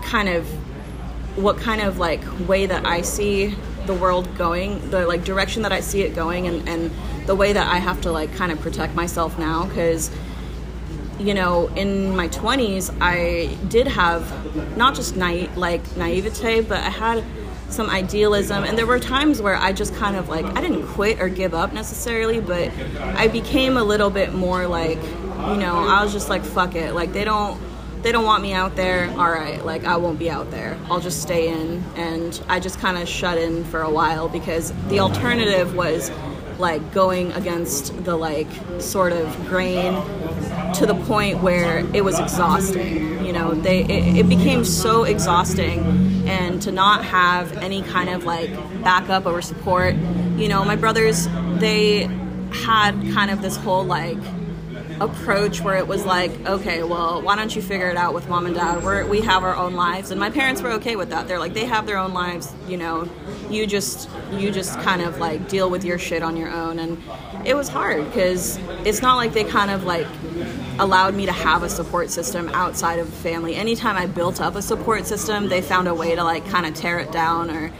kind 0.03 0.29
of 0.29 0.47
what 1.37 1.57
kind 1.57 1.81
of 1.81 1.97
like 1.97 2.21
way 2.47 2.65
that 2.67 2.85
I 2.85 3.01
see 3.01 3.55
the 3.87 3.93
world 3.93 4.35
going, 4.37 4.91
the 4.91 5.07
like 5.07 5.23
direction 5.23 5.63
that 5.63 5.71
I 5.71 5.79
see 5.79 6.01
it 6.01 6.13
going, 6.13 6.47
and 6.47 6.69
and 6.69 6.91
the 7.25 7.35
way 7.35 7.51
that 7.53 7.67
I 7.67 7.77
have 7.79 8.01
to 8.01 8.11
like 8.11 8.35
kind 8.35 8.51
of 8.51 8.59
protect 8.59 8.93
myself 8.93 9.39
now 9.39 9.65
because 9.65 10.11
you 11.19 11.33
know 11.33 11.67
in 11.75 12.15
my 12.15 12.27
20s 12.29 12.95
I 13.01 13.53
did 13.67 13.87
have 13.87 14.77
not 14.77 14.95
just 14.95 15.15
na- 15.15 15.47
like 15.55 15.95
naivete, 15.97 16.61
but 16.61 16.77
I 16.77 16.89
had 16.89 17.23
some 17.69 17.89
idealism. 17.89 18.63
And 18.63 18.77
there 18.77 18.85
were 18.85 18.99
times 18.99 19.41
where 19.41 19.55
I 19.55 19.73
just 19.73 19.93
kind 19.95 20.15
of 20.15 20.29
like 20.29 20.45
I 20.45 20.61
didn't 20.61 20.87
quit 20.87 21.19
or 21.19 21.29
give 21.29 21.53
up 21.53 21.73
necessarily 21.73 22.39
but 22.39 22.71
I 23.15 23.27
became 23.27 23.77
a 23.77 23.83
little 23.83 24.09
bit 24.09 24.33
more 24.33 24.67
like 24.67 25.01
you 25.01 25.57
know 25.57 25.85
I 25.87 26.03
was 26.03 26.13
just 26.13 26.29
like 26.29 26.43
fuck 26.43 26.75
it. 26.75 26.93
Like 26.93 27.13
they 27.13 27.23
don't 27.23 27.59
they 28.03 28.11
don't 28.11 28.25
want 28.25 28.41
me 28.43 28.53
out 28.53 28.75
there. 28.75 29.09
All 29.11 29.29
right 29.29 29.63
like 29.65 29.83
I 29.83 29.97
won't 29.97 30.19
be 30.19 30.29
out 30.29 30.49
there. 30.51 30.77
I'll 30.89 31.01
just 31.01 31.21
stay 31.21 31.49
in. 31.49 31.83
And 31.95 32.41
I 32.47 32.59
just 32.59 32.79
kind 32.79 32.97
of 32.97 33.07
shut 33.07 33.37
in 33.37 33.65
for 33.65 33.81
a 33.81 33.89
while 33.89 34.29
because 34.29 34.71
the 34.87 34.99
alternative 34.99 35.75
was 35.75 36.11
like 36.59 36.91
going 36.93 37.31
against 37.33 38.03
the 38.03 38.15
like 38.15 38.47
sort 38.79 39.13
of 39.13 39.47
grain 39.47 39.93
to 40.73 40.85
the 40.85 40.95
point 41.05 41.41
where 41.41 41.79
it 41.93 42.03
was 42.03 42.19
exhausting 42.19 43.23
you 43.25 43.33
know 43.33 43.53
they 43.53 43.83
it, 43.83 44.17
it 44.17 44.29
became 44.29 44.63
so 44.63 45.03
exhausting 45.03 45.79
and 46.27 46.61
to 46.61 46.71
not 46.71 47.03
have 47.03 47.55
any 47.57 47.81
kind 47.81 48.09
of 48.09 48.23
like 48.23 48.51
backup 48.83 49.25
or 49.25 49.41
support 49.41 49.95
you 50.35 50.47
know 50.47 50.63
my 50.63 50.75
brothers 50.75 51.27
they 51.57 52.03
had 52.51 52.93
kind 53.13 53.29
of 53.31 53.41
this 53.41 53.55
whole 53.57 53.83
like 53.83 54.17
approach 54.99 55.61
where 55.61 55.77
it 55.77 55.87
was 55.87 56.05
like, 56.05 56.31
okay, 56.47 56.83
well, 56.83 57.21
why 57.21 57.35
don't 57.35 57.55
you 57.55 57.61
figure 57.61 57.89
it 57.89 57.97
out 57.97 58.13
with 58.13 58.27
mom 58.27 58.45
and 58.45 58.55
dad? 58.55 58.83
We're, 58.83 59.05
we 59.05 59.21
have 59.21 59.43
our 59.43 59.55
own 59.55 59.73
lives, 59.73 60.11
and 60.11 60.19
my 60.19 60.29
parents 60.29 60.61
were 60.61 60.71
okay 60.73 60.95
with 60.95 61.09
that. 61.09 61.27
They're 61.27 61.39
like, 61.39 61.53
they 61.53 61.65
have 61.65 61.85
their 61.85 61.97
own 61.97 62.13
lives, 62.13 62.53
you 62.67 62.77
know. 62.77 63.07
You 63.49 63.67
just 63.67 64.09
you 64.31 64.51
just 64.51 64.79
kind 64.79 65.01
of 65.01 65.19
like 65.19 65.47
deal 65.47 65.69
with 65.69 65.83
your 65.85 65.99
shit 65.99 66.23
on 66.23 66.35
your 66.35 66.49
own, 66.49 66.79
and 66.79 67.01
it 67.45 67.55
was 67.55 67.69
hard 67.69 68.05
because 68.05 68.57
it's 68.85 69.01
not 69.01 69.15
like 69.15 69.33
they 69.33 69.43
kind 69.43 69.71
of 69.71 69.83
like 69.83 70.07
allowed 70.79 71.15
me 71.15 71.25
to 71.25 71.31
have 71.31 71.63
a 71.63 71.69
support 71.69 72.09
system 72.09 72.49
outside 72.49 72.99
of 72.99 73.09
family. 73.09 73.55
Anytime 73.55 73.95
I 73.95 74.05
built 74.05 74.41
up 74.41 74.55
a 74.55 74.61
support 74.61 75.05
system, 75.05 75.49
they 75.49 75.61
found 75.61 75.87
a 75.87 75.93
way 75.93 76.15
to 76.15 76.23
like 76.23 76.47
kind 76.47 76.65
of 76.65 76.73
tear 76.73 76.99
it 76.99 77.11
down 77.11 77.49
or 77.49 77.71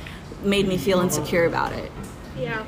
made 0.44 0.68
me 0.68 0.78
feel 0.78 1.00
insecure 1.00 1.46
about 1.46 1.74
it. 1.74 1.92
Yeah. 2.38 2.66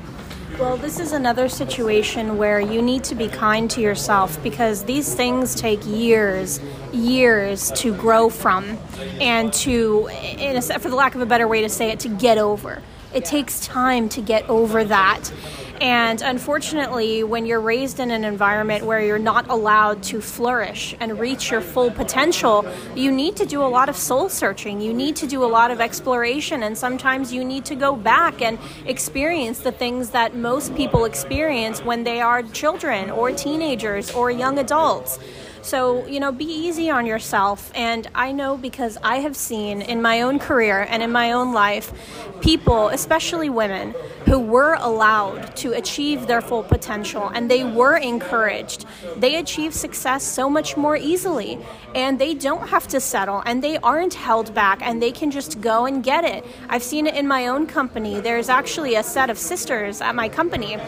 Well, 0.58 0.76
this 0.76 1.00
is 1.00 1.12
another 1.12 1.48
situation 1.48 2.36
where 2.36 2.60
you 2.60 2.82
need 2.82 3.04
to 3.04 3.14
be 3.14 3.28
kind 3.28 3.70
to 3.70 3.80
yourself 3.80 4.42
because 4.42 4.84
these 4.84 5.14
things 5.14 5.54
take 5.54 5.80
years, 5.86 6.60
years 6.92 7.70
to 7.76 7.94
grow 7.94 8.28
from 8.28 8.76
and 9.20 9.52
to, 9.54 10.10
in 10.10 10.56
a, 10.56 10.60
for 10.60 10.90
the 10.90 10.96
lack 10.96 11.14
of 11.14 11.22
a 11.22 11.26
better 11.26 11.48
way 11.48 11.62
to 11.62 11.68
say 11.68 11.90
it, 11.90 12.00
to 12.00 12.08
get 12.08 12.36
over. 12.36 12.82
It 13.14 13.24
takes 13.24 13.60
time 13.60 14.08
to 14.10 14.20
get 14.20 14.48
over 14.50 14.84
that. 14.84 15.32
And 15.80 16.20
unfortunately, 16.20 17.24
when 17.24 17.46
you're 17.46 17.60
raised 17.60 18.00
in 18.00 18.10
an 18.10 18.22
environment 18.22 18.84
where 18.84 19.00
you're 19.00 19.18
not 19.18 19.48
allowed 19.48 20.02
to 20.04 20.20
flourish 20.20 20.94
and 21.00 21.18
reach 21.18 21.50
your 21.50 21.62
full 21.62 21.90
potential, 21.90 22.66
you 22.94 23.10
need 23.10 23.34
to 23.36 23.46
do 23.46 23.62
a 23.62 23.64
lot 23.64 23.88
of 23.88 23.96
soul 23.96 24.28
searching. 24.28 24.82
You 24.82 24.92
need 24.92 25.16
to 25.16 25.26
do 25.26 25.42
a 25.42 25.46
lot 25.46 25.70
of 25.70 25.80
exploration. 25.80 26.64
And 26.64 26.76
sometimes 26.76 27.32
you 27.32 27.46
need 27.46 27.64
to 27.64 27.74
go 27.74 27.96
back 27.96 28.42
and 28.42 28.58
experience 28.84 29.60
the 29.60 29.72
things 29.72 30.10
that 30.10 30.36
most 30.36 30.74
people 30.74 31.06
experience 31.06 31.82
when 31.82 32.04
they 32.04 32.20
are 32.20 32.42
children 32.42 33.10
or 33.10 33.32
teenagers 33.32 34.10
or 34.10 34.30
young 34.30 34.58
adults. 34.58 35.18
So, 35.62 36.06
you 36.06 36.20
know, 36.20 36.32
be 36.32 36.44
easy 36.44 36.90
on 36.90 37.06
yourself. 37.06 37.70
And 37.74 38.08
I 38.14 38.32
know 38.32 38.56
because 38.56 38.96
I 39.02 39.16
have 39.16 39.36
seen 39.36 39.82
in 39.82 40.00
my 40.00 40.22
own 40.22 40.38
career 40.38 40.86
and 40.88 41.02
in 41.02 41.12
my 41.12 41.32
own 41.32 41.52
life 41.52 41.92
people, 42.40 42.88
especially 42.88 43.50
women, 43.50 43.94
who 44.26 44.38
were 44.38 44.74
allowed 44.74 45.56
to 45.56 45.72
achieve 45.72 46.26
their 46.26 46.40
full 46.40 46.62
potential 46.62 47.28
and 47.34 47.50
they 47.50 47.64
were 47.64 47.96
encouraged. 47.96 48.86
They 49.16 49.36
achieve 49.36 49.74
success 49.74 50.22
so 50.22 50.48
much 50.48 50.76
more 50.76 50.96
easily 50.96 51.58
and 51.94 52.18
they 52.18 52.34
don't 52.34 52.68
have 52.68 52.86
to 52.88 53.00
settle 53.00 53.42
and 53.44 53.62
they 53.62 53.76
aren't 53.78 54.14
held 54.14 54.54
back 54.54 54.80
and 54.82 55.02
they 55.02 55.12
can 55.12 55.30
just 55.30 55.60
go 55.60 55.84
and 55.84 56.02
get 56.02 56.24
it. 56.24 56.44
I've 56.68 56.82
seen 56.82 57.06
it 57.06 57.14
in 57.14 57.26
my 57.26 57.48
own 57.48 57.66
company. 57.66 58.20
There's 58.20 58.48
actually 58.48 58.94
a 58.94 59.02
set 59.02 59.30
of 59.30 59.38
sisters 59.38 60.00
at 60.00 60.14
my 60.14 60.28
company 60.28 60.78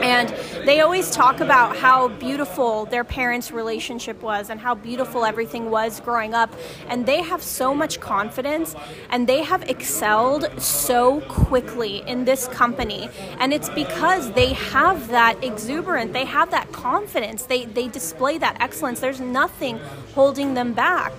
and 0.00 0.28
they 0.66 0.80
always 0.80 1.10
talk 1.10 1.40
about 1.40 1.76
how 1.76 2.08
beautiful 2.08 2.84
their 2.86 3.04
parents' 3.04 3.50
relationship 3.50 4.22
was 4.22 4.50
and 4.50 4.60
how 4.60 4.74
beautiful 4.74 5.24
everything 5.24 5.70
was 5.70 6.00
growing 6.00 6.34
up. 6.34 6.54
And 6.88 7.04
they 7.06 7.22
have 7.22 7.42
so 7.42 7.74
much 7.74 8.00
confidence 8.00 8.74
and 9.10 9.26
they 9.26 9.42
have 9.42 9.68
excelled 9.68 10.50
so 10.60 11.20
quickly 11.22 12.02
in 12.06 12.24
this 12.24 12.48
company. 12.48 13.08
And 13.38 13.52
it's 13.52 13.68
because 13.70 14.32
they 14.32 14.52
have 14.52 15.08
that 15.08 15.42
exuberant, 15.42 16.12
they 16.12 16.24
have 16.24 16.50
that 16.50 16.70
confidence, 16.72 17.44
they, 17.44 17.64
they 17.64 17.88
display 17.88 18.38
that 18.38 18.56
excellence. 18.60 19.00
There's 19.00 19.20
nothing 19.20 19.78
holding 20.14 20.54
them 20.54 20.72
back 20.74 21.12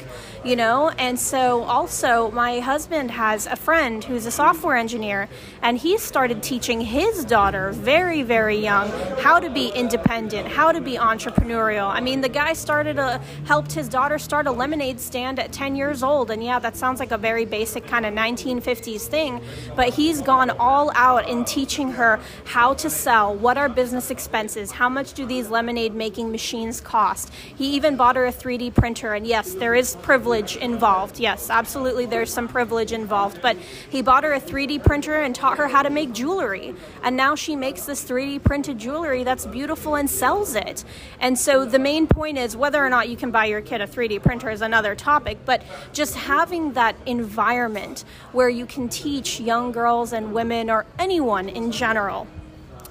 you 0.44 0.56
know? 0.56 0.90
And 0.90 1.20
so 1.20 1.64
also, 1.64 2.32
my 2.32 2.60
husband 2.60 3.12
has 3.12 3.46
a 3.46 3.56
friend 3.56 4.04
who's 4.04 4.26
a 4.26 4.32
software 4.32 4.78
engineer, 4.78 5.28
and 5.62 5.78
he 5.78 5.98
started 5.98 6.42
teaching 6.42 6.82
his 6.82 7.26
daughter 7.26 7.72
very, 7.72 8.24
very 8.24 8.58
young 8.58 8.90
how 9.20 9.40
to 9.40 9.50
be 9.50 9.70
independent, 9.70 10.48
how 10.48 10.72
to 10.72 10.82
be 10.82 10.94
entrepreneurial. 10.94 11.90
I 11.90 12.00
mean, 12.00 12.22
the 12.22 12.30
guy 12.30 12.54
started 12.54 12.98
a, 12.98 13.20
helped 13.46 13.74
his 13.74 13.90
daughter 13.90 14.18
start 14.18 14.48
a 14.48 14.52
lemonade 14.52 15.00
stand 15.00 15.40
at 15.40 15.52
10 15.52 15.76
years 15.76 16.04
old, 16.04 16.32
and 16.32 16.44
yeah, 16.44 16.60
that 16.60 16.78
sounds 16.78 17.00
like 17.00 17.12
a 17.12 17.18
very 17.18 17.46
basic 17.46 17.86
kind 17.88 18.06
of 18.06 18.14
1950s 18.14 19.08
thing, 19.08 19.42
but 19.76 19.90
he's 19.90 20.22
gone 20.22 20.50
all 20.52 20.92
out 20.96 21.28
in 21.28 21.44
teaching 21.44 21.92
her 21.92 22.20
how 22.46 22.74
to 22.76 22.90
sell, 22.90 23.36
what 23.36 23.58
are 23.58 23.68
business 23.68 24.10
expenses, 24.10 24.72
how 24.72 24.88
much 24.88 25.14
do 25.14 25.26
these 25.26 25.50
lemonade 25.50 25.94
making 25.94 26.32
machines 26.32 26.80
cost. 26.80 27.32
He 27.34 27.76
even 27.76 27.96
bought 27.98 28.16
her 28.16 28.28
a 28.28 28.32
3D 28.32 28.74
printer, 28.74 29.14
and 29.14 29.28
yes, 29.28 29.54
there 29.54 29.76
is 29.76 29.96
privilege 29.98 30.29
privilege 30.30 30.58
involved. 30.58 31.20
Yes, 31.20 31.50
absolutely, 31.50 32.06
there's 32.06 32.32
some 32.32 32.48
privilege 32.48 32.92
involved. 32.92 33.42
But 33.42 33.58
he 33.90 34.04
bought 34.04 34.24
her 34.24 34.34
a 34.34 34.40
3D 34.40 34.84
printer 34.84 35.16
and 35.16 35.34
taught 35.34 35.58
her 35.58 35.68
how 35.68 35.82
to 35.82 35.90
make 35.90 36.14
jewelry. 36.14 36.76
And 37.02 37.18
now 37.18 37.34
she 37.34 37.56
makes 37.56 37.86
this 37.88 38.08
3D 38.08 38.44
printed 38.44 38.78
jewelry 38.78 39.24
that's 39.24 39.48
beautiful 39.48 39.96
and 39.96 40.08
sells 40.08 40.54
it. 40.54 40.86
And 41.20 41.38
so 41.38 41.66
the 41.66 41.80
main 41.80 42.06
point 42.06 42.38
is 42.38 42.56
whether 42.56 42.78
or 42.78 42.92
not 42.92 43.10
you 43.10 43.18
can 43.18 43.32
buy 43.32 43.46
your 43.46 43.62
kid 43.62 43.82
a 43.82 43.88
3D 43.88 44.22
printer 44.22 44.52
is 44.52 44.62
another 44.62 44.94
topic, 44.94 45.40
but 45.46 45.64
just 45.94 46.14
having 46.14 46.74
that 46.74 46.96
environment 47.08 48.04
where 48.32 48.50
you 48.50 48.68
can 48.68 48.88
teach 48.88 49.40
young 49.40 49.72
girls 49.72 50.14
and 50.14 50.32
women 50.32 50.70
or 50.70 50.86
anyone 51.00 51.50
in 51.50 51.72
general 51.72 52.28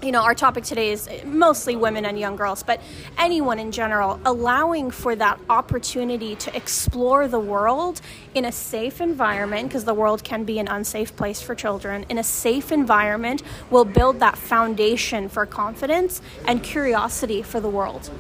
you 0.03 0.13
know, 0.13 0.23
our 0.23 0.35
topic 0.35 0.65
today 0.65 0.93
is 0.93 1.09
mostly 1.25 1.75
women 1.75 2.05
and 2.05 2.19
young 2.19 2.37
girls, 2.37 2.63
but 2.63 2.81
anyone 3.19 3.59
in 3.59 3.73
general, 3.73 4.21
allowing 4.25 4.91
for 4.91 5.17
that 5.17 5.41
opportunity 5.51 6.37
to 6.37 6.55
explore 6.57 7.27
the 7.27 7.41
world 7.41 8.01
in 8.35 8.45
a 8.45 8.53
safe 8.53 9.01
environment, 9.01 9.69
because 9.69 9.85
the 9.85 9.95
world 9.95 10.23
can 10.23 10.45
be 10.45 10.59
an 10.59 10.69
unsafe 10.69 11.17
place 11.17 11.43
for 11.43 11.55
children, 11.55 12.07
in 12.09 12.19
a 12.19 12.25
safe 12.25 12.71
environment 12.71 13.43
will 13.71 13.85
build 13.85 14.21
that 14.21 14.39
foundation 14.39 15.29
for 15.29 15.45
confidence 15.47 16.23
and 16.47 16.63
curiosity 16.63 17.43
for 17.43 17.59
the 17.59 17.69
world. 17.69 18.11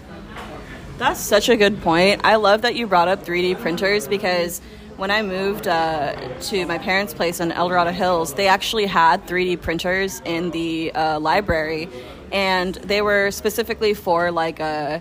That's 0.99 1.21
such 1.21 1.49
a 1.49 1.57
good 1.57 1.81
point. 1.81 2.23
I 2.25 2.37
love 2.37 2.63
that 2.63 2.75
you 2.75 2.89
brought 2.89 3.07
up 3.07 3.25
3D 3.25 3.61
printers 3.61 4.09
because 4.09 4.61
when 4.99 5.13
I 5.13 5.23
moved 5.23 5.69
uh, 5.69 6.13
to 6.41 6.67
my 6.67 6.77
parents' 6.77 7.15
place 7.15 7.39
in 7.39 7.53
El 7.53 7.69
Dorado 7.69 7.93
Hills, 7.93 8.35
they 8.35 8.49
actually 8.49 8.87
had 8.87 9.25
3D 9.29 9.63
printers 9.63 10.21
in 10.25 10.51
the 10.51 10.93
uh, 10.93 11.21
library, 11.21 11.89
and 12.33 12.75
they 12.75 13.01
were 13.01 13.31
specifically 13.31 13.95
for 13.95 14.33
like 14.33 14.59
a 14.59 15.01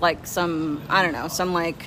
like 0.00 0.26
some 0.26 0.82
I 0.88 1.02
don't 1.02 1.12
know 1.12 1.28
some 1.28 1.52
like 1.52 1.86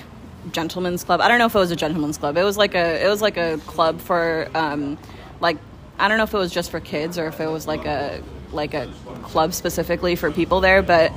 gentleman's 0.52 1.02
club. 1.02 1.20
I 1.20 1.26
don't 1.26 1.40
know 1.40 1.46
if 1.46 1.54
it 1.54 1.58
was 1.58 1.72
a 1.72 1.76
gentleman's 1.76 2.16
club. 2.16 2.36
It 2.36 2.44
was 2.44 2.56
like 2.56 2.76
a 2.76 3.04
it 3.04 3.08
was 3.08 3.20
like 3.20 3.36
a 3.36 3.58
club 3.66 4.00
for 4.00 4.48
um, 4.54 4.96
like 5.40 5.58
I 5.98 6.06
don't 6.06 6.16
know 6.16 6.24
if 6.24 6.32
it 6.32 6.38
was 6.38 6.52
just 6.52 6.70
for 6.70 6.78
kids 6.78 7.18
or 7.18 7.26
if 7.26 7.40
it 7.40 7.50
was 7.50 7.66
like 7.66 7.84
a 7.86 8.22
like 8.52 8.72
a 8.72 8.88
club 9.24 9.52
specifically 9.52 10.14
for 10.14 10.30
people 10.30 10.60
there, 10.60 10.80
but 10.80 11.12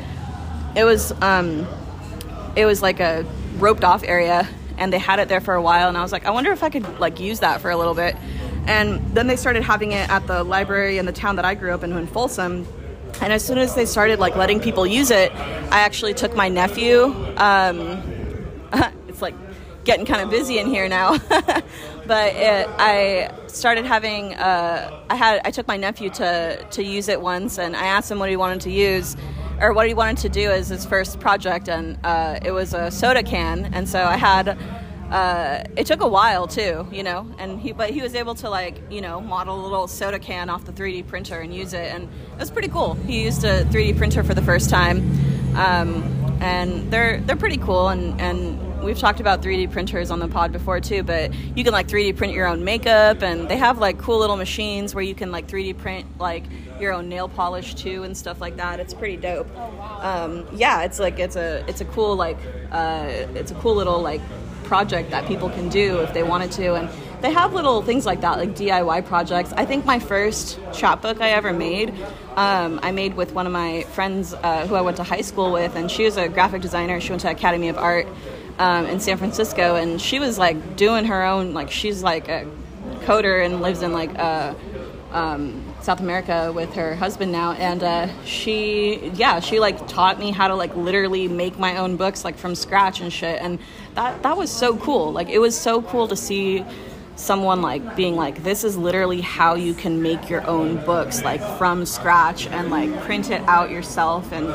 it 0.75 0.85
was 0.85 1.11
um, 1.21 1.67
it 2.55 2.65
was 2.65 2.81
like 2.81 2.99
a 2.99 3.23
roped 3.59 3.83
off 3.83 4.03
area 4.03 4.49
and 4.81 4.91
they 4.91 4.97
had 4.97 5.19
it 5.19 5.29
there 5.29 5.39
for 5.39 5.53
a 5.53 5.61
while 5.61 5.87
and 5.87 5.97
I 5.97 6.01
was 6.01 6.11
like 6.11 6.25
I 6.25 6.31
wonder 6.31 6.51
if 6.51 6.63
I 6.63 6.69
could 6.69 6.99
like 6.99 7.19
use 7.19 7.39
that 7.39 7.61
for 7.61 7.69
a 7.69 7.77
little 7.77 7.93
bit. 7.93 8.15
And 8.65 8.99
then 9.15 9.27
they 9.27 9.35
started 9.35 9.63
having 9.63 9.91
it 9.91 10.09
at 10.09 10.27
the 10.27 10.43
library 10.43 10.97
in 10.97 11.05
the 11.05 11.11
town 11.11 11.35
that 11.37 11.45
I 11.45 11.55
grew 11.55 11.71
up 11.71 11.83
in 11.83 11.91
in 11.93 12.07
Folsom. 12.07 12.67
And 13.21 13.31
as 13.31 13.45
soon 13.45 13.57
as 13.57 13.75
they 13.75 13.85
started 13.85 14.19
like 14.19 14.35
letting 14.35 14.59
people 14.59 14.85
use 14.87 15.11
it 15.11 15.31
I 15.71 15.81
actually 15.81 16.13
took 16.13 16.35
my 16.35 16.49
nephew 16.49 17.13
um, 17.37 18.01
it's 19.07 19.21
like 19.21 19.35
getting 19.83 20.05
kind 20.05 20.21
of 20.21 20.29
busy 20.29 20.57
in 20.57 20.67
here 20.67 20.89
now 20.89 21.17
but 22.05 22.35
it, 22.35 22.67
I 22.77 23.31
started 23.47 23.85
having 23.85 24.35
uh, 24.35 25.05
I 25.09 25.15
had 25.15 25.41
I 25.45 25.51
took 25.51 25.67
my 25.67 25.77
nephew 25.77 26.09
to 26.11 26.65
to 26.71 26.83
use 26.83 27.07
it 27.07 27.21
once 27.21 27.59
and 27.59 27.75
I 27.75 27.85
asked 27.85 28.09
him 28.09 28.19
what 28.19 28.29
he 28.29 28.37
wanted 28.37 28.61
to 28.61 28.71
use 28.71 29.15
or 29.61 29.73
what 29.73 29.87
he 29.87 29.93
wanted 29.93 30.17
to 30.17 30.29
do 30.29 30.49
as 30.49 30.67
his 30.69 30.85
first 30.85 31.19
project, 31.19 31.69
and 31.69 31.97
uh, 32.03 32.39
it 32.43 32.51
was 32.51 32.73
a 32.73 32.89
soda 32.89 33.23
can. 33.23 33.73
And 33.73 33.87
so 33.87 34.03
I 34.03 34.17
had. 34.17 34.57
Uh, 35.11 35.61
it 35.75 35.85
took 35.85 35.99
a 35.99 36.07
while 36.07 36.47
too, 36.47 36.87
you 36.89 37.03
know, 37.03 37.29
and 37.37 37.59
he 37.59 37.73
but 37.73 37.89
he 37.89 38.01
was 38.01 38.15
able 38.15 38.33
to 38.33 38.49
like 38.49 38.81
you 38.89 39.01
know 39.01 39.19
model 39.19 39.59
a 39.59 39.61
little 39.61 39.85
soda 39.85 40.17
can 40.17 40.49
off 40.49 40.63
the 40.63 40.71
3D 40.71 41.05
printer 41.05 41.41
and 41.41 41.53
use 41.53 41.73
it, 41.73 41.93
and 41.93 42.05
it 42.05 42.39
was 42.39 42.49
pretty 42.49 42.69
cool. 42.69 42.93
He 42.93 43.21
used 43.21 43.43
a 43.43 43.65
3D 43.65 43.97
printer 43.97 44.23
for 44.23 44.33
the 44.33 44.41
first 44.41 44.69
time, 44.69 44.99
um, 45.57 46.01
and 46.39 46.89
they're 46.89 47.19
they're 47.19 47.35
pretty 47.35 47.57
cool, 47.57 47.89
and 47.89 48.21
and 48.21 48.57
we've 48.81 48.99
talked 48.99 49.19
about 49.19 49.41
3D 49.41 49.71
printers 49.71 50.11
on 50.11 50.19
the 50.19 50.27
pod 50.27 50.51
before 50.51 50.79
too, 50.79 51.03
but 51.03 51.33
you 51.55 51.63
can 51.63 51.73
like 51.73 51.87
3D 51.87 52.17
print 52.17 52.33
your 52.33 52.47
own 52.47 52.63
makeup, 52.63 53.21
and 53.21 53.47
they 53.49 53.57
have 53.57 53.77
like 53.77 53.97
cool 53.97 54.19
little 54.19 54.37
machines 54.37 54.95
where 54.95 55.03
you 55.03 55.15
can 55.15 55.31
like 55.31 55.47
3D 55.47 55.77
print 55.77 56.05
like 56.19 56.43
your 56.79 56.93
own 56.93 57.09
nail 57.09 57.27
polish 57.27 57.75
too 57.75 58.03
and 58.03 58.15
stuff 58.15 58.41
like 58.41 58.57
that. 58.57 58.79
It's 58.79 58.93
pretty 58.93 59.17
dope. 59.17 59.47
Oh, 59.55 59.99
um, 60.01 60.47
yeah, 60.53 60.83
it's 60.83 60.99
like 60.99 61.19
it's 61.19 61.35
a 61.35 61.63
it's 61.67 61.81
a 61.81 61.85
cool 61.85 62.15
like 62.15 62.37
uh, 62.71 63.05
it's 63.35 63.51
a 63.51 63.55
cool 63.55 63.75
little 63.75 64.01
like 64.01 64.21
project 64.63 65.11
that 65.11 65.27
people 65.27 65.49
can 65.49 65.67
do 65.69 65.99
if 65.99 66.13
they 66.13 66.23
wanted 66.23 66.51
to, 66.53 66.75
and 66.75 66.89
they 67.21 67.31
have 67.31 67.53
little 67.53 67.81
things 67.81 68.05
like 68.05 68.21
that, 68.21 68.37
like 68.37 68.55
DIY 68.55 69.05
projects. 69.05 69.53
I 69.53 69.65
think 69.65 69.85
my 69.85 69.99
first 69.99 70.59
chapbook 70.73 71.21
I 71.21 71.31
ever 71.31 71.53
made, 71.53 71.93
um, 72.35 72.79
I 72.81 72.91
made 72.91 73.15
with 73.15 73.33
one 73.33 73.45
of 73.45 73.53
my 73.53 73.83
friends 73.93 74.33
uh, 74.33 74.65
who 74.65 74.75
I 74.75 74.81
went 74.81 74.97
to 74.97 75.03
high 75.03 75.21
school 75.21 75.51
with, 75.51 75.75
and 75.75 75.91
she 75.91 76.05
was 76.05 76.17
a 76.17 76.27
graphic 76.27 76.61
designer. 76.61 76.99
She 76.99 77.09
went 77.09 77.21
to 77.21 77.29
Academy 77.29 77.69
of 77.69 77.77
Art 77.77 78.07
um, 78.61 78.85
in 78.85 78.99
San 78.99 79.17
Francisco, 79.17 79.75
and 79.75 79.99
she 79.99 80.19
was 80.19 80.37
like 80.37 80.75
doing 80.75 81.05
her 81.05 81.23
own 81.23 81.53
like 81.53 81.71
she's 81.71 82.03
like 82.03 82.29
a 82.29 82.45
coder 82.99 83.43
and 83.43 83.59
lives 83.59 83.81
in 83.81 83.91
like 83.91 84.17
uh, 84.19 84.53
um, 85.11 85.65
South 85.81 85.99
America 85.99 86.53
with 86.53 86.71
her 86.75 86.95
husband 86.95 87.31
now, 87.31 87.53
and 87.53 87.81
uh, 87.81 88.23
she 88.23 89.09
yeah 89.15 89.39
she 89.39 89.59
like 89.59 89.87
taught 89.87 90.19
me 90.19 90.29
how 90.29 90.47
to 90.47 90.53
like 90.53 90.75
literally 90.75 91.27
make 91.27 91.57
my 91.57 91.77
own 91.77 91.97
books 91.97 92.23
like 92.23 92.37
from 92.37 92.53
scratch 92.53 93.01
and 93.01 93.11
shit, 93.11 93.41
and 93.41 93.57
that 93.95 94.21
that 94.21 94.37
was 94.37 94.51
so 94.51 94.77
cool. 94.77 95.11
Like 95.11 95.29
it 95.29 95.39
was 95.39 95.59
so 95.59 95.81
cool 95.81 96.07
to 96.07 96.15
see 96.15 96.63
someone 97.15 97.63
like 97.63 97.95
being 97.95 98.15
like 98.15 98.43
this 98.43 98.63
is 98.63 98.77
literally 98.77 99.21
how 99.21 99.55
you 99.55 99.73
can 99.73 100.01
make 100.01 100.29
your 100.29 100.45
own 100.47 100.77
books 100.85 101.23
like 101.23 101.41
from 101.57 101.85
scratch 101.85 102.47
and 102.47 102.69
like 102.69 102.89
print 103.01 103.29
it 103.29 103.41
out 103.43 103.69
yourself 103.69 104.31
and 104.31 104.47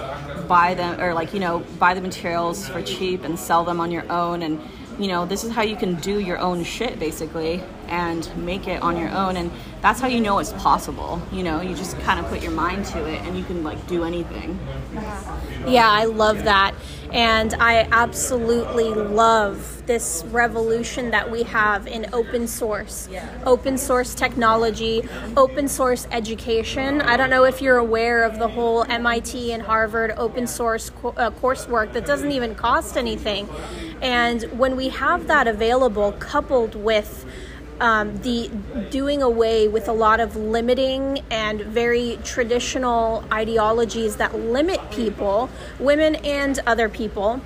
buy 0.49 0.75
them 0.75 1.01
or 1.01 1.15
like 1.15 1.35
you 1.35 1.41
know 1.41 1.61
buy 1.79 1.95
the 1.95 2.01
materials 2.01 2.69
for 2.69 2.83
cheap 2.83 3.25
and 3.25 3.39
sell 3.39 3.65
them 3.65 3.81
on 3.81 3.91
your 3.91 4.11
own. 4.11 4.43
And 4.43 4.61
you 4.99 5.09
know 5.09 5.27
this 5.27 5.45
is 5.45 5.53
how 5.53 5.63
you 5.63 5.77
can 5.77 5.97
do 5.97 6.19
your 6.21 6.39
own 6.39 6.65
shit 6.65 6.99
basically 6.99 7.63
and 7.89 8.35
make 8.37 8.69
it 8.69 8.83
on 8.83 8.97
your 8.97 9.11
own. 9.11 9.37
And 9.37 9.51
that's 9.87 10.01
how 10.01 10.09
you 10.09 10.21
know 10.21 10.41
it's 10.41 10.53
possible 10.55 11.23
you 11.31 11.45
know? 11.45 11.61
You 11.61 11.77
just 11.77 11.97
kind 12.01 12.19
of 12.19 12.27
put 12.29 12.43
your 12.43 12.51
mind 12.51 12.87
to 12.87 13.07
it 13.07 13.21
and 13.23 13.39
you 13.39 13.45
can 13.45 13.63
like 13.63 13.87
do 13.87 14.03
anything. 14.03 14.59
Yeah 15.67 15.89
i 15.89 16.05
love 16.05 16.43
that. 16.45 16.75
And 17.13 17.55
i 17.55 17.87
absolutely 17.93 18.93
love 18.93 19.85
this 19.87 20.25
revolution 20.33 21.13
that 21.13 21.31
we 21.31 21.45
have 21.45 21.87
in 21.87 22.09
open 22.13 22.49
source. 22.49 23.09
Open 23.45 23.79
source 23.79 24.13
technology 24.15 25.09
open 25.37 25.69
source 25.69 26.09
education. 26.11 27.01
I 27.01 27.17
don't 27.17 27.31
know 27.31 27.45
if 27.45 27.63
you're 27.63 27.79
aware 27.79 28.25
of 28.25 28.41
the 28.41 28.49
whole 28.49 28.85
mit 28.87 29.35
and 29.35 29.63
harvard 29.63 30.15
open 30.17 30.49
source 30.49 30.91
co- 30.91 31.15
uh, 31.17 31.31
coursework 31.31 31.93
that 31.93 32.07
doesn't 32.07 32.33
even 32.33 32.57
cost 32.57 32.97
anything. 32.97 33.49
And 34.03 34.43
when 34.59 34.75
we 34.75 34.89
have 34.89 35.29
that 35.29 35.47
available 35.47 36.11
coupled 36.13 36.75
with 36.75 37.25
um, 37.81 38.17
the 38.19 38.49
doing 38.91 39.23
away 39.23 39.69
with 39.69 39.89
a 39.89 39.93
lot 39.93 40.21
of 40.21 40.37
limiting 40.37 41.21
and 41.31 41.61
very 41.61 42.19
traditional 42.25 43.25
ideologies 43.33 44.17
that 44.17 44.35
limit 44.35 44.81
people, 44.91 45.51
women 45.79 46.17
and 46.17 46.59
other 46.67 46.89
people, 46.89 47.41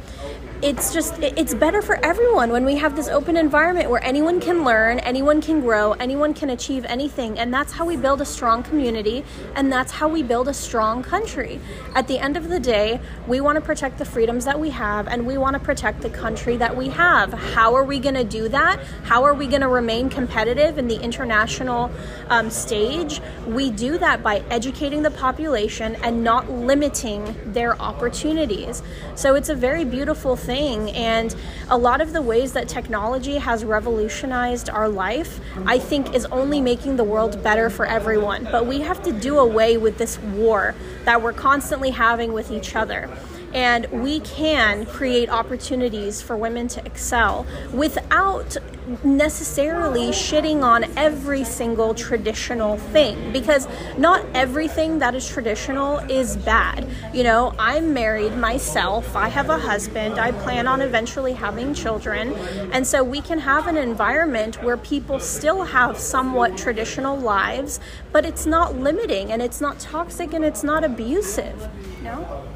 it's 0.62 0.92
just 0.92 1.18
it's 1.22 1.54
better 1.54 1.80
for 1.80 1.96
everyone 2.04 2.50
when 2.50 2.66
we 2.66 2.76
have 2.76 2.94
this 2.94 3.08
open 3.08 3.34
environment 3.38 3.88
where 3.88 4.04
anyone 4.04 4.38
can 4.38 4.62
learn 4.62 4.98
anyone 4.98 5.40
can 5.40 5.60
grow 5.62 5.92
anyone 5.92 6.34
can 6.34 6.50
achieve 6.50 6.84
anything. 6.84 7.38
And 7.38 7.52
that's 7.52 7.72
how 7.72 7.86
we 7.86 7.96
build 7.96 8.20
a 8.20 8.26
strong 8.26 8.62
community 8.62 9.24
and 9.54 9.72
that's 9.72 9.90
how 9.90 10.06
we 10.06 10.22
build 10.22 10.48
a 10.48 10.54
strong 10.54 11.02
country. 11.02 11.60
At 11.94 12.08
the 12.08 12.18
end 12.18 12.36
of 12.36 12.50
the 12.50 12.60
day 12.60 13.00
we 13.26 13.40
want 13.40 13.56
to 13.56 13.62
protect 13.62 13.96
the 13.96 14.04
freedoms 14.04 14.44
that 14.44 14.60
we 14.60 14.68
have 14.70 15.08
and 15.08 15.26
we 15.26 15.38
want 15.38 15.54
to 15.54 15.60
protect 15.60 16.02
the 16.02 16.10
country 16.10 16.58
that 16.58 16.76
we 16.76 16.88
have. 16.90 17.32
How 17.32 17.74
are 17.74 17.84
we 17.84 17.98
going 17.98 18.16
to 18.16 18.24
do 18.24 18.46
that? 18.50 18.80
How 19.04 19.24
are 19.24 19.32
we 19.32 19.46
going 19.46 19.62
to 19.62 19.68
remain 19.68 20.10
competitive 20.10 20.76
in 20.76 20.88
the 20.88 21.00
international 21.00 21.90
um, 22.28 22.50
stage? 22.50 23.22
We 23.46 23.70
do 23.70 23.96
that 23.96 24.22
by 24.22 24.42
educating 24.50 25.00
the 25.00 25.10
population 25.10 25.94
and 26.02 26.22
not 26.22 26.50
limiting 26.50 27.34
their 27.46 27.80
opportunities. 27.80 28.82
So 29.14 29.34
it's 29.36 29.48
a 29.48 29.54
very 29.54 29.86
beautiful 29.86 30.36
thing 30.36 30.49
thing. 30.50 30.90
And 30.90 31.34
a 31.68 31.78
lot 31.78 32.00
of 32.00 32.12
the 32.12 32.20
ways 32.20 32.52
that 32.54 32.66
technology 32.68 33.38
has 33.38 33.64
revolutionized 33.64 34.68
our 34.68 34.88
life, 34.88 35.40
I 35.64 35.78
think, 35.78 36.12
is 36.14 36.26
only 36.26 36.60
making 36.60 36.96
the 36.96 37.04
world 37.04 37.40
better 37.42 37.70
for 37.70 37.86
everyone. 37.86 38.48
But 38.50 38.66
we 38.66 38.80
have 38.80 39.00
to 39.04 39.12
do 39.12 39.38
away 39.38 39.78
with 39.78 39.96
this 39.98 40.18
war 40.18 40.74
that 41.04 41.22
we're 41.22 41.32
constantly 41.32 41.90
having 41.90 42.32
with 42.32 42.50
each 42.50 42.74
other 42.74 43.08
and 43.52 43.86
we 43.86 44.20
can 44.20 44.86
create 44.86 45.28
opportunities 45.28 46.22
for 46.22 46.36
women 46.36 46.68
to 46.68 46.84
excel 46.86 47.46
without 47.72 48.56
necessarily 49.04 50.08
shitting 50.08 50.62
on 50.62 50.84
every 50.96 51.44
single 51.44 51.94
traditional 51.94 52.76
thing 52.76 53.32
because 53.32 53.68
not 53.96 54.24
everything 54.34 54.98
that 54.98 55.14
is 55.14 55.28
traditional 55.28 55.98
is 56.10 56.36
bad. 56.38 56.88
You 57.12 57.22
know, 57.22 57.54
I'm 57.58 57.92
married 57.94 58.36
myself, 58.36 59.14
I 59.14 59.28
have 59.28 59.48
a 59.48 59.58
husband, 59.58 60.18
I 60.18 60.32
plan 60.32 60.66
on 60.66 60.80
eventually 60.80 61.32
having 61.32 61.74
children, 61.74 62.32
and 62.72 62.86
so 62.86 63.04
we 63.04 63.20
can 63.20 63.38
have 63.38 63.66
an 63.66 63.76
environment 63.76 64.62
where 64.62 64.76
people 64.76 65.20
still 65.20 65.62
have 65.62 65.98
somewhat 65.98 66.56
traditional 66.56 67.16
lives, 67.16 67.80
but 68.12 68.24
it's 68.24 68.46
not 68.46 68.76
limiting 68.76 69.30
and 69.30 69.40
it's 69.40 69.60
not 69.60 69.78
toxic 69.78 70.32
and 70.32 70.44
it's 70.44 70.64
not 70.64 70.82
abusive. 70.82 71.68
No? 72.02 72.49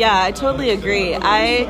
Yeah, 0.00 0.22
I 0.24 0.32
totally 0.32 0.70
agree. 0.70 1.14
I 1.14 1.64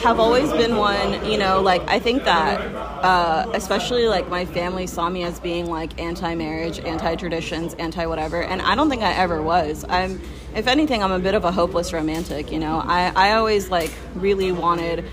have 0.00 0.18
always 0.18 0.50
been 0.50 0.78
one, 0.78 1.24
you 1.30 1.38
know, 1.38 1.60
like 1.60 1.88
I 1.88 2.00
think 2.00 2.24
that 2.24 2.60
uh, 3.04 3.52
especially 3.54 4.08
like 4.08 4.28
my 4.28 4.46
family 4.46 4.88
saw 4.88 5.08
me 5.08 5.22
as 5.22 5.38
being 5.38 5.66
like 5.70 6.00
anti-marriage, 6.00 6.80
anti-traditions, 6.80 7.74
anti-whatever, 7.74 8.42
and 8.42 8.60
I 8.62 8.74
don't 8.74 8.90
think 8.90 9.02
I 9.02 9.12
ever 9.12 9.40
was. 9.40 9.84
I'm, 9.88 10.20
if 10.56 10.66
anything, 10.66 11.04
I'm 11.04 11.12
a 11.12 11.20
bit 11.20 11.34
of 11.36 11.44
a 11.44 11.52
hopeless 11.52 11.92
romantic. 11.92 12.50
You 12.50 12.58
know, 12.58 12.82
I 12.84 13.12
I 13.14 13.32
always 13.34 13.70
like 13.70 13.92
really 14.16 14.50
wanted 14.50 15.04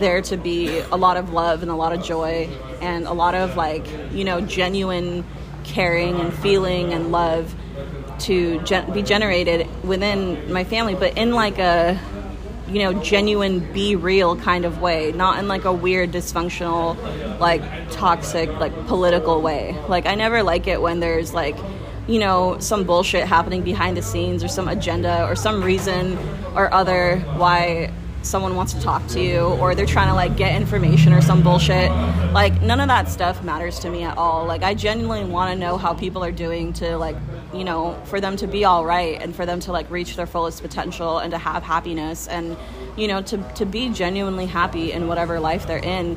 there 0.00 0.22
to 0.22 0.36
be 0.36 0.80
a 0.80 0.96
lot 0.96 1.16
of 1.16 1.32
love 1.32 1.62
and 1.62 1.70
a 1.70 1.76
lot 1.76 1.92
of 1.92 2.02
joy 2.02 2.48
and 2.80 3.06
a 3.06 3.12
lot 3.12 3.36
of 3.36 3.54
like 3.56 3.86
you 4.12 4.24
know 4.24 4.40
genuine 4.40 5.24
caring 5.62 6.18
and 6.18 6.34
feeling 6.34 6.92
and 6.92 7.12
love 7.12 7.54
to 8.22 8.60
gen- 8.62 8.92
be 8.92 9.02
generated 9.02 9.66
within 9.84 10.52
my 10.52 10.64
family, 10.64 10.94
but 10.94 11.16
in 11.16 11.32
like 11.32 11.58
a 11.58 11.98
you 12.68 12.78
know 12.78 12.92
genuine 13.02 13.72
be 13.72 13.96
real 13.96 14.36
kind 14.36 14.64
of 14.64 14.80
way 14.80 15.12
not 15.12 15.38
in 15.38 15.48
like 15.48 15.64
a 15.64 15.72
weird 15.72 16.12
dysfunctional 16.12 16.96
like 17.38 17.60
toxic 17.90 18.48
like 18.60 18.72
political 18.86 19.42
way. 19.42 19.76
Like 19.88 20.06
i 20.06 20.14
never 20.14 20.42
like 20.42 20.66
it 20.66 20.80
when 20.80 21.00
there's 21.00 21.34
like 21.34 21.56
you 22.06 22.18
know 22.18 22.58
some 22.60 22.84
bullshit 22.84 23.26
happening 23.26 23.62
behind 23.62 23.96
the 23.96 24.02
scenes 24.02 24.42
or 24.42 24.48
some 24.48 24.68
agenda 24.68 25.24
or 25.26 25.36
some 25.36 25.62
reason 25.62 26.16
or 26.54 26.72
other 26.72 27.18
why 27.36 27.90
someone 28.22 28.56
wants 28.56 28.72
to 28.72 28.80
talk 28.80 29.06
to 29.08 29.20
you 29.20 29.40
or 29.40 29.74
they're 29.74 29.86
trying 29.86 30.08
to 30.08 30.14
like 30.14 30.36
get 30.36 30.54
information 30.54 31.12
or 31.12 31.20
some 31.20 31.42
bullshit 31.42 31.90
like 32.32 32.60
none 32.62 32.80
of 32.80 32.88
that 32.88 33.08
stuff 33.08 33.42
matters 33.42 33.78
to 33.80 33.90
me 33.90 34.02
at 34.02 34.16
all. 34.16 34.46
Like 34.46 34.62
i 34.62 34.74
genuinely 34.74 35.30
want 35.30 35.52
to 35.52 35.58
know 35.58 35.76
how 35.76 35.94
people 35.94 36.24
are 36.24 36.32
doing 36.32 36.72
to 36.74 36.96
like 36.96 37.16
you 37.54 37.64
know, 37.64 38.00
for 38.06 38.20
them 38.20 38.36
to 38.36 38.46
be 38.46 38.64
all 38.64 38.84
right 38.84 39.20
and 39.20 39.34
for 39.34 39.44
them 39.44 39.60
to 39.60 39.72
like 39.72 39.90
reach 39.90 40.16
their 40.16 40.26
fullest 40.26 40.62
potential 40.62 41.18
and 41.18 41.32
to 41.32 41.38
have 41.38 41.62
happiness 41.62 42.26
and, 42.26 42.56
you 42.96 43.06
know, 43.06 43.20
to, 43.22 43.36
to 43.54 43.66
be 43.66 43.90
genuinely 43.90 44.46
happy 44.46 44.92
in 44.92 45.06
whatever 45.06 45.38
life 45.38 45.66
they're 45.66 45.78
in 45.78 46.16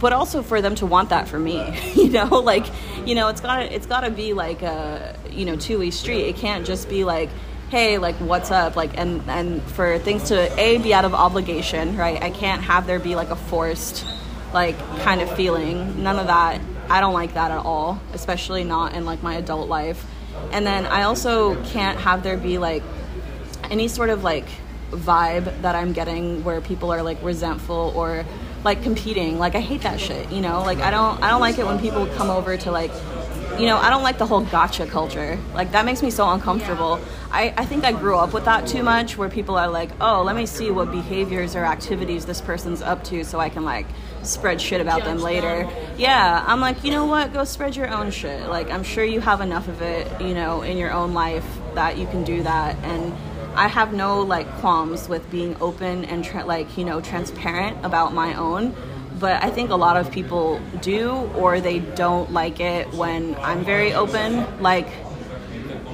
but 0.00 0.14
also 0.14 0.42
for 0.42 0.62
them 0.62 0.74
to 0.74 0.86
want 0.86 1.10
that 1.10 1.28
for 1.28 1.38
me 1.38 1.78
you 1.94 2.08
know? 2.08 2.26
Like 2.26 2.66
you 3.06 3.14
know 3.14 3.28
it's 3.28 3.40
gotta 3.40 3.72
it's 3.74 3.86
gotta 3.86 4.10
be 4.10 4.32
like 4.32 4.62
a 4.62 5.16
you 5.30 5.44
know 5.44 5.56
two-way 5.56 5.90
street. 5.90 6.28
It 6.28 6.36
can't 6.36 6.66
just 6.66 6.88
be 6.88 7.04
like 7.04 7.28
hey 7.72 7.96
like 7.96 8.16
what's 8.16 8.50
up? 8.50 8.76
Like 8.76 8.98
and 8.98 9.22
and 9.30 9.62
for 9.62 9.98
things 9.98 10.24
to 10.24 10.60
a 10.60 10.76
be 10.76 10.92
out 10.92 11.06
of 11.06 11.14
obligation 11.14 11.96
right? 11.96 12.22
I 12.22 12.28
can't 12.28 12.60
have 12.60 12.86
there 12.86 12.98
be 12.98 13.14
like 13.14 13.30
a 13.30 13.36
forced 13.36 14.04
like 14.52 14.76
kind 14.98 15.22
of 15.22 15.34
feeling. 15.34 16.02
None 16.02 16.18
of 16.18 16.26
that. 16.26 16.60
I 16.90 17.00
don't 17.00 17.14
like 17.14 17.32
that 17.32 17.50
at 17.50 17.64
all 17.64 17.98
especially 18.12 18.62
not 18.62 18.92
in 18.92 19.06
like 19.06 19.22
my 19.22 19.36
adult 19.36 19.70
life. 19.70 20.04
And 20.50 20.66
then 20.66 20.84
i 20.84 21.04
also 21.04 21.62
can't 21.64 21.98
have 21.98 22.22
there 22.22 22.36
be 22.36 22.58
like 22.58 22.82
any 23.70 23.88
sort 23.88 24.10
of 24.10 24.22
like 24.22 24.48
vibe 24.90 25.62
that 25.62 25.74
i'm 25.74 25.94
getting 25.94 26.44
where 26.44 26.60
people 26.60 26.92
are 26.92 27.02
like 27.02 27.22
resentful 27.22 27.94
or 27.96 28.26
like 28.64 28.82
competing. 28.82 29.38
Like 29.38 29.54
i 29.54 29.60
hate 29.60 29.80
that 29.80 29.98
shit 29.98 30.30
you 30.30 30.42
know? 30.42 30.60
Like 30.60 30.80
i 30.80 30.90
don't 30.90 31.22
i 31.22 31.30
don't 31.30 31.40
like 31.40 31.56
it 31.56 31.64
when 31.64 31.78
people 31.78 32.06
come 32.18 32.28
over 32.28 32.54
to 32.58 32.70
like 32.70 32.92
you 33.58 33.66
know, 33.66 33.76
I 33.76 33.90
don't 33.90 34.02
like 34.02 34.18
the 34.18 34.26
whole 34.26 34.40
gotcha 34.40 34.86
culture. 34.86 35.38
Like 35.54 35.72
that 35.72 35.84
makes 35.84 36.02
me 36.02 36.10
so 36.10 36.28
uncomfortable. 36.30 37.00
I, 37.30 37.54
I 37.56 37.64
think 37.64 37.84
I 37.84 37.92
grew 37.92 38.16
up 38.16 38.32
with 38.32 38.44
that 38.46 38.66
too 38.66 38.82
much 38.82 39.16
where 39.16 39.28
people 39.28 39.56
are 39.56 39.68
like, 39.68 39.90
oh, 40.00 40.22
let 40.22 40.36
me 40.36 40.46
see 40.46 40.70
what 40.70 40.90
behaviors 40.90 41.54
or 41.54 41.64
activities 41.64 42.26
this 42.26 42.40
person's 42.40 42.82
up 42.82 43.04
to 43.04 43.24
so 43.24 43.38
I 43.38 43.48
can 43.48 43.64
like 43.64 43.86
spread 44.22 44.60
shit 44.60 44.80
about 44.80 45.04
them 45.04 45.18
later. 45.18 45.68
Yeah, 45.96 46.44
I'm 46.46 46.60
like, 46.60 46.82
you 46.84 46.90
know 46.90 47.04
what? 47.04 47.32
Go 47.32 47.44
spread 47.44 47.76
your 47.76 47.88
own 47.88 48.10
shit. 48.10 48.48
Like 48.48 48.70
I'm 48.70 48.82
sure 48.82 49.04
you 49.04 49.20
have 49.20 49.40
enough 49.40 49.68
of 49.68 49.82
it, 49.82 50.20
you 50.20 50.34
know, 50.34 50.62
in 50.62 50.76
your 50.76 50.92
own 50.92 51.14
life 51.14 51.46
that 51.74 51.98
you 51.98 52.06
can 52.06 52.24
do 52.24 52.42
that 52.42 52.76
and 52.84 53.14
I 53.54 53.68
have 53.68 53.92
no 53.92 54.22
like 54.22 54.50
qualms 54.60 55.10
with 55.10 55.30
being 55.30 55.56
open 55.60 56.06
and 56.06 56.24
tra- 56.24 56.44
like, 56.46 56.78
you 56.78 56.84
know, 56.84 57.02
transparent 57.02 57.84
about 57.84 58.14
my 58.14 58.34
own 58.34 58.74
but 59.22 59.40
I 59.40 59.50
think 59.50 59.70
a 59.70 59.76
lot 59.76 59.96
of 59.96 60.10
people 60.10 60.60
do 60.80 61.12
or 61.36 61.60
they 61.60 61.78
don't 61.78 62.32
like 62.32 62.58
it 62.58 62.92
when 62.92 63.36
I'm 63.36 63.64
very 63.64 63.94
open. 63.94 64.60
Like, 64.60 64.88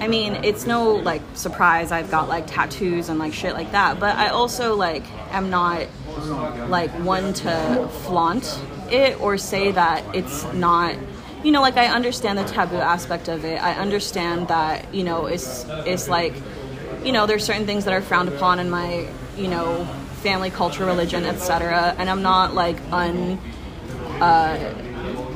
I 0.01 0.09
mean, 0.09 0.43
it's 0.45 0.66
no 0.66 0.95
like 0.95 1.20
surprise 1.35 1.93
I've 1.93 2.11
got 2.11 2.29
like 2.29 2.47
tattoos 2.47 3.11
and 3.11 3.18
like 3.18 3.35
shit 3.35 3.53
like 3.53 3.72
that, 3.72 4.01
but 4.01 4.16
I 4.16 4.29
also 4.29 4.74
like 4.74 5.05
am 5.31 5.51
not 5.51 5.87
like 6.70 6.91
one 7.05 7.35
to 7.35 7.89
flaunt 8.05 8.59
it 8.91 9.20
or 9.20 9.37
say 9.37 9.72
that 9.72 10.03
it's 10.16 10.51
not 10.55 10.97
you 11.45 11.53
know 11.53 11.61
like 11.61 11.76
I 11.76 11.89
understand 11.89 12.39
the 12.39 12.45
taboo 12.45 12.76
aspect 12.76 13.29
of 13.29 13.45
it. 13.45 13.62
I 13.62 13.74
understand 13.74 14.49
that, 14.49 14.95
you 14.95 15.05
know, 15.05 15.26
it's 15.26 15.66
it's 15.68 16.09
like 16.09 16.33
you 17.05 17.12
know, 17.12 17.26
there's 17.26 17.45
certain 17.45 17.66
things 17.66 17.85
that 17.85 17.93
are 17.93 18.01
frowned 18.01 18.29
upon 18.29 18.59
in 18.59 18.70
my, 18.70 19.07
you 19.37 19.49
know, 19.49 19.87
family, 20.19 20.51
culture, 20.51 20.85
religion, 20.85 21.25
etc. 21.25 21.95
And 21.99 22.09
I'm 22.11 22.23
not 22.23 22.55
like 22.55 22.77
un. 22.93 23.39
Uh, 24.21 24.75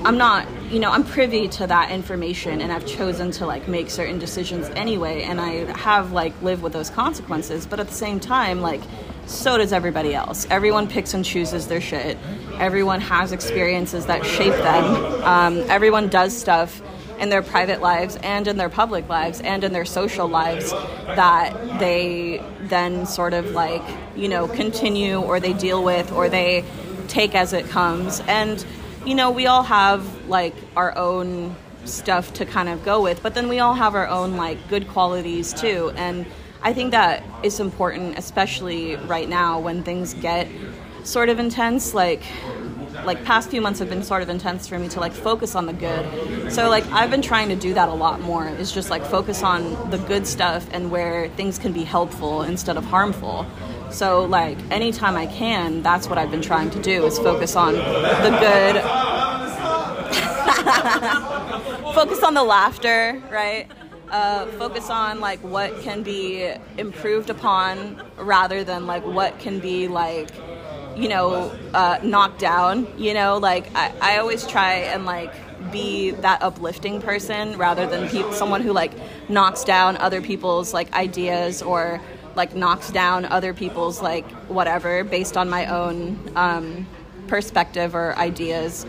I'm 0.05 0.18
not, 0.18 0.49
you 0.72 0.80
know, 0.80 0.91
I'm 0.91 1.05
privy 1.05 1.47
to 1.47 1.66
that 1.68 1.93
information, 1.93 2.61
and 2.61 2.72
I've 2.72 2.85
chosen 2.85 3.30
to 3.33 3.47
like 3.47 3.68
make 3.68 3.89
certain 3.89 4.18
decisions 4.18 4.68
anyway, 4.70 5.22
and 5.22 5.41
I 5.41 5.72
have 5.78 6.11
like 6.12 6.41
lived 6.43 6.62
with 6.62 6.72
those 6.72 6.91
consequences. 6.91 7.66
But 7.66 7.78
at 7.78 7.87
the 7.87 7.95
same 7.95 8.18
time, 8.18 8.61
like, 8.61 8.80
so 9.26 9.57
does 9.59 9.72
everybody 9.72 10.14
else. 10.14 10.47
Everyone 10.51 10.89
picks 10.89 11.14
and 11.14 11.24
chooses 11.24 11.68
their 11.68 11.80
shit. 11.80 12.18
Everyone 12.59 13.01
has 13.01 13.30
experiences 13.30 14.07
that 14.07 14.26
shape 14.26 14.55
them. 14.55 14.85
Um, 15.22 15.59
everyone 15.70 16.09
does 16.09 16.37
stuff 16.37 16.83
in 17.18 17.28
their 17.28 17.42
private 17.42 17.80
lives 17.80 18.16
and 18.16 18.46
in 18.48 18.56
their 18.56 18.68
public 18.68 19.08
lives 19.08 19.40
and 19.40 19.64
in 19.64 19.72
their 19.72 19.84
social 19.84 20.28
lives 20.28 20.70
that 20.70 21.78
they 21.78 22.42
then 22.62 23.06
sort 23.06 23.34
of 23.34 23.50
like, 23.52 23.82
you 24.16 24.28
know, 24.28 24.48
continue 24.48 25.20
or 25.20 25.40
they 25.40 25.52
deal 25.52 25.82
with 25.82 26.10
or 26.12 26.28
they 26.28 26.64
take 27.08 27.34
as 27.34 27.52
it 27.52 27.68
comes. 27.68 28.20
And, 28.26 28.64
you 29.04 29.14
know, 29.14 29.30
we 29.30 29.46
all 29.46 29.62
have 29.62 30.28
like 30.28 30.54
our 30.76 30.96
own 30.96 31.54
stuff 31.84 32.32
to 32.34 32.44
kind 32.46 32.68
of 32.68 32.84
go 32.84 33.02
with, 33.02 33.22
but 33.22 33.34
then 33.34 33.48
we 33.48 33.58
all 33.58 33.74
have 33.74 33.94
our 33.94 34.08
own 34.08 34.36
like 34.36 34.68
good 34.68 34.88
qualities 34.88 35.52
too. 35.52 35.92
And 35.96 36.26
I 36.62 36.72
think 36.72 36.92
that 36.92 37.24
is 37.42 37.58
important, 37.58 38.18
especially 38.18 38.96
right 38.96 39.28
now 39.28 39.58
when 39.58 39.82
things 39.82 40.14
get 40.14 40.48
sort 41.02 41.28
of 41.28 41.38
intense. 41.40 41.92
Like, 41.92 42.22
like 43.05 43.24
past 43.24 43.50
few 43.50 43.61
months 43.61 43.78
have 43.78 43.88
been 43.88 44.03
sort 44.03 44.22
of 44.22 44.28
intense 44.28 44.66
for 44.66 44.78
me 44.78 44.88
to 44.90 45.00
like 45.00 45.12
focus 45.12 45.55
on 45.55 45.66
the 45.66 45.72
good. 45.72 46.53
So 46.53 46.68
like 46.68 46.86
I've 46.86 47.11
been 47.11 47.22
trying 47.22 47.48
to 47.48 47.57
do 47.57 47.74
that 47.74 47.88
a 47.88 47.94
lot 47.94 48.20
more. 48.20 48.48
Is 48.48 48.72
just 48.72 48.90
like 48.90 49.05
focus 49.05 49.42
on 49.42 49.90
the 49.90 49.98
good 49.98 50.26
stuff 50.26 50.66
and 50.72 50.90
where 50.90 51.28
things 51.30 51.59
can 51.59 51.72
be 51.72 51.84
helpful 51.84 52.42
instead 52.42 52.76
of 52.76 52.84
harmful. 52.84 53.46
So 53.90 54.24
like 54.24 54.59
anytime 54.70 55.16
I 55.16 55.26
can, 55.26 55.82
that's 55.82 56.09
what 56.09 56.18
I've 56.18 56.30
been 56.30 56.42
trying 56.42 56.70
to 56.70 56.82
do 56.82 57.05
is 57.05 57.18
focus 57.18 57.57
on 57.57 57.74
the 57.74 58.36
good. 58.40 58.82
focus 61.94 62.22
on 62.22 62.34
the 62.34 62.44
laughter, 62.44 63.22
right? 63.30 63.66
Uh, 64.11 64.46
focus 64.59 64.90
on 64.90 65.20
like 65.20 65.40
what 65.40 65.80
can 65.80 66.03
be 66.03 66.53
improved 66.76 67.30
upon 67.30 68.03
rather 68.16 68.62
than 68.62 68.86
like 68.86 69.05
what 69.07 69.38
can 69.38 69.59
be 69.59 69.88
like 69.88 70.30
you 70.97 71.09
know, 71.09 71.51
uh, 71.74 71.99
knocked 72.03 72.38
down. 72.40 72.86
You 72.99 73.14
know, 73.14 73.38
like 73.38 73.74
I, 73.74 73.93
I 74.01 74.18
always 74.18 74.47
try 74.47 74.74
and 74.74 75.05
like 75.05 75.32
be 75.72 76.11
that 76.11 76.43
uplifting 76.43 77.01
person 77.01 77.57
rather 77.57 77.86
than 77.86 78.09
pe- 78.09 78.32
someone 78.32 78.62
who 78.62 78.72
like 78.72 78.93
knocks 79.28 79.64
down 79.64 79.97
other 79.99 80.20
people's 80.20 80.74
like 80.74 80.93
ideas 80.93 81.62
or 81.62 82.01
like 82.34 82.55
knocks 82.55 82.90
down 82.90 83.24
other 83.26 83.55
people's 83.55 84.03
like 84.03 84.28
whatever 84.49 85.05
based 85.05 85.36
on 85.36 85.49
my 85.49 85.66
own 85.66 86.18
um, 86.34 86.86
perspective 87.28 87.95
or 87.95 88.16
ideas 88.16 88.86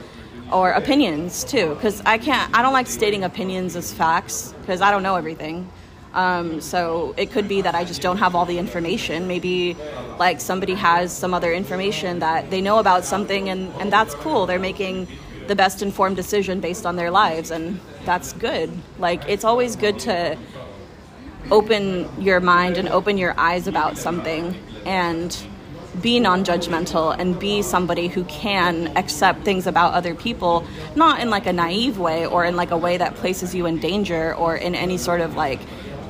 or 0.52 0.72
opinions 0.72 1.44
too 1.44 1.74
because 1.74 2.02
i 2.06 2.18
can't 2.18 2.54
i 2.56 2.62
don't 2.62 2.74
like 2.74 2.88
stating 2.88 3.24
opinions 3.24 3.76
as 3.76 3.94
facts 3.94 4.54
because 4.62 4.82
i 4.82 4.92
don't 4.92 5.04
know 5.04 5.16
everything 5.16 5.70
um, 6.14 6.62
so 6.62 7.14
it 7.18 7.32
could 7.32 7.48
be 7.48 7.62
that 7.62 7.76
I 7.76 7.84
just 7.84 8.02
don't 8.02 8.18
have 8.18 8.36
all 8.36 8.46
the 8.46 8.58
information. 8.58 9.28
Maybe 9.28 9.76
like 10.20 10.40
somebody 10.40 10.76
has 10.76 11.16
some 11.16 11.34
other 11.34 11.52
information 11.52 12.20
that 12.20 12.52
they 12.52 12.62
know 12.62 12.80
about 12.80 13.04
something, 13.06 13.50
and, 13.50 13.72
and 13.80 13.92
that's 13.92 14.14
cool. 14.16 14.46
They're 14.46 14.60
making 14.60 15.08
the 15.48 15.56
best 15.56 15.82
informed 15.82 16.16
decision 16.16 16.60
based 16.60 16.86
on 16.86 16.96
their 16.96 17.12
lives, 17.12 17.52
and 17.52 17.80
that's 18.06 18.34
good. 18.34 18.72
Like 19.00 19.24
it's 19.28 19.44
always 19.44 19.76
good 19.76 20.00
to 20.00 20.38
open 21.52 22.10
your 22.22 22.40
mind 22.40 22.78
and 22.78 22.88
open 22.90 23.18
your 23.18 23.38
eyes 23.38 23.68
about 23.68 23.98
something 23.98 24.56
and 24.86 25.46
be 26.02 26.20
non-judgmental 26.20 27.16
and 27.20 27.40
be 27.40 27.62
somebody 27.62 28.08
who 28.08 28.24
can 28.26 28.96
accept 28.98 29.44
things 29.44 29.68
about 29.68 29.94
other 29.94 30.16
people 30.16 30.66
not 30.96 31.20
in 31.20 31.30
like 31.30 31.46
a 31.46 31.54
naive 31.54 32.00
way 32.00 32.26
or 32.26 32.46
in 32.46 32.56
like 32.56 32.72
a 32.72 32.78
way 32.78 32.98
that 32.98 33.14
places 33.16 33.54
you 33.54 33.68
in 33.68 33.78
danger 33.78 34.34
or 34.36 34.56
in 34.56 34.74
any 34.74 34.98
sort 34.98 35.22
of 35.22 35.36
like 35.36 35.60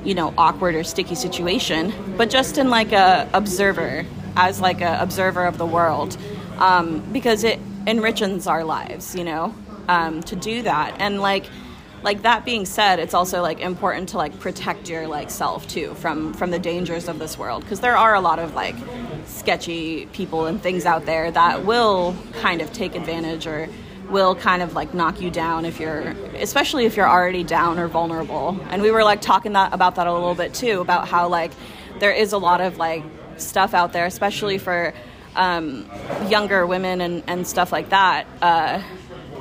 you 0.04 0.14
know 0.14 0.34
awkward 0.38 0.76
or 0.76 0.84
sticky 0.84 1.16
situation 1.16 1.94
but 2.18 2.30
just 2.30 2.58
in 2.58 2.70
like 2.70 2.92
a 2.92 3.30
observer 3.34 4.06
as 4.36 4.60
like 4.60 4.82
a 4.82 4.98
observer 5.02 5.46
of 5.46 5.58
the 5.58 5.66
world 5.66 6.18
um, 6.58 7.00
because 7.12 7.44
it 7.44 7.60
enriches 7.88 8.48
our 8.48 8.64
lives 8.64 9.16
you 9.16 9.24
know 9.24 9.54
um, 9.88 10.22
to 10.24 10.36
do 10.36 10.62
that. 10.64 10.96
And 11.00 11.20
like 11.20 11.46
like 12.04 12.24
that 12.24 12.44
being 12.44 12.66
said 12.66 13.00
it's 13.00 13.14
also 13.14 13.42
like 13.42 13.62
important 13.62 14.10
to 14.10 14.18
like 14.18 14.38
protect 14.42 14.90
your 14.90 15.08
like 15.08 15.32
self 15.32 15.66
too 15.70 15.94
from 15.96 16.34
from 16.34 16.52
the 16.52 16.60
dangers 16.60 17.08
of 17.08 17.18
this 17.18 17.38
world 17.38 17.64
because 17.64 17.80
there 17.80 17.96
are 17.96 18.14
a 18.14 18.20
lot 18.20 18.40
of 18.40 18.54
like 18.54 18.76
sketchy 19.26 20.06
people 20.08 20.46
and 20.46 20.62
things 20.62 20.86
out 20.86 21.06
there 21.06 21.32
that 21.32 21.64
will 21.64 22.14
kind 22.42 22.62
of 22.62 22.74
take 22.74 22.96
advantage 22.96 23.48
or 23.48 23.70
will 24.10 24.36
kind 24.36 24.62
of 24.62 24.74
like 24.74 24.94
knock 24.94 25.22
you 25.22 25.32
down 25.32 25.66
if 25.66 25.80
you're 25.80 26.16
especially 26.36 26.86
if 26.86 26.96
you're 26.96 27.10
already 27.10 27.44
down 27.44 27.80
or 27.80 27.88
vulnerable. 27.88 28.60
And 28.70 28.82
we 28.82 28.92
were 28.92 29.04
like 29.04 29.22
talking 29.22 29.54
that 29.54 29.74
about 29.74 29.96
that 29.96 30.08
a 30.08 30.14
little 30.14 30.36
bit 30.36 30.54
too 30.54 30.82
about 30.82 31.08
how 31.08 31.28
like 31.28 31.52
there 32.00 32.12
is 32.12 32.34
a 32.34 32.38
lot 32.38 32.62
of 32.62 32.78
like 32.78 33.04
stuff 33.38 33.74
out 33.74 33.94
there 33.94 34.06
especially 34.06 34.58
for 34.58 34.94
um, 35.36 35.90
younger 36.28 36.66
women 36.66 37.02
and, 37.02 37.24
and 37.28 37.48
stuff 37.48 37.72
like 37.72 37.90
that 37.90 38.28
uh, 38.42 38.82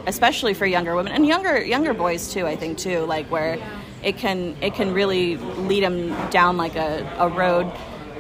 especially 0.07 0.55
for 0.55 0.67
younger 0.67 0.95
women 0.97 1.13
and 1.13 1.27
younger 1.27 1.63
younger 1.63 1.95
boys 1.95 2.33
too 2.33 2.47
i 2.47 2.57
think 2.57 2.79
too 2.79 3.01
like 3.01 3.27
where 3.31 3.59
it 4.03 4.17
can 4.17 4.57
it 4.61 4.75
can 4.75 4.93
really 4.93 5.37
lead 5.37 5.83
them 5.83 6.09
down 6.31 6.57
like 6.57 6.75
a, 6.77 7.09
a 7.19 7.29
road 7.29 7.71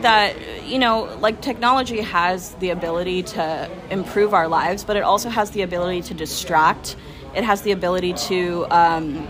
that 0.03 0.37
you 0.67 0.79
know 0.79 1.05
like 1.21 1.41
technology 1.41 2.01
has 2.01 2.55
the 2.57 2.71
ability 2.71 3.23
to 3.23 3.71
improve 3.91 4.35
our 4.35 4.49
lives 4.49 4.85
but 4.85 4.97
it 4.97 5.03
also 5.03 5.29
has 5.29 5.51
the 5.51 5.63
ability 5.63 6.03
to 6.03 6.15
distract. 6.15 6.97
It 7.35 7.45
has 7.45 7.63
the 7.63 7.73
ability 7.73 8.13
to 8.29 8.67
um, 8.71 9.27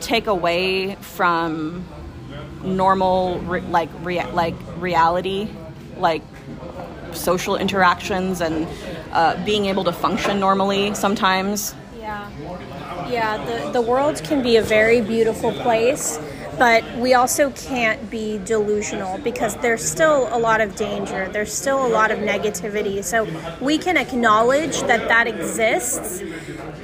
take 0.00 0.26
away 0.26 0.94
from 0.96 1.84
normal 2.62 3.40
re- 3.40 3.60
like 3.60 3.90
rea- 4.02 4.30
like 4.32 4.54
reality 4.78 5.48
like 5.98 6.22
social 7.12 7.56
interactions 7.56 8.40
and 8.40 8.66
uh, 9.12 9.42
being 9.44 9.66
able 9.66 9.84
to 9.84 9.92
function 9.92 10.40
normally 10.40 10.94
sometimes. 10.94 11.74
Yeah. 11.98 12.30
Yeah 13.08 13.44
the, 13.44 13.70
the 13.72 13.82
world 13.82 14.22
can 14.24 14.42
be 14.42 14.56
a 14.56 14.62
very 14.62 15.00
beautiful 15.00 15.52
place 15.52 16.18
but 16.58 16.84
we 16.98 17.14
also 17.14 17.50
can't 17.50 18.10
be 18.10 18.38
delusional 18.38 19.18
because 19.18 19.56
there's 19.56 19.84
still 19.84 20.28
a 20.34 20.38
lot 20.38 20.60
of 20.60 20.76
danger. 20.76 21.28
There's 21.28 21.52
still 21.52 21.84
a 21.84 21.88
lot 21.88 22.10
of 22.10 22.18
negativity. 22.18 23.02
So 23.02 23.26
we 23.60 23.78
can 23.78 23.96
acknowledge 23.96 24.80
that 24.82 25.08
that 25.08 25.26
exists 25.26 26.22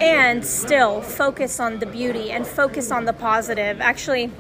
and 0.01 0.45
still 0.45 1.03
focus 1.03 1.61
on 1.61 1.79
the 1.79 1.87
beauty 1.87 2.31
and 2.31 2.47
focus 2.47 2.91
on 2.91 3.05
the 3.05 3.13
positive. 3.13 3.81
Actually 3.81 4.31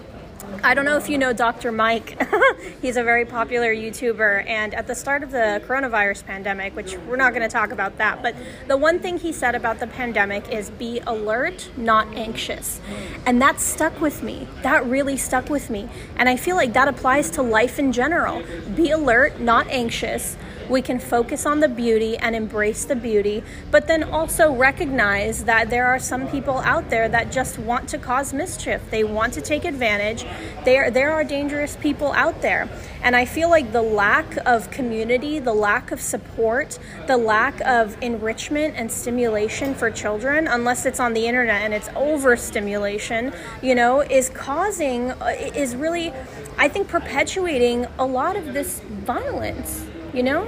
I 0.62 0.74
don't 0.74 0.84
know 0.84 0.96
if 0.96 1.08
you 1.08 1.16
know 1.16 1.32
Dr. 1.32 1.72
Mike. 1.72 2.20
He's 2.82 2.96
a 2.96 3.02
very 3.02 3.24
popular 3.24 3.74
YouTuber, 3.74 4.46
and 4.46 4.74
at 4.74 4.86
the 4.86 4.94
start 4.94 5.22
of 5.22 5.30
the 5.30 5.62
coronavirus 5.66 6.26
pandemic, 6.26 6.76
which 6.76 6.96
we're 7.08 7.16
not 7.16 7.32
going 7.32 7.42
to 7.42 7.48
talk 7.48 7.72
about 7.72 7.96
that, 7.98 8.22
but 8.22 8.34
the 8.68 8.76
one 8.76 8.98
thing 8.98 9.18
he 9.18 9.32
said 9.32 9.54
about 9.54 9.78
the 9.80 9.86
pandemic 9.86 10.48
is 10.52 10.70
be 10.70 11.00
alert, 11.06 11.70
not 11.76 12.06
anxious. 12.14 12.80
And 13.26 13.40
that 13.40 13.60
stuck 13.60 14.00
with 14.00 14.22
me. 14.22 14.46
That 14.62 14.84
really 14.86 15.16
stuck 15.16 15.48
with 15.48 15.70
me. 15.70 15.88
And 16.16 16.28
I 16.28 16.36
feel 16.36 16.56
like 16.56 16.72
that 16.74 16.88
applies 16.88 17.30
to 17.30 17.42
life 17.42 17.78
in 17.78 17.92
general. 17.92 18.42
Be 18.74 18.90
alert, 18.90 19.40
not 19.40 19.66
anxious 19.68 20.36
we 20.70 20.80
can 20.80 21.00
focus 21.00 21.44
on 21.44 21.60
the 21.60 21.68
beauty 21.68 22.16
and 22.16 22.36
embrace 22.36 22.84
the 22.84 22.94
beauty, 22.94 23.42
but 23.70 23.88
then 23.88 24.04
also 24.04 24.54
recognize 24.54 25.44
that 25.44 25.68
there 25.68 25.86
are 25.86 25.98
some 25.98 26.28
people 26.28 26.58
out 26.58 26.88
there 26.88 27.08
that 27.08 27.32
just 27.32 27.58
want 27.58 27.88
to 27.88 27.98
cause 27.98 28.32
mischief. 28.32 28.80
They 28.90 29.02
want 29.02 29.34
to 29.34 29.40
take 29.40 29.64
advantage. 29.64 30.24
There, 30.64 30.90
there 30.90 31.10
are 31.10 31.24
dangerous 31.24 31.76
people 31.76 32.12
out 32.12 32.40
there. 32.40 32.68
And 33.02 33.16
I 33.16 33.24
feel 33.24 33.50
like 33.50 33.72
the 33.72 33.82
lack 33.82 34.36
of 34.46 34.70
community, 34.70 35.40
the 35.40 35.54
lack 35.54 35.90
of 35.90 36.00
support, 36.00 36.78
the 37.06 37.16
lack 37.16 37.60
of 37.62 37.96
enrichment 38.00 38.74
and 38.76 38.92
stimulation 38.92 39.74
for 39.74 39.90
children, 39.90 40.46
unless 40.46 40.86
it's 40.86 41.00
on 41.00 41.14
the 41.14 41.26
internet 41.26 41.62
and 41.62 41.74
it's 41.74 41.88
overstimulation, 41.96 43.32
you 43.60 43.74
know, 43.74 44.02
is 44.02 44.28
causing, 44.30 45.10
uh, 45.10 45.34
is 45.54 45.74
really, 45.74 46.12
I 46.58 46.68
think, 46.68 46.88
perpetuating 46.88 47.86
a 47.98 48.06
lot 48.06 48.36
of 48.36 48.52
this 48.54 48.80
violence 48.80 49.89
you 50.12 50.22
know? 50.22 50.46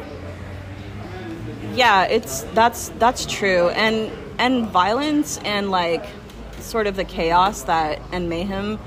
Yeah 1.74 2.04
it's 2.04 2.42
that's 2.54 2.90
that's 2.98 3.26
true. 3.26 3.68
And 3.70 4.10
and 4.38 4.66
violence 4.66 5.38
and 5.44 5.70
like 5.70 6.04
sort 6.58 6.86
of 6.86 6.96
the 6.96 7.04
chaos 7.04 7.62
that 7.62 8.00
and 8.12 8.28
mayhem 8.28 8.78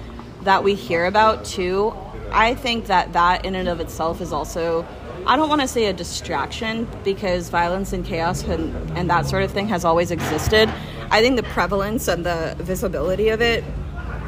that 0.43 0.63
we 0.63 0.75
hear 0.75 1.05
about 1.05 1.43
too 1.45 1.93
i 2.31 2.53
think 2.55 2.85
that 2.87 3.13
that 3.13 3.45
in 3.45 3.55
and 3.55 3.67
of 3.67 3.79
itself 3.79 4.21
is 4.21 4.31
also 4.31 4.85
i 5.27 5.35
don't 5.35 5.49
want 5.49 5.61
to 5.61 5.67
say 5.67 5.85
a 5.85 5.93
distraction 5.93 6.87
because 7.03 7.49
violence 7.49 7.93
and 7.93 8.05
chaos 8.05 8.43
and, 8.43 8.73
and 8.97 9.09
that 9.09 9.25
sort 9.25 9.43
of 9.43 9.51
thing 9.51 9.67
has 9.67 9.83
always 9.85 10.11
existed. 10.11 10.71
I 11.11 11.21
think 11.21 11.35
the 11.35 11.43
prevalence 11.43 12.07
and 12.07 12.25
the 12.25 12.55
visibility 12.59 13.29
of 13.29 13.41
it 13.41 13.63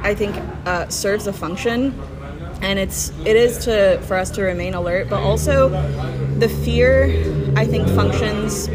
i 0.04 0.14
think 0.14 0.36
uh, 0.66 0.88
serves 0.90 1.28
a 1.28 1.34
function. 1.34 2.00
And 2.60 2.80
it's 2.80 3.10
it 3.24 3.36
is 3.36 3.60
to 3.66 4.02
for 4.08 4.16
us 4.16 4.32
to 4.32 4.42
remain 4.42 4.74
alert 4.74 5.10
but 5.10 5.22
also 5.22 5.70
the 6.40 6.50
fear 6.50 7.06
i 7.56 7.66
think 7.66 7.88
functions 7.90 8.68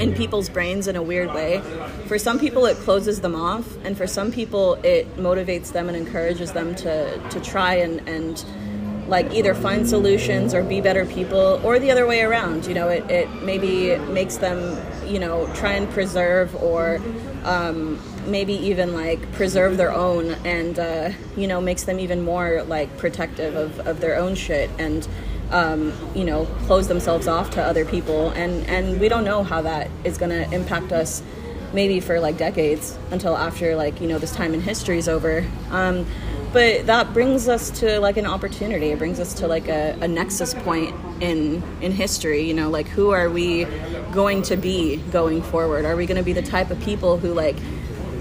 in 0.00 0.14
people's 0.14 0.48
brains 0.48 0.88
in 0.88 0.96
a 0.96 1.02
weird 1.02 1.32
way. 1.32 1.60
For 2.06 2.18
some 2.18 2.38
people 2.38 2.66
it 2.66 2.76
closes 2.78 3.20
them 3.20 3.34
off 3.34 3.76
and 3.84 3.96
for 3.96 4.06
some 4.06 4.30
people 4.30 4.74
it 4.82 5.16
motivates 5.16 5.72
them 5.72 5.88
and 5.88 5.96
encourages 5.96 6.52
them 6.52 6.74
to 6.76 7.18
to 7.30 7.40
try 7.40 7.74
and 7.74 8.06
and 8.08 8.44
like 9.08 9.32
either 9.32 9.54
find 9.54 9.88
solutions 9.88 10.52
or 10.52 10.64
be 10.64 10.80
better 10.80 11.06
people 11.06 11.60
or 11.64 11.78
the 11.78 11.90
other 11.90 12.06
way 12.06 12.22
around. 12.22 12.66
You 12.66 12.74
know 12.74 12.88
it, 12.88 13.08
it 13.10 13.30
maybe 13.42 13.96
makes 14.12 14.36
them 14.36 14.78
you 15.06 15.18
know 15.18 15.52
try 15.54 15.72
and 15.72 15.88
preserve 15.90 16.54
or 16.56 17.00
um, 17.44 18.00
maybe 18.26 18.54
even 18.54 18.92
like 18.92 19.32
preserve 19.32 19.76
their 19.76 19.92
own 19.92 20.32
and 20.44 20.78
uh, 20.78 21.10
you 21.36 21.46
know 21.46 21.60
makes 21.60 21.84
them 21.84 22.00
even 22.00 22.22
more 22.22 22.62
like 22.64 22.96
protective 22.98 23.54
of, 23.54 23.86
of 23.86 24.00
their 24.00 24.16
own 24.16 24.34
shit. 24.34 24.68
And 24.78 25.06
um, 25.50 25.92
you 26.14 26.24
know 26.24 26.46
close 26.66 26.88
themselves 26.88 27.28
off 27.28 27.50
to 27.50 27.62
other 27.62 27.84
people. 27.84 28.30
And 28.30 28.66
and 28.66 29.00
we 29.00 29.08
don't 29.08 29.24
know 29.24 29.42
how 29.42 29.62
that 29.62 29.90
is 30.04 30.18
going 30.18 30.30
to 30.30 30.52
impact 30.54 30.92
us 30.92 31.22
maybe 31.72 32.00
for 32.00 32.20
like 32.20 32.36
decades 32.36 32.96
until 33.10 33.36
after 33.36 33.76
like 33.76 34.00
you 34.00 34.06
know 34.06 34.18
this 34.18 34.32
time 34.32 34.54
in 34.54 34.60
history 34.60 34.98
is 34.98 35.08
over. 35.08 35.46
Um, 35.70 36.06
but 36.52 36.86
that 36.86 37.12
brings 37.12 37.48
us 37.48 37.70
to 37.80 38.00
like 38.00 38.16
an 38.16 38.26
opportunity. 38.26 38.86
It 38.86 38.98
brings 38.98 39.20
us 39.20 39.34
to 39.34 39.46
like 39.46 39.68
a, 39.68 39.96
a 40.00 40.08
nexus 40.08 40.54
point 40.54 40.94
in 41.20 41.62
in 41.80 41.92
history 41.92 42.42
you 42.42 42.52
know 42.52 42.68
like 42.68 42.86
who 42.88 43.08
are 43.10 43.30
we 43.30 43.66
going 44.12 44.42
to 44.42 44.56
be 44.56 44.96
going 45.12 45.42
forward? 45.42 45.84
Are 45.84 45.96
we 45.96 46.06
going 46.06 46.16
to 46.16 46.24
be 46.24 46.32
the 46.32 46.42
type 46.42 46.70
of 46.70 46.80
people 46.80 47.18
who 47.18 47.34
like 47.34 47.56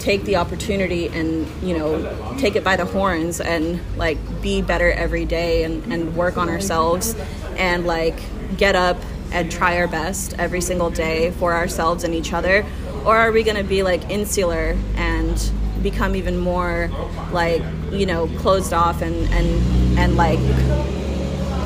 take 0.06 0.24
the 0.26 0.36
opportunity 0.36 1.08
and 1.08 1.48
you 1.64 1.76
know 1.76 2.36
take 2.38 2.56
it 2.56 2.64
by 2.64 2.76
the 2.76 2.86
horns 2.86 3.42
and 3.42 3.82
like 3.98 4.20
be 4.40 4.62
better 4.62 4.92
every 4.92 5.26
day 5.26 5.64
and, 5.64 5.92
and 5.92 6.16
work 6.16 6.38
on 6.38 6.48
ourselves 6.48 7.16
and 7.58 7.88
like 7.88 8.16
get 8.56 8.76
up 8.76 8.98
and 9.32 9.52
try 9.52 9.80
our 9.80 9.88
best 9.88 10.36
every 10.38 10.62
single 10.62 10.92
day 10.92 11.32
for 11.32 11.54
ourselves 11.54 12.04
and 12.04 12.14
each 12.14 12.34
other. 12.34 12.64
Or 13.04 13.18
are 13.18 13.32
we 13.32 13.42
going 13.42 13.58
to 13.58 13.64
be 13.64 13.82
like 13.82 14.08
insular 14.12 14.78
and 14.96 15.52
become 15.82 16.16
even 16.16 16.38
more 16.38 16.92
like 17.32 17.64
you 17.92 18.06
know 18.06 18.28
closed 18.38 18.74
off 18.74 19.02
and 19.02 19.16
and 19.34 20.00
and 20.00 20.16
like 20.16 20.40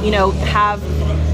you 0.03 0.11
know 0.11 0.31
have 0.31 0.81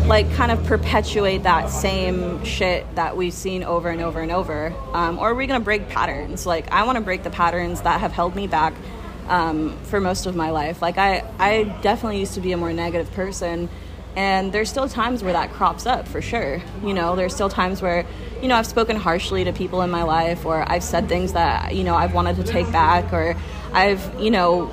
like 0.07 0.31
kind 0.33 0.51
of 0.51 0.63
perpetuate 0.65 1.43
that 1.43 1.69
same 1.69 2.43
shit 2.43 2.85
that 2.95 3.17
we've 3.17 3.33
seen 3.33 3.63
over 3.63 3.89
and 3.89 4.01
over 4.01 4.21
and 4.21 4.31
over. 4.31 4.73
Um, 4.93 5.17
or 5.17 5.31
are 5.31 5.35
we 5.35 5.47
going 5.47 5.59
to 5.59 5.63
break 5.63 5.89
patterns? 5.89 6.45
Like 6.45 6.71
i 6.71 6.83
want 6.83 6.97
to 6.97 7.03
break 7.03 7.23
the 7.23 7.29
patterns 7.29 7.81
that 7.81 7.99
have 7.99 8.11
held 8.11 8.35
me 8.35 8.47
back 8.47 8.73
um, 9.27 9.75
for 9.85 9.99
most 9.99 10.25
of 10.25 10.35
my 10.35 10.51
life. 10.51 10.81
Like 10.81 10.97
i 10.97 11.23
i 11.39 11.63
definitely 11.81 12.19
used 12.19 12.35
to 12.35 12.41
be 12.41 12.51
a 12.51 12.57
more 12.57 12.73
negative 12.73 13.11
person 13.13 13.69
and 14.15 14.53
there's 14.53 14.69
still 14.69 14.87
times 14.87 15.23
where 15.23 15.33
that 15.33 15.51
crops 15.51 15.85
up 15.85 16.07
for 16.07 16.21
sure. 16.21 16.61
You 16.83 16.93
know 16.93 17.15
there's 17.15 17.33
still 17.33 17.49
times 17.49 17.81
where 17.81 18.05
you 18.41 18.47
know 18.47 18.55
i've 18.55 18.67
spoken 18.67 18.95
harshly 18.95 19.43
to 19.43 19.53
people 19.53 19.81
in 19.81 19.89
my 19.89 20.03
life 20.03 20.45
or 20.45 20.69
i've 20.69 20.83
said 20.83 21.07
things 21.07 21.33
that 21.33 21.73
you 21.73 21.83
know 21.83 21.95
i've 21.95 22.13
wanted 22.13 22.35
to 22.35 22.43
take 22.43 22.69
back 22.71 23.13
or 23.13 23.35
i've 23.73 24.19
you 24.19 24.29
know 24.29 24.71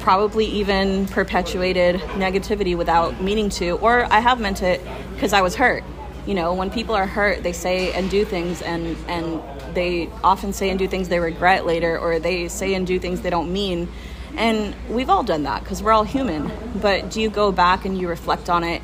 probably 0.00 0.46
even 0.46 1.06
perpetuated 1.06 2.00
negativity 2.16 2.76
without 2.76 3.20
meaning 3.22 3.48
to, 3.50 3.72
or 3.78 4.04
I 4.12 4.20
have 4.20 4.40
meant 4.40 4.62
it 4.62 4.80
because 5.14 5.32
I 5.32 5.42
was 5.42 5.54
hurt. 5.54 5.84
You 6.26 6.34
know, 6.34 6.54
when 6.54 6.70
people 6.70 6.94
are 6.94 7.06
hurt, 7.06 7.42
they 7.42 7.52
say 7.52 7.92
and 7.92 8.10
do 8.10 8.24
things, 8.24 8.62
and 8.62 8.96
and 9.08 9.42
they 9.74 10.08
often 10.22 10.52
say 10.52 10.70
and 10.70 10.78
do 10.78 10.86
things 10.86 11.08
they 11.08 11.18
regret 11.18 11.64
later, 11.66 11.98
or 11.98 12.18
they 12.18 12.48
say 12.48 12.74
and 12.74 12.86
do 12.86 12.98
things 12.98 13.20
they 13.22 13.30
don't 13.30 13.52
mean. 13.52 13.88
And 14.36 14.74
we've 14.88 15.10
all 15.10 15.22
done 15.22 15.44
that 15.44 15.62
because 15.62 15.82
we're 15.82 15.92
all 15.92 16.04
human. 16.04 16.50
But 16.80 17.10
do 17.10 17.20
you 17.20 17.30
go 17.30 17.52
back 17.52 17.84
and 17.84 17.98
you 17.98 18.08
reflect 18.08 18.48
on 18.48 18.64
it? 18.64 18.82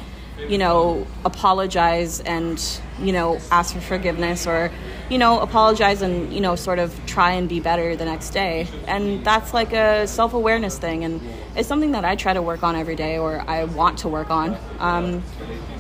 You 0.49 0.59
know, 0.59 1.07
apologize 1.25 2.21
and 2.21 2.63
you 3.01 3.13
know 3.13 3.39
ask 3.51 3.75
for 3.75 3.81
forgiveness, 3.81 4.47
or 4.47 4.71
you 5.09 5.19
know, 5.19 5.41
apologize 5.41 6.03
and, 6.03 6.33
you 6.33 6.41
know, 6.41 6.57
sort 6.57 6.79
of 6.79 6.99
try 7.07 7.33
and 7.33 7.49
be 7.49 7.61
better 7.61 7.95
the 7.95 8.05
next 8.05 8.31
day. 8.31 8.67
And 8.87 9.25
that's 9.25 9.55
like 9.55 9.73
a 9.73 10.07
self 10.07 10.35
awareness 10.35 10.79
thing. 10.79 11.05
And 11.05 11.21
it's 11.55 11.69
something 11.69 11.93
that 11.93 12.05
I 12.05 12.17
try 12.17 12.33
to 12.33 12.43
work 12.43 12.63
on 12.63 12.75
every 12.75 12.97
day 12.97 13.19
or 13.19 13.43
I 13.47 13.65
want 13.65 13.99
to 13.99 14.09
work 14.09 14.31
on. 14.31 14.57
Um, 14.79 15.23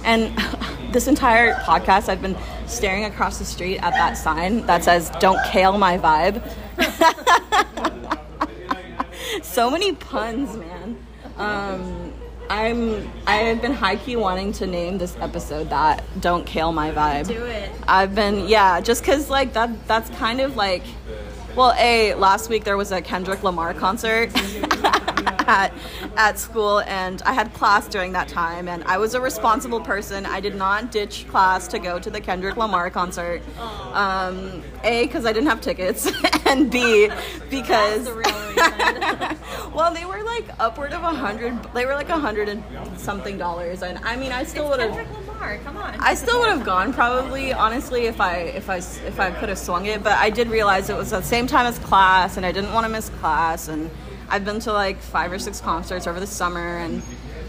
and 0.04 0.36
this 0.92 1.08
entire 1.08 1.54
podcast, 1.54 2.08
I've 2.08 2.22
been 2.22 2.36
staring 2.66 3.04
across 3.04 3.38
the 3.38 3.44
street 3.44 3.78
at 3.78 3.92
that 3.92 4.16
sign 4.16 4.64
that 4.66 4.84
says, 4.84 5.10
Don't 5.18 5.42
kale 5.46 5.76
my 5.76 5.98
vibe. 5.98 6.42
so 9.42 9.70
many 9.70 9.92
puns, 9.92 10.56
man. 10.56 11.06
Um, 11.36 12.05
I'm 12.48 13.10
I've 13.26 13.60
been 13.60 13.72
high 13.72 13.96
key 13.96 14.16
wanting 14.16 14.52
to 14.54 14.66
name 14.66 14.98
this 14.98 15.16
episode 15.20 15.70
that 15.70 16.04
don't 16.20 16.46
kale 16.46 16.72
my 16.72 16.90
vibe. 16.90 17.26
Do 17.28 17.44
it. 17.44 17.70
I've 17.88 18.14
been 18.14 18.48
yeah, 18.48 18.80
just 18.80 19.04
cuz 19.04 19.28
like 19.30 19.52
that 19.54 19.86
that's 19.86 20.10
kind 20.10 20.40
of 20.40 20.56
like 20.56 20.82
well, 21.56 21.74
a 21.78 22.14
last 22.14 22.50
week 22.50 22.64
there 22.64 22.76
was 22.76 22.92
a 22.92 23.00
Kendrick 23.00 23.42
Lamar 23.42 23.72
concert 23.72 24.30
at 25.48 25.72
at 26.16 26.38
school, 26.38 26.80
and 26.80 27.22
I 27.22 27.32
had 27.32 27.52
class 27.54 27.88
during 27.88 28.12
that 28.12 28.28
time, 28.28 28.68
and 28.68 28.84
I 28.84 28.98
was 28.98 29.14
a 29.14 29.20
responsible 29.20 29.80
person. 29.80 30.26
I 30.26 30.40
did 30.40 30.54
not 30.54 30.92
ditch 30.92 31.26
class 31.28 31.66
to 31.68 31.78
go 31.78 31.98
to 31.98 32.10
the 32.10 32.20
Kendrick 32.20 32.56
Lamar 32.56 32.90
concert. 32.90 33.42
Um, 33.92 34.62
a 34.84 35.06
because 35.06 35.24
I 35.24 35.32
didn't 35.32 35.48
have 35.48 35.60
tickets, 35.60 36.10
and 36.46 36.70
B 36.70 37.08
because 37.48 38.04
the 38.04 38.46
well, 39.74 39.92
they 39.92 40.04
were 40.04 40.22
like 40.22 40.44
upward 40.58 40.92
of 40.92 41.02
a 41.02 41.10
hundred. 41.10 41.62
They 41.74 41.84
were 41.84 41.94
like 41.94 42.08
a 42.08 42.18
hundred 42.18 42.48
and 42.48 42.62
something 42.98 43.38
dollars, 43.38 43.82
and 43.82 43.98
I 43.98 44.16
mean, 44.16 44.32
I 44.32 44.44
still 44.44 44.68
would 44.68 44.80
have. 44.80 44.92
Kendrick 44.92 45.28
Lamar, 45.28 45.58
come 45.58 45.76
on. 45.76 45.94
I 46.00 46.14
still 46.14 46.40
would 46.40 46.48
have 46.48 46.64
gone 46.64 46.92
probably, 46.92 47.52
honestly, 47.52 48.06
if 48.06 48.20
I 48.20 48.36
if 48.38 48.70
I 48.70 48.78
if 48.78 49.20
I 49.20 49.30
could 49.30 49.48
have 49.48 49.58
swung 49.58 49.86
it. 49.86 50.02
But 50.02 50.12
I 50.12 50.30
did 50.30 50.48
realize 50.48 50.88
it 50.90 50.96
was 50.96 51.10
the 51.10 51.22
same 51.22 51.45
time 51.46 51.66
as 51.66 51.78
class, 51.78 52.36
and 52.36 52.44
I 52.44 52.52
didn't 52.52 52.72
want 52.72 52.86
to 52.86 52.92
miss 52.92 53.08
class. 53.08 53.68
And 53.68 53.90
I've 54.28 54.44
been 54.44 54.60
to 54.60 54.72
like 54.72 54.98
five 54.98 55.32
or 55.32 55.38
six 55.38 55.60
concerts 55.60 56.06
over 56.06 56.20
the 56.20 56.26
summer, 56.26 56.78
and 56.78 57.02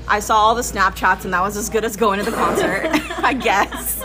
I 0.08 0.20
saw 0.20 0.38
all 0.38 0.56
the 0.56 0.62
Snapchats, 0.62 1.26
and 1.26 1.34
that 1.34 1.42
was 1.42 1.58
as 1.58 1.70
good 1.70 1.84
as 1.84 1.96
going 1.96 2.20
to 2.20 2.26
the 2.26 2.36
concert, 2.36 2.84
I 3.18 3.34
guess. 3.34 4.02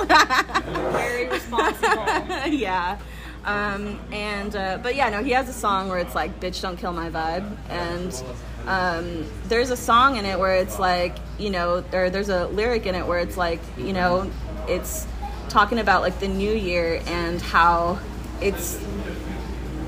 Very 0.93 1.29
responsible. 1.29 2.07
yeah. 2.51 2.99
Um, 3.45 3.99
and 4.13 4.55
uh, 4.55 4.79
but 4.83 4.95
yeah, 4.95 5.11
no, 5.11 5.23
he 5.23 5.33
has 5.33 5.49
a 5.49 5.53
song 5.53 5.89
where 5.89 5.99
it's 5.99 6.15
like 6.15 6.39
"Bitch, 6.39 6.63
don't 6.63 6.77
kill 6.77 6.93
my 6.93 7.11
vibe," 7.11 7.57
and 7.69 8.23
um, 8.67 9.27
there's 9.49 9.71
a 9.71 9.77
song 9.77 10.17
in 10.17 10.25
it 10.25 10.39
where 10.39 10.55
it's 10.57 10.79
like 10.79 11.17
you 11.39 11.51
know, 11.51 11.85
or 11.93 12.09
there's 12.09 12.29
a 12.29 12.47
lyric 12.49 12.87
in 12.87 12.95
it 12.95 13.05
where 13.07 13.19
it's 13.19 13.37
like 13.37 13.61
you 13.77 13.93
know, 13.93 14.31
it's 14.69 15.09
talking 15.49 15.79
about 15.79 16.03
like 16.03 16.19
the 16.21 16.29
new 16.29 16.53
year 16.53 17.03
and 17.07 17.43
how 17.43 17.99
it's 18.41 18.81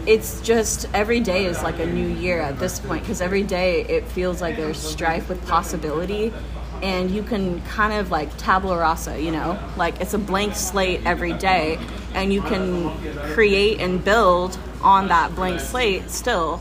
it's 0.06 0.40
just 0.42 0.86
every 0.94 1.20
day 1.20 1.46
is 1.46 1.62
like 1.62 1.78
a 1.78 1.86
new 1.86 2.06
year 2.08 2.40
at 2.40 2.58
this 2.58 2.78
point 2.80 3.02
because 3.02 3.20
every 3.20 3.42
day 3.42 3.82
it 3.84 4.04
feels 4.06 4.40
like 4.40 4.56
there's 4.56 4.78
strife 4.78 5.28
with 5.28 5.44
possibility. 5.46 6.32
And 6.82 7.10
you 7.10 7.22
can 7.22 7.62
kind 7.62 7.94
of 7.94 8.10
like 8.10 8.36
tabula 8.36 8.78
rasa 8.78 9.20
you 9.20 9.30
know? 9.30 9.58
Like 9.76 10.00
it's 10.00 10.12
a 10.14 10.18
blank 10.18 10.54
slate 10.54 11.00
every 11.06 11.32
day 11.32 11.78
and 12.14 12.32
you 12.32 12.42
can 12.42 12.90
create 13.32 13.80
and 13.80 14.04
build 14.04 14.58
on 14.82 15.08
that 15.08 15.34
blank 15.34 15.60
slate 15.60 16.10
still 16.10 16.60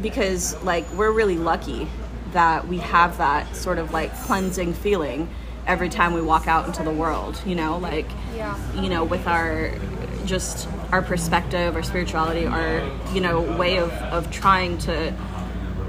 because 0.00 0.60
like 0.62 0.90
we're 0.92 1.10
really 1.12 1.36
lucky 1.36 1.86
that 2.32 2.66
we 2.68 2.78
have 2.78 3.18
that 3.18 3.54
sort 3.54 3.78
of 3.78 3.92
like 3.92 4.14
cleansing 4.22 4.72
feeling 4.72 5.28
every 5.66 5.88
time 5.90 6.14
we 6.14 6.22
walk 6.22 6.46
out 6.48 6.66
into 6.66 6.82
the 6.82 6.90
world 6.92 7.38
you 7.44 7.54
know? 7.54 7.76
Like 7.76 8.06
Yeah. 8.34 8.56
you 8.80 8.88
know 8.88 9.04
with 9.04 9.26
our 9.26 9.72
just 10.24 10.68
our 10.92 11.02
perspective 11.02 11.76
our 11.76 11.82
spirituality 11.82 12.46
our 12.46 12.82
you 13.12 13.20
know 13.20 13.40
way 13.56 13.78
of 13.78 13.90
of 14.12 14.30
trying 14.30 14.76
to 14.78 15.14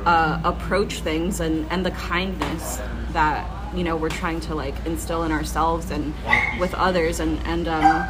uh, 0.06 0.42
approach 0.44 1.02
things 1.02 1.40
and 1.40 1.66
and 1.72 1.86
the 1.86 1.92
kindness 1.92 2.82
that 3.14 3.48
you 3.76 3.84
know 3.84 3.96
we're 3.96 4.10
trying 4.10 4.40
to 4.42 4.56
like 4.56 4.76
instill 4.86 5.24
in 5.24 5.32
ourselves 5.32 5.92
and 5.92 6.14
with 6.60 6.74
others. 6.74 7.20
And 7.20 7.40
and 7.46 7.68
um 7.68 8.08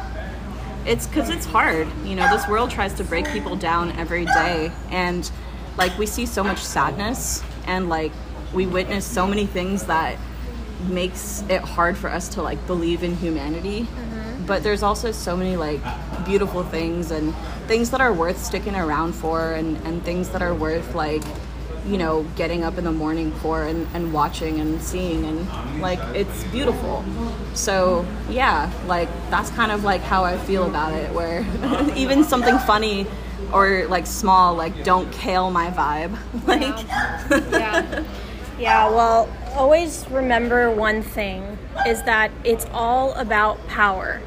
it's 0.84 1.06
because 1.06 1.28
it's 1.28 1.46
hard. 1.46 1.86
You 2.04 2.16
know 2.16 2.28
this 2.34 2.48
world 2.48 2.70
tries 2.70 2.94
to 2.94 3.04
break 3.04 3.26
people 3.28 3.56
down 3.56 3.92
every 3.92 4.24
day. 4.24 4.72
And 4.90 5.30
like 5.76 5.96
we 5.98 6.06
see 6.06 6.26
so 6.26 6.42
much 6.42 6.62
sadness 6.62 7.42
and 7.66 7.88
like 7.88 8.12
we 8.52 8.66
witness 8.66 9.06
so 9.06 9.26
many 9.26 9.46
things 9.46 9.84
that 9.84 10.18
makes 10.88 11.44
it 11.48 11.62
hard 11.62 11.96
for 11.96 12.10
us 12.10 12.28
to 12.30 12.42
like 12.42 12.66
believe 12.66 13.02
in 13.02 13.16
humanity 13.16 13.86
but 14.52 14.62
there's 14.62 14.82
also 14.82 15.12
so 15.12 15.34
many 15.34 15.56
like 15.56 15.80
beautiful 16.26 16.62
things 16.62 17.10
and 17.10 17.34
things 17.68 17.90
that 17.90 18.02
are 18.02 18.12
worth 18.12 18.36
sticking 18.36 18.76
around 18.76 19.14
for 19.14 19.54
and, 19.54 19.78
and 19.86 20.04
things 20.04 20.28
that 20.28 20.42
are 20.42 20.52
worth 20.52 20.94
like 20.94 21.22
you 21.86 21.96
know 21.96 22.22
getting 22.36 22.62
up 22.62 22.76
in 22.76 22.84
the 22.84 22.92
morning 22.92 23.32
for 23.36 23.62
and, 23.62 23.88
and 23.94 24.12
watching 24.12 24.60
and 24.60 24.82
seeing 24.82 25.24
and 25.24 25.80
like 25.80 25.98
it's 26.14 26.44
beautiful 26.52 27.02
so 27.54 28.04
yeah 28.28 28.70
like 28.86 29.08
that's 29.30 29.48
kind 29.52 29.72
of 29.72 29.84
like 29.84 30.02
how 30.02 30.22
i 30.22 30.36
feel 30.36 30.66
about 30.66 30.92
it 30.92 31.10
where 31.14 31.46
even 31.96 32.22
something 32.22 32.58
funny 32.58 33.06
or 33.54 33.86
like 33.86 34.06
small 34.06 34.54
like 34.54 34.84
don't 34.84 35.10
kale 35.12 35.50
my 35.50 35.70
vibe 35.70 36.14
like 36.46 37.50
yeah. 37.52 38.04
Yeah, 38.58 38.90
well, 38.90 39.28
always 39.56 40.08
remember 40.08 40.70
one 40.70 41.02
thing 41.02 41.58
is 41.84 42.00
that 42.04 42.30
it's 42.44 42.66
all 42.72 43.12
about 43.14 43.58
power. 43.66 44.20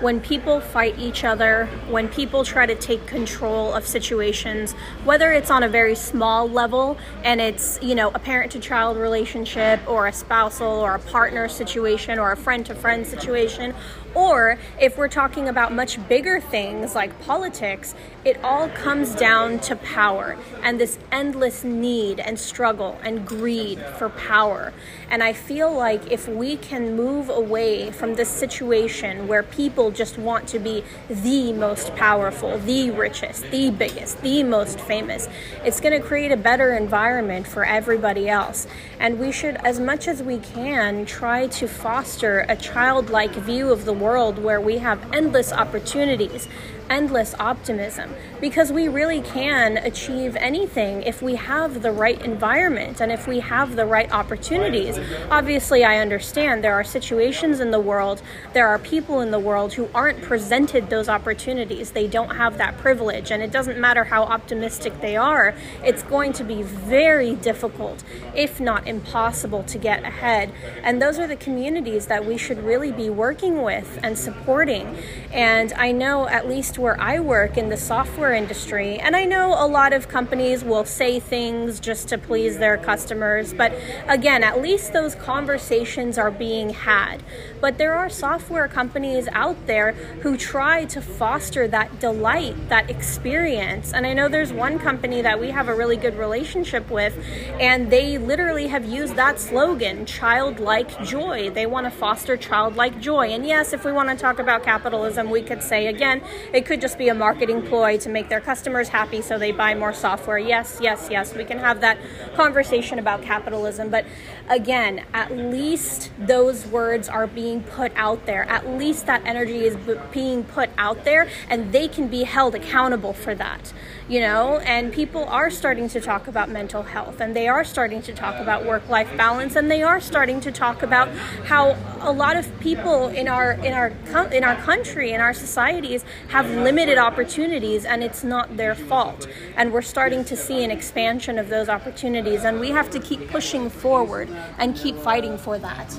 When 0.00 0.20
people 0.20 0.60
fight 0.60 0.98
each 0.98 1.24
other, 1.24 1.66
when 1.88 2.08
people 2.08 2.44
try 2.44 2.66
to 2.66 2.74
take 2.74 3.06
control 3.06 3.74
of 3.74 3.86
situations, 3.86 4.72
whether 5.04 5.32
it's 5.32 5.50
on 5.50 5.62
a 5.62 5.68
very 5.68 5.94
small 5.94 6.48
level 6.48 6.96
and 7.24 7.40
it's, 7.40 7.78
you 7.82 7.94
know, 7.94 8.10
a 8.14 8.18
parent 8.18 8.52
to 8.52 8.60
child 8.60 8.96
relationship 8.96 9.80
or 9.86 10.06
a 10.06 10.12
spousal 10.12 10.66
or 10.66 10.94
a 10.94 10.98
partner 10.98 11.48
situation 11.48 12.18
or 12.18 12.32
a 12.32 12.36
friend 12.36 12.64
to 12.66 12.74
friend 12.74 13.06
situation, 13.06 13.74
or 14.14 14.58
if 14.80 14.98
we're 14.98 15.08
talking 15.08 15.48
about 15.48 15.72
much 15.72 16.06
bigger 16.08 16.40
things 16.40 16.94
like 16.94 17.18
politics, 17.22 17.94
it 18.24 18.42
all 18.44 18.68
comes 18.68 19.14
down 19.14 19.58
to 19.60 19.76
power 19.76 20.36
and 20.62 20.78
this 20.78 20.98
endless 21.10 21.64
need 21.64 22.20
and 22.20 22.38
struggle 22.38 22.98
and 23.02 23.26
greed 23.26 23.80
for 23.98 24.10
power. 24.10 24.72
And 25.08 25.22
I 25.22 25.32
feel 25.32 25.72
like 25.72 26.12
if 26.12 26.28
we 26.28 26.56
can 26.56 26.96
move 26.96 27.30
away 27.30 27.90
from 27.90 28.14
this 28.14 28.28
situation 28.28 29.26
where 29.26 29.42
people 29.42 29.90
just 29.90 30.18
want 30.18 30.48
to 30.48 30.58
be 30.58 30.84
the 31.08 31.52
most 31.52 31.94
powerful, 31.96 32.58
the 32.58 32.90
richest, 32.90 33.50
the 33.50 33.70
biggest, 33.70 34.20
the 34.22 34.42
most 34.42 34.78
famous, 34.80 35.28
it's 35.64 35.80
going 35.80 36.00
to 36.00 36.06
create 36.06 36.30
a 36.30 36.36
better 36.36 36.74
environment 36.74 37.46
for 37.46 37.64
everybody 37.64 38.28
else. 38.28 38.66
And 38.98 39.18
we 39.18 39.32
should, 39.32 39.56
as 39.56 39.80
much 39.80 40.06
as 40.06 40.22
we 40.22 40.38
can, 40.38 41.06
try 41.06 41.46
to 41.46 41.66
foster 41.66 42.44
a 42.48 42.56
childlike 42.56 43.32
view 43.32 43.72
of 43.72 43.84
the 43.84 43.94
world 44.00 44.42
where 44.42 44.60
we 44.60 44.78
have 44.78 45.00
endless 45.12 45.52
opportunities 45.52 46.48
endless 46.90 47.34
optimism 47.38 48.12
because 48.40 48.72
we 48.72 48.88
really 48.88 49.20
can 49.20 49.76
achieve 49.78 50.34
anything 50.36 51.02
if 51.04 51.22
we 51.22 51.36
have 51.36 51.82
the 51.82 51.92
right 51.92 52.20
environment 52.22 53.00
and 53.00 53.12
if 53.12 53.26
we 53.26 53.40
have 53.40 53.76
the 53.76 53.86
right 53.86 54.10
opportunities. 54.12 54.98
Obviously, 55.30 55.84
I 55.84 55.98
understand 55.98 56.64
there 56.64 56.74
are 56.74 56.84
situations 56.84 57.60
in 57.60 57.70
the 57.70 57.80
world, 57.80 58.22
there 58.52 58.66
are 58.66 58.78
people 58.78 59.20
in 59.20 59.30
the 59.30 59.38
world 59.38 59.74
who 59.74 59.88
aren't 59.94 60.20
presented 60.22 60.90
those 60.90 61.08
opportunities. 61.08 61.92
They 61.92 62.08
don't 62.08 62.36
have 62.36 62.58
that 62.58 62.76
privilege, 62.78 63.30
and 63.30 63.42
it 63.42 63.52
doesn't 63.52 63.78
matter 63.78 64.04
how 64.04 64.24
optimistic 64.24 65.00
they 65.00 65.16
are, 65.16 65.54
it's 65.84 66.02
going 66.02 66.32
to 66.34 66.44
be 66.44 66.62
very 66.62 67.34
difficult, 67.36 68.02
if 68.34 68.58
not 68.60 68.86
impossible, 68.88 69.62
to 69.64 69.78
get 69.78 70.02
ahead. 70.02 70.52
And 70.82 71.00
those 71.00 71.18
are 71.18 71.26
the 71.26 71.36
communities 71.36 72.06
that 72.06 72.24
we 72.26 72.36
should 72.36 72.64
really 72.64 72.90
be 72.90 73.08
working 73.08 73.62
with 73.62 73.98
and 74.02 74.18
supporting. 74.18 74.96
And 75.32 75.72
I 75.74 75.92
know 75.92 76.26
at 76.28 76.48
least 76.48 76.79
where 76.80 76.98
I 77.00 77.20
work 77.20 77.58
in 77.58 77.68
the 77.68 77.76
software 77.76 78.32
industry, 78.32 78.98
and 78.98 79.14
I 79.14 79.24
know 79.24 79.54
a 79.56 79.68
lot 79.68 79.92
of 79.92 80.08
companies 80.08 80.64
will 80.64 80.84
say 80.84 81.20
things 81.20 81.78
just 81.78 82.08
to 82.08 82.18
please 82.18 82.58
their 82.58 82.78
customers, 82.78 83.52
but 83.52 83.72
again, 84.08 84.42
at 84.42 84.62
least 84.62 84.92
those 84.92 85.14
conversations 85.14 86.16
are 86.16 86.30
being 86.30 86.70
had. 86.70 87.22
But 87.60 87.78
there 87.78 87.94
are 87.94 88.08
software 88.08 88.68
companies 88.68 89.28
out 89.32 89.66
there 89.66 89.92
who 90.22 90.36
try 90.36 90.84
to 90.86 91.00
foster 91.00 91.68
that 91.68 92.00
delight, 92.00 92.68
that 92.68 92.90
experience. 92.90 93.92
And 93.92 94.06
I 94.06 94.12
know 94.12 94.28
there's 94.28 94.52
one 94.52 94.78
company 94.78 95.22
that 95.22 95.38
we 95.40 95.50
have 95.50 95.68
a 95.68 95.74
really 95.74 95.96
good 95.96 96.16
relationship 96.16 96.90
with, 96.90 97.16
and 97.58 97.90
they 97.90 98.18
literally 98.18 98.68
have 98.68 98.84
used 98.84 99.16
that 99.16 99.38
slogan, 99.38 100.06
childlike 100.06 101.02
joy. 101.02 101.50
They 101.50 101.66
want 101.66 101.86
to 101.86 101.90
foster 101.90 102.36
childlike 102.36 103.00
joy. 103.00 103.28
And 103.28 103.46
yes, 103.46 103.72
if 103.72 103.84
we 103.84 103.92
want 103.92 104.08
to 104.08 104.16
talk 104.16 104.38
about 104.38 104.62
capitalism, 104.62 105.30
we 105.30 105.42
could 105.42 105.62
say 105.62 105.86
again, 105.86 106.22
it 106.52 106.66
could 106.66 106.80
just 106.80 106.98
be 106.98 107.08
a 107.08 107.14
marketing 107.14 107.62
ploy 107.62 107.98
to 107.98 108.08
make 108.08 108.28
their 108.28 108.40
customers 108.40 108.88
happy 108.88 109.22
so 109.22 109.38
they 109.38 109.52
buy 109.52 109.74
more 109.74 109.92
software. 109.92 110.38
Yes, 110.38 110.78
yes, 110.80 111.08
yes, 111.10 111.34
we 111.34 111.44
can 111.44 111.58
have 111.58 111.80
that 111.80 111.98
conversation 112.34 112.98
about 112.98 113.22
capitalism. 113.22 113.90
But 113.90 114.04
again, 114.50 115.04
at 115.14 115.34
least 115.34 116.10
those 116.18 116.66
words 116.66 117.08
are 117.08 117.26
being 117.26 117.62
put 117.62 117.92
out 117.94 118.26
there. 118.26 118.44
At 118.50 118.68
least 118.68 119.06
that 119.06 119.24
energy 119.24 119.64
is 119.64 119.76
being 120.12 120.44
put 120.44 120.68
out 120.76 121.04
there 121.04 121.28
and 121.48 121.72
they 121.72 121.88
can 121.88 122.08
be 122.08 122.24
held 122.24 122.54
accountable 122.54 123.12
for 123.12 123.34
that. 123.36 123.72
You 124.10 124.18
know, 124.18 124.58
and 124.58 124.92
people 124.92 125.22
are 125.26 125.50
starting 125.50 125.88
to 125.90 126.00
talk 126.00 126.26
about 126.26 126.48
mental 126.48 126.82
health 126.82 127.20
and 127.20 127.36
they 127.36 127.46
are 127.46 127.62
starting 127.62 128.02
to 128.02 128.12
talk 128.12 128.40
about 128.40 128.66
work 128.66 128.88
life 128.88 129.08
balance 129.16 129.54
and 129.54 129.70
they 129.70 129.84
are 129.84 130.00
starting 130.00 130.40
to 130.40 130.50
talk 130.50 130.82
about 130.82 131.08
how 131.44 131.76
a 132.00 132.10
lot 132.10 132.36
of 132.36 132.58
people 132.58 133.06
in 133.06 133.28
our 133.28 133.52
in 133.52 133.72
our 133.72 133.92
in 134.32 134.42
our 134.42 134.56
country 134.56 135.12
in 135.12 135.20
our 135.20 135.32
societies 135.32 136.04
have 136.26 136.50
limited 136.50 136.98
opportunities 136.98 137.84
and 137.84 138.02
it's 138.02 138.24
not 138.24 138.56
their 138.56 138.74
fault. 138.74 139.28
And 139.54 139.72
we're 139.72 139.80
starting 139.80 140.24
to 140.24 140.36
see 140.36 140.64
an 140.64 140.72
expansion 140.72 141.38
of 141.38 141.48
those 141.48 141.68
opportunities 141.68 142.42
and 142.42 142.58
we 142.58 142.70
have 142.70 142.90
to 142.90 142.98
keep 142.98 143.28
pushing 143.28 143.70
forward 143.70 144.28
and 144.58 144.74
keep 144.74 144.96
fighting 144.96 145.38
for 145.38 145.56
that. 145.60 145.96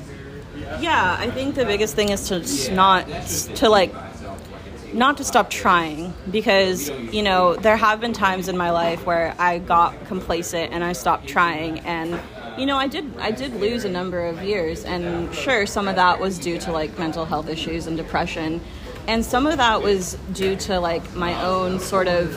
Yeah, 0.81 1.15
I 1.17 1.31
think 1.31 1.55
the 1.55 1.63
biggest 1.63 1.95
thing 1.95 2.09
is 2.09 2.27
to 2.27 2.73
not 2.73 3.07
to 3.55 3.69
like 3.69 3.93
not 4.93 5.17
to 5.17 5.23
stop 5.23 5.49
trying 5.49 6.13
because 6.29 6.89
you 6.89 7.23
know 7.23 7.55
there 7.55 7.77
have 7.77 8.01
been 8.01 8.13
times 8.13 8.47
in 8.47 8.57
my 8.57 8.71
life 8.71 9.05
where 9.05 9.35
I 9.39 9.59
got 9.59 10.05
complacent 10.05 10.73
and 10.73 10.83
I 10.83 10.93
stopped 10.93 11.27
trying 11.27 11.79
and 11.81 12.19
you 12.57 12.65
know 12.65 12.77
I 12.77 12.87
did 12.87 13.17
I 13.17 13.31
did 13.31 13.53
lose 13.55 13.85
a 13.85 13.89
number 13.89 14.25
of 14.25 14.43
years 14.43 14.83
and 14.83 15.33
sure 15.33 15.65
some 15.65 15.87
of 15.87 15.95
that 15.95 16.19
was 16.19 16.37
due 16.37 16.57
to 16.59 16.71
like 16.71 16.97
mental 16.99 17.25
health 17.25 17.47
issues 17.47 17.87
and 17.87 17.95
depression 17.95 18.61
and 19.07 19.25
some 19.25 19.47
of 19.47 19.57
that 19.57 19.81
was 19.81 20.17
due 20.33 20.55
to 20.57 20.79
like 20.79 21.15
my 21.15 21.41
own 21.43 21.79
sort 21.79 22.07
of 22.07 22.35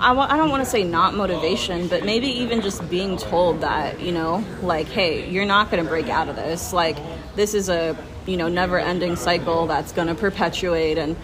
I 0.00 0.08
w- 0.08 0.26
I 0.28 0.36
don't 0.36 0.50
want 0.50 0.64
to 0.64 0.68
say 0.68 0.82
not 0.82 1.14
motivation, 1.14 1.86
but 1.86 2.04
maybe 2.04 2.26
even 2.26 2.60
just 2.60 2.90
being 2.90 3.16
told 3.16 3.60
that, 3.60 4.00
you 4.00 4.10
know, 4.10 4.44
like, 4.60 4.88
hey, 4.88 5.30
you're 5.30 5.44
not 5.44 5.70
going 5.70 5.80
to 5.80 5.88
break 5.88 6.08
out 6.08 6.28
of 6.28 6.34
this. 6.34 6.72
Like, 6.72 6.96
this 7.36 7.54
is 7.54 7.68
a, 7.68 7.96
you 8.26 8.36
know, 8.36 8.48
never 8.48 8.80
ending 8.80 9.14
cycle 9.14 9.68
that's 9.68 9.92
going 9.92 10.08
to 10.08 10.16
perpetuate 10.16 10.98
and, 10.98 11.14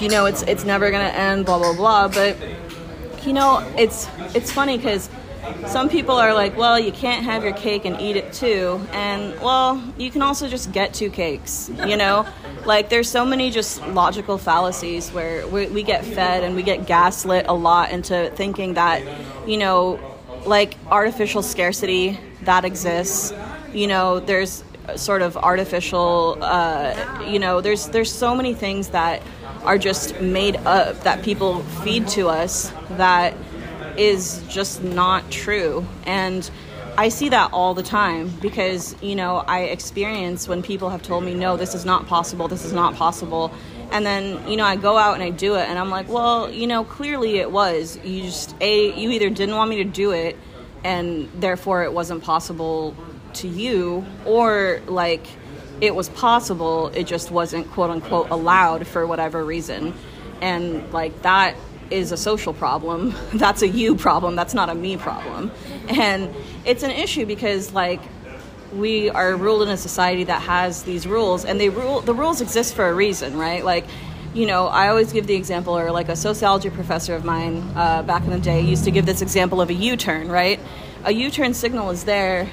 you 0.00 0.08
know, 0.08 0.26
it's, 0.26 0.42
it's 0.42 0.64
never 0.64 0.90
to 0.90 0.96
end, 0.96 1.46
blah, 1.46 1.58
blah, 1.58 1.74
blah. 1.74 2.08
But, 2.08 2.36
you 3.24 3.32
know, 3.32 3.66
it's, 3.76 4.08
it's 4.34 4.50
funny 4.50 4.76
because 4.76 5.08
some 5.66 5.88
people 5.88 6.14
are 6.14 6.34
like, 6.34 6.56
well, 6.56 6.78
you 6.78 6.92
can't 6.92 7.24
have 7.24 7.42
your 7.44 7.54
cake 7.54 7.84
and 7.84 8.00
eat 8.00 8.16
it 8.16 8.32
too. 8.32 8.80
And, 8.92 9.38
well, 9.40 9.82
you 9.96 10.10
can 10.10 10.22
also 10.22 10.48
just 10.48 10.72
get 10.72 10.94
two 10.94 11.10
cakes, 11.10 11.70
you 11.86 11.96
know? 11.96 12.26
Like, 12.64 12.90
there's 12.90 13.08
so 13.08 13.24
many 13.24 13.50
just 13.50 13.86
logical 13.88 14.36
fallacies 14.38 15.10
where 15.10 15.46
we, 15.46 15.66
we 15.68 15.82
get 15.82 16.04
fed 16.04 16.44
and 16.44 16.54
we 16.54 16.62
get 16.62 16.86
gaslit 16.86 17.46
a 17.48 17.54
lot 17.54 17.90
into 17.90 18.30
thinking 18.34 18.74
that, 18.74 19.02
you 19.48 19.56
know, 19.56 19.98
like 20.44 20.74
artificial 20.90 21.42
scarcity 21.42 22.18
that 22.42 22.64
exists. 22.64 23.32
You 23.72 23.86
know, 23.86 24.20
there's 24.20 24.64
sort 24.96 25.22
of 25.22 25.36
artificial, 25.36 26.38
uh, 26.40 27.24
you 27.26 27.38
know, 27.38 27.60
there's 27.60 27.88
there's 27.88 28.10
so 28.12 28.34
many 28.34 28.54
things 28.54 28.88
that 28.88 29.22
are 29.64 29.78
just 29.78 30.20
made 30.20 30.56
up 30.56 31.00
that 31.00 31.22
people 31.22 31.60
feed 31.82 32.08
to 32.08 32.28
us 32.28 32.72
that 32.92 33.34
is 33.96 34.42
just 34.48 34.82
not 34.82 35.30
true. 35.30 35.86
And 36.04 36.48
I 36.96 37.10
see 37.10 37.28
that 37.28 37.52
all 37.52 37.74
the 37.74 37.82
time 37.82 38.28
because, 38.40 39.00
you 39.02 39.14
know, 39.14 39.36
I 39.36 39.64
experience 39.64 40.48
when 40.48 40.62
people 40.62 40.90
have 40.90 41.02
told 41.02 41.24
me, 41.24 41.34
no, 41.34 41.56
this 41.56 41.74
is 41.74 41.84
not 41.84 42.06
possible, 42.06 42.48
this 42.48 42.64
is 42.64 42.72
not 42.72 42.94
possible. 42.94 43.52
And 43.90 44.04
then, 44.04 44.46
you 44.48 44.56
know, 44.56 44.64
I 44.64 44.76
go 44.76 44.96
out 44.96 45.14
and 45.14 45.22
I 45.22 45.30
do 45.30 45.54
it 45.54 45.68
and 45.68 45.78
I'm 45.78 45.90
like, 45.90 46.08
well, 46.08 46.50
you 46.50 46.66
know, 46.66 46.84
clearly 46.84 47.38
it 47.38 47.50
was. 47.50 47.98
You 48.04 48.22
just, 48.22 48.54
A, 48.60 48.98
you 48.98 49.10
either 49.10 49.30
didn't 49.30 49.54
want 49.54 49.70
me 49.70 49.76
to 49.76 49.84
do 49.84 50.10
it 50.10 50.36
and 50.84 51.28
therefore 51.34 51.84
it 51.84 51.92
wasn't 51.92 52.22
possible 52.22 52.96
to 53.34 53.48
you, 53.48 54.04
or 54.24 54.80
like 54.86 55.26
it 55.80 55.94
was 55.94 56.08
possible, 56.10 56.88
it 56.88 57.04
just 57.04 57.30
wasn't 57.30 57.70
quote 57.70 57.90
unquote 57.90 58.30
allowed 58.30 58.86
for 58.86 59.06
whatever 59.06 59.44
reason. 59.44 59.94
And 60.40 60.92
like 60.92 61.22
that 61.22 61.56
is 61.90 62.12
a 62.12 62.16
social 62.16 62.52
problem. 62.52 63.14
That's 63.34 63.62
a 63.62 63.68
you 63.68 63.94
problem. 63.94 64.36
That's 64.36 64.54
not 64.54 64.68
a 64.68 64.74
me 64.74 64.96
problem. 64.96 65.50
And 65.88 66.34
it's 66.64 66.82
an 66.82 66.90
issue 66.90 67.26
because 67.26 67.72
like 67.72 68.00
we 68.74 69.08
are 69.08 69.34
ruled 69.34 69.62
in 69.62 69.68
a 69.68 69.76
society 69.76 70.24
that 70.24 70.42
has 70.42 70.82
these 70.82 71.06
rules 71.06 71.44
and 71.44 71.58
they 71.58 71.70
rule 71.70 72.00
the 72.00 72.14
rules 72.14 72.40
exist 72.40 72.74
for 72.74 72.86
a 72.88 72.94
reason, 72.94 73.36
right? 73.38 73.64
Like 73.64 73.84
you 74.34 74.46
know, 74.46 74.66
I 74.66 74.88
always 74.88 75.12
give 75.12 75.26
the 75.26 75.34
example, 75.34 75.76
or 75.76 75.90
like 75.90 76.08
a 76.08 76.16
sociology 76.16 76.70
professor 76.70 77.14
of 77.14 77.24
mine 77.24 77.62
uh, 77.74 78.02
back 78.02 78.24
in 78.24 78.30
the 78.30 78.38
day 78.38 78.60
used 78.60 78.84
to 78.84 78.90
give 78.90 79.06
this 79.06 79.22
example 79.22 79.60
of 79.60 79.70
a 79.70 79.74
U 79.74 79.96
turn, 79.96 80.28
right? 80.28 80.60
A 81.04 81.12
U 81.12 81.30
turn 81.30 81.54
signal 81.54 81.90
is 81.90 82.04
there 82.04 82.48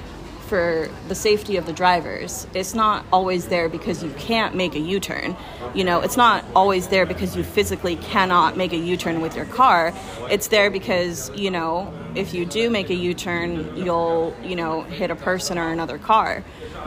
for 0.47 0.89
the 1.07 1.15
safety 1.15 1.57
of 1.57 1.65
the 1.65 1.73
drivers. 1.73 2.47
It's 2.53 2.73
not 2.73 3.05
always 3.11 3.47
there 3.47 3.67
because 3.69 4.03
you 4.03 4.11
can't 4.11 4.55
make 4.55 4.75
a 4.75 4.79
U 4.79 4.99
turn. 4.99 5.35
You 5.73 5.83
know, 5.83 6.01
it's 6.01 6.17
not 6.17 6.45
always 6.55 6.87
there 6.87 7.05
because 7.05 7.35
you 7.35 7.43
physically 7.43 7.95
cannot 7.95 8.55
make 8.55 8.71
a 8.73 8.77
U 8.77 8.97
turn 8.97 9.21
with 9.21 9.35
your 9.35 9.45
car. 9.45 9.93
It's 10.29 10.47
there 10.47 10.69
because, 10.69 11.31
you 11.31 11.51
know, 11.51 11.93
if 12.15 12.33
you 12.33 12.45
do 12.45 12.69
make 12.69 12.89
a 12.89 12.95
U 12.95 13.13
turn, 13.13 13.75
you'll, 13.75 14.35
you 14.43 14.55
know, 14.55 14.81
hit 14.81 15.11
a 15.11 15.15
person 15.15 15.57
or 15.57 15.71
another 15.71 15.97
car. 15.97 16.43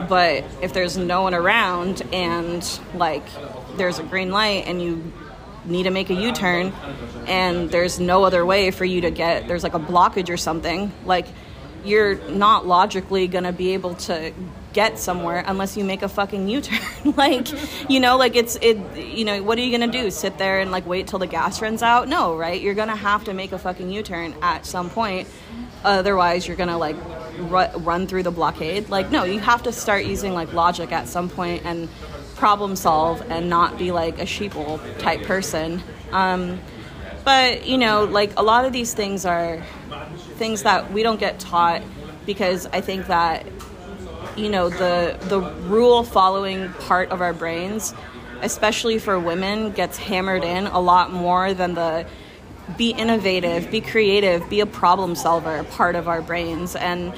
But 0.07 0.45
if 0.61 0.73
there's 0.73 0.97
no 0.97 1.21
one 1.23 1.33
around 1.33 2.01
and, 2.13 2.79
like, 2.95 3.25
there's 3.75 3.99
a 3.99 4.03
green 4.03 4.31
light 4.31 4.65
and 4.67 4.81
you 4.81 5.11
need 5.65 5.83
to 5.83 5.91
make 5.91 6.09
a 6.09 6.13
U 6.13 6.31
turn 6.31 6.73
and 7.27 7.69
there's 7.69 7.99
no 7.99 8.23
other 8.23 8.45
way 8.45 8.71
for 8.71 8.85
you 8.85 9.01
to 9.01 9.11
get, 9.11 9.47
there's 9.47 9.63
like 9.63 9.73
a 9.73 9.79
blockage 9.79 10.29
or 10.29 10.37
something, 10.37 10.91
like, 11.05 11.27
you're 11.83 12.15
not 12.29 12.65
logically 12.65 13.27
going 13.27 13.43
to 13.43 13.53
be 13.53 13.73
able 13.73 13.95
to 13.95 14.33
get 14.73 14.99
somewhere 14.99 15.43
unless 15.47 15.75
you 15.75 15.83
make 15.83 16.01
a 16.01 16.09
fucking 16.09 16.47
U-turn. 16.47 16.79
like, 17.15 17.47
you 17.89 17.99
know, 17.99 18.17
like 18.17 18.35
it's 18.35 18.55
it 18.61 18.77
you 18.95 19.25
know, 19.25 19.41
what 19.41 19.57
are 19.57 19.61
you 19.61 19.75
going 19.75 19.89
to 19.89 19.97
do? 19.97 20.11
Sit 20.11 20.37
there 20.37 20.59
and 20.59 20.71
like 20.71 20.85
wait 20.85 21.07
till 21.07 21.19
the 21.19 21.27
gas 21.27 21.61
runs 21.61 21.81
out? 21.81 22.07
No, 22.07 22.35
right? 22.35 22.61
You're 22.61 22.75
going 22.75 22.89
to 22.89 22.95
have 22.95 23.23
to 23.25 23.33
make 23.33 23.51
a 23.51 23.57
fucking 23.59 23.89
U-turn 23.91 24.35
at 24.41 24.65
some 24.65 24.89
point. 24.89 25.27
Otherwise, 25.83 26.47
you're 26.47 26.57
going 26.57 26.69
to 26.69 26.77
like 26.77 26.97
ru- 27.37 27.79
run 27.79 28.05
through 28.05 28.23
the 28.23 28.31
blockade. 28.31 28.89
Like, 28.89 29.11
no, 29.11 29.23
you 29.23 29.39
have 29.39 29.63
to 29.63 29.71
start 29.71 30.05
using 30.05 30.33
like 30.33 30.53
logic 30.53 30.91
at 30.91 31.07
some 31.07 31.29
point 31.29 31.65
and 31.65 31.89
problem 32.35 32.75
solve 32.75 33.21
and 33.29 33.49
not 33.49 33.77
be 33.77 33.91
like 33.91 34.19
a 34.19 34.25
sheeple 34.25 34.79
type 34.99 35.23
person. 35.23 35.81
Um, 36.11 36.59
but, 37.25 37.65
you 37.65 37.77
know, 37.77 38.05
like 38.05 38.37
a 38.37 38.43
lot 38.43 38.65
of 38.65 38.73
these 38.73 38.93
things 38.93 39.25
are 39.25 39.61
things 40.39 40.63
that 40.63 40.91
we 40.91 41.03
don't 41.03 41.19
get 41.19 41.39
taught 41.39 41.83
because 42.25 42.65
I 42.67 42.81
think 42.81 43.07
that 43.07 43.45
you 44.35 44.49
know 44.49 44.69
the 44.69 45.17
the 45.27 45.41
rule 45.67 46.03
following 46.03 46.71
part 46.73 47.11
of 47.11 47.21
our 47.21 47.33
brains 47.33 47.93
especially 48.41 48.99
for 48.99 49.19
women 49.19 49.71
gets 49.71 49.97
hammered 49.97 50.43
in 50.43 50.65
a 50.67 50.79
lot 50.79 51.11
more 51.11 51.53
than 51.53 51.73
the 51.73 52.07
be 52.77 52.91
innovative, 52.91 53.71
be 53.71 53.81
creative, 53.81 54.47
be 54.49 54.59
a 54.59 54.65
problem 54.65 55.15
solver 55.15 55.63
part 55.65 55.95
of 55.95 56.07
our 56.07 56.21
brains 56.21 56.75
and 56.75 57.13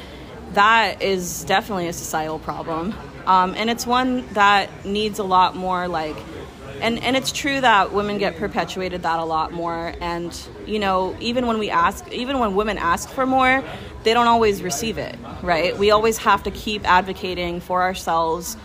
that 0.53 1.01
is 1.01 1.45
definitely 1.45 1.88
a 1.88 1.93
societal 1.93 2.39
problem. 2.39 2.93
Um, 3.26 3.53
and 3.55 3.69
it's 3.69 3.86
one 3.86 4.28
that 4.34 4.86
needs 4.86 5.19
a 5.19 5.24
lot 5.24 5.55
more 5.55 5.88
like 5.88 6.17
and 6.82 7.03
and 7.03 7.15
it's 7.15 7.32
true 7.32 7.61
that 7.61 7.93
women 7.93 8.17
get 8.17 8.38
perpetuated 8.38 9.03
that 9.03 9.19
a 9.19 9.23
lot 9.25 9.51
more. 9.51 9.93
And 10.01 10.38
you 10.65 10.79
know 10.79 11.15
even 11.19 11.47
when 11.47 11.59
we 11.59 11.69
ask 11.69 12.07
even 12.11 12.39
when 12.39 12.55
women 12.55 12.77
ask 12.77 13.09
for 13.09 13.25
more 13.25 13.63
they 14.03 14.13
don't 14.15 14.27
always 14.27 14.63
receive 14.63 14.97
it 14.97 15.15
right? 15.41 15.77
We 15.77 15.91
always 15.91 16.17
have 16.17 16.43
to 16.43 16.51
keep 16.51 16.88
advocating 16.89 17.59
for 17.61 17.82
ourselves 17.82 18.57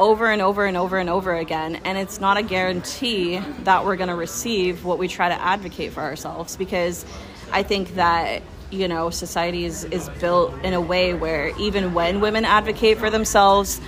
over 0.00 0.30
and 0.30 0.42
over 0.42 0.64
and 0.66 0.76
over 0.76 0.98
and 0.98 1.08
over 1.08 1.34
again. 1.34 1.76
And 1.84 1.96
it's 1.96 2.20
not 2.20 2.36
a 2.36 2.42
guarantee 2.42 3.38
that 3.64 3.84
we're 3.84 3.96
going 3.96 4.08
to 4.08 4.16
receive 4.16 4.84
what 4.84 4.98
we 4.98 5.06
try 5.06 5.28
to 5.28 5.40
advocate 5.40 5.92
for 5.92 6.00
ourselves 6.00 6.56
because 6.56 7.04
i 7.52 7.62
think 7.62 7.94
that 7.94 8.42
you 8.70 8.88
know 8.88 9.10
society 9.10 9.64
is, 9.64 9.84
is 9.84 10.08
built 10.20 10.52
in 10.64 10.72
a 10.72 10.80
way 10.80 11.14
where 11.14 11.56
even 11.58 11.94
when 11.94 12.20
women 12.20 12.44
advocate 12.44 12.98
for 12.98 13.10
themselves 13.10 13.80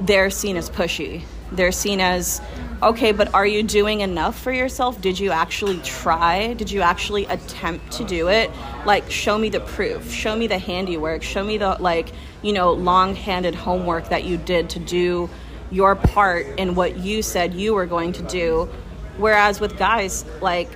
they're 0.00 0.30
seen 0.30 0.56
as 0.56 0.68
pushy 0.68 1.22
they're 1.56 1.72
seen 1.72 2.00
as 2.00 2.40
okay, 2.82 3.12
but 3.12 3.32
are 3.34 3.46
you 3.46 3.62
doing 3.62 4.00
enough 4.00 4.38
for 4.38 4.52
yourself? 4.52 5.00
Did 5.00 5.18
you 5.18 5.30
actually 5.30 5.78
try? 5.78 6.52
Did 6.54 6.70
you 6.70 6.82
actually 6.82 7.24
attempt 7.26 7.90
to 7.92 8.04
do 8.04 8.28
it? 8.28 8.50
Like, 8.84 9.10
show 9.10 9.38
me 9.38 9.48
the 9.48 9.60
proof, 9.60 10.12
show 10.12 10.36
me 10.36 10.46
the 10.46 10.58
handiwork, 10.58 11.22
show 11.22 11.42
me 11.42 11.58
the, 11.58 11.76
like, 11.80 12.12
you 12.42 12.52
know, 12.52 12.72
long 12.72 13.14
handed 13.14 13.54
homework 13.54 14.10
that 14.10 14.24
you 14.24 14.36
did 14.36 14.70
to 14.70 14.78
do 14.78 15.30
your 15.70 15.96
part 15.96 16.46
in 16.58 16.74
what 16.74 16.98
you 16.98 17.22
said 17.22 17.54
you 17.54 17.74
were 17.74 17.86
going 17.86 18.12
to 18.12 18.22
do. 18.22 18.68
Whereas 19.16 19.58
with 19.58 19.78
guys, 19.78 20.24
like, 20.42 20.68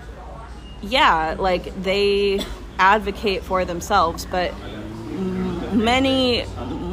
yeah, 0.83 1.37
like, 1.39 1.83
they 1.83 2.41
advocate 2.78 3.45
for 3.45 3.66
themselves, 3.66 4.24
but 4.24 4.55
many, 5.72 6.45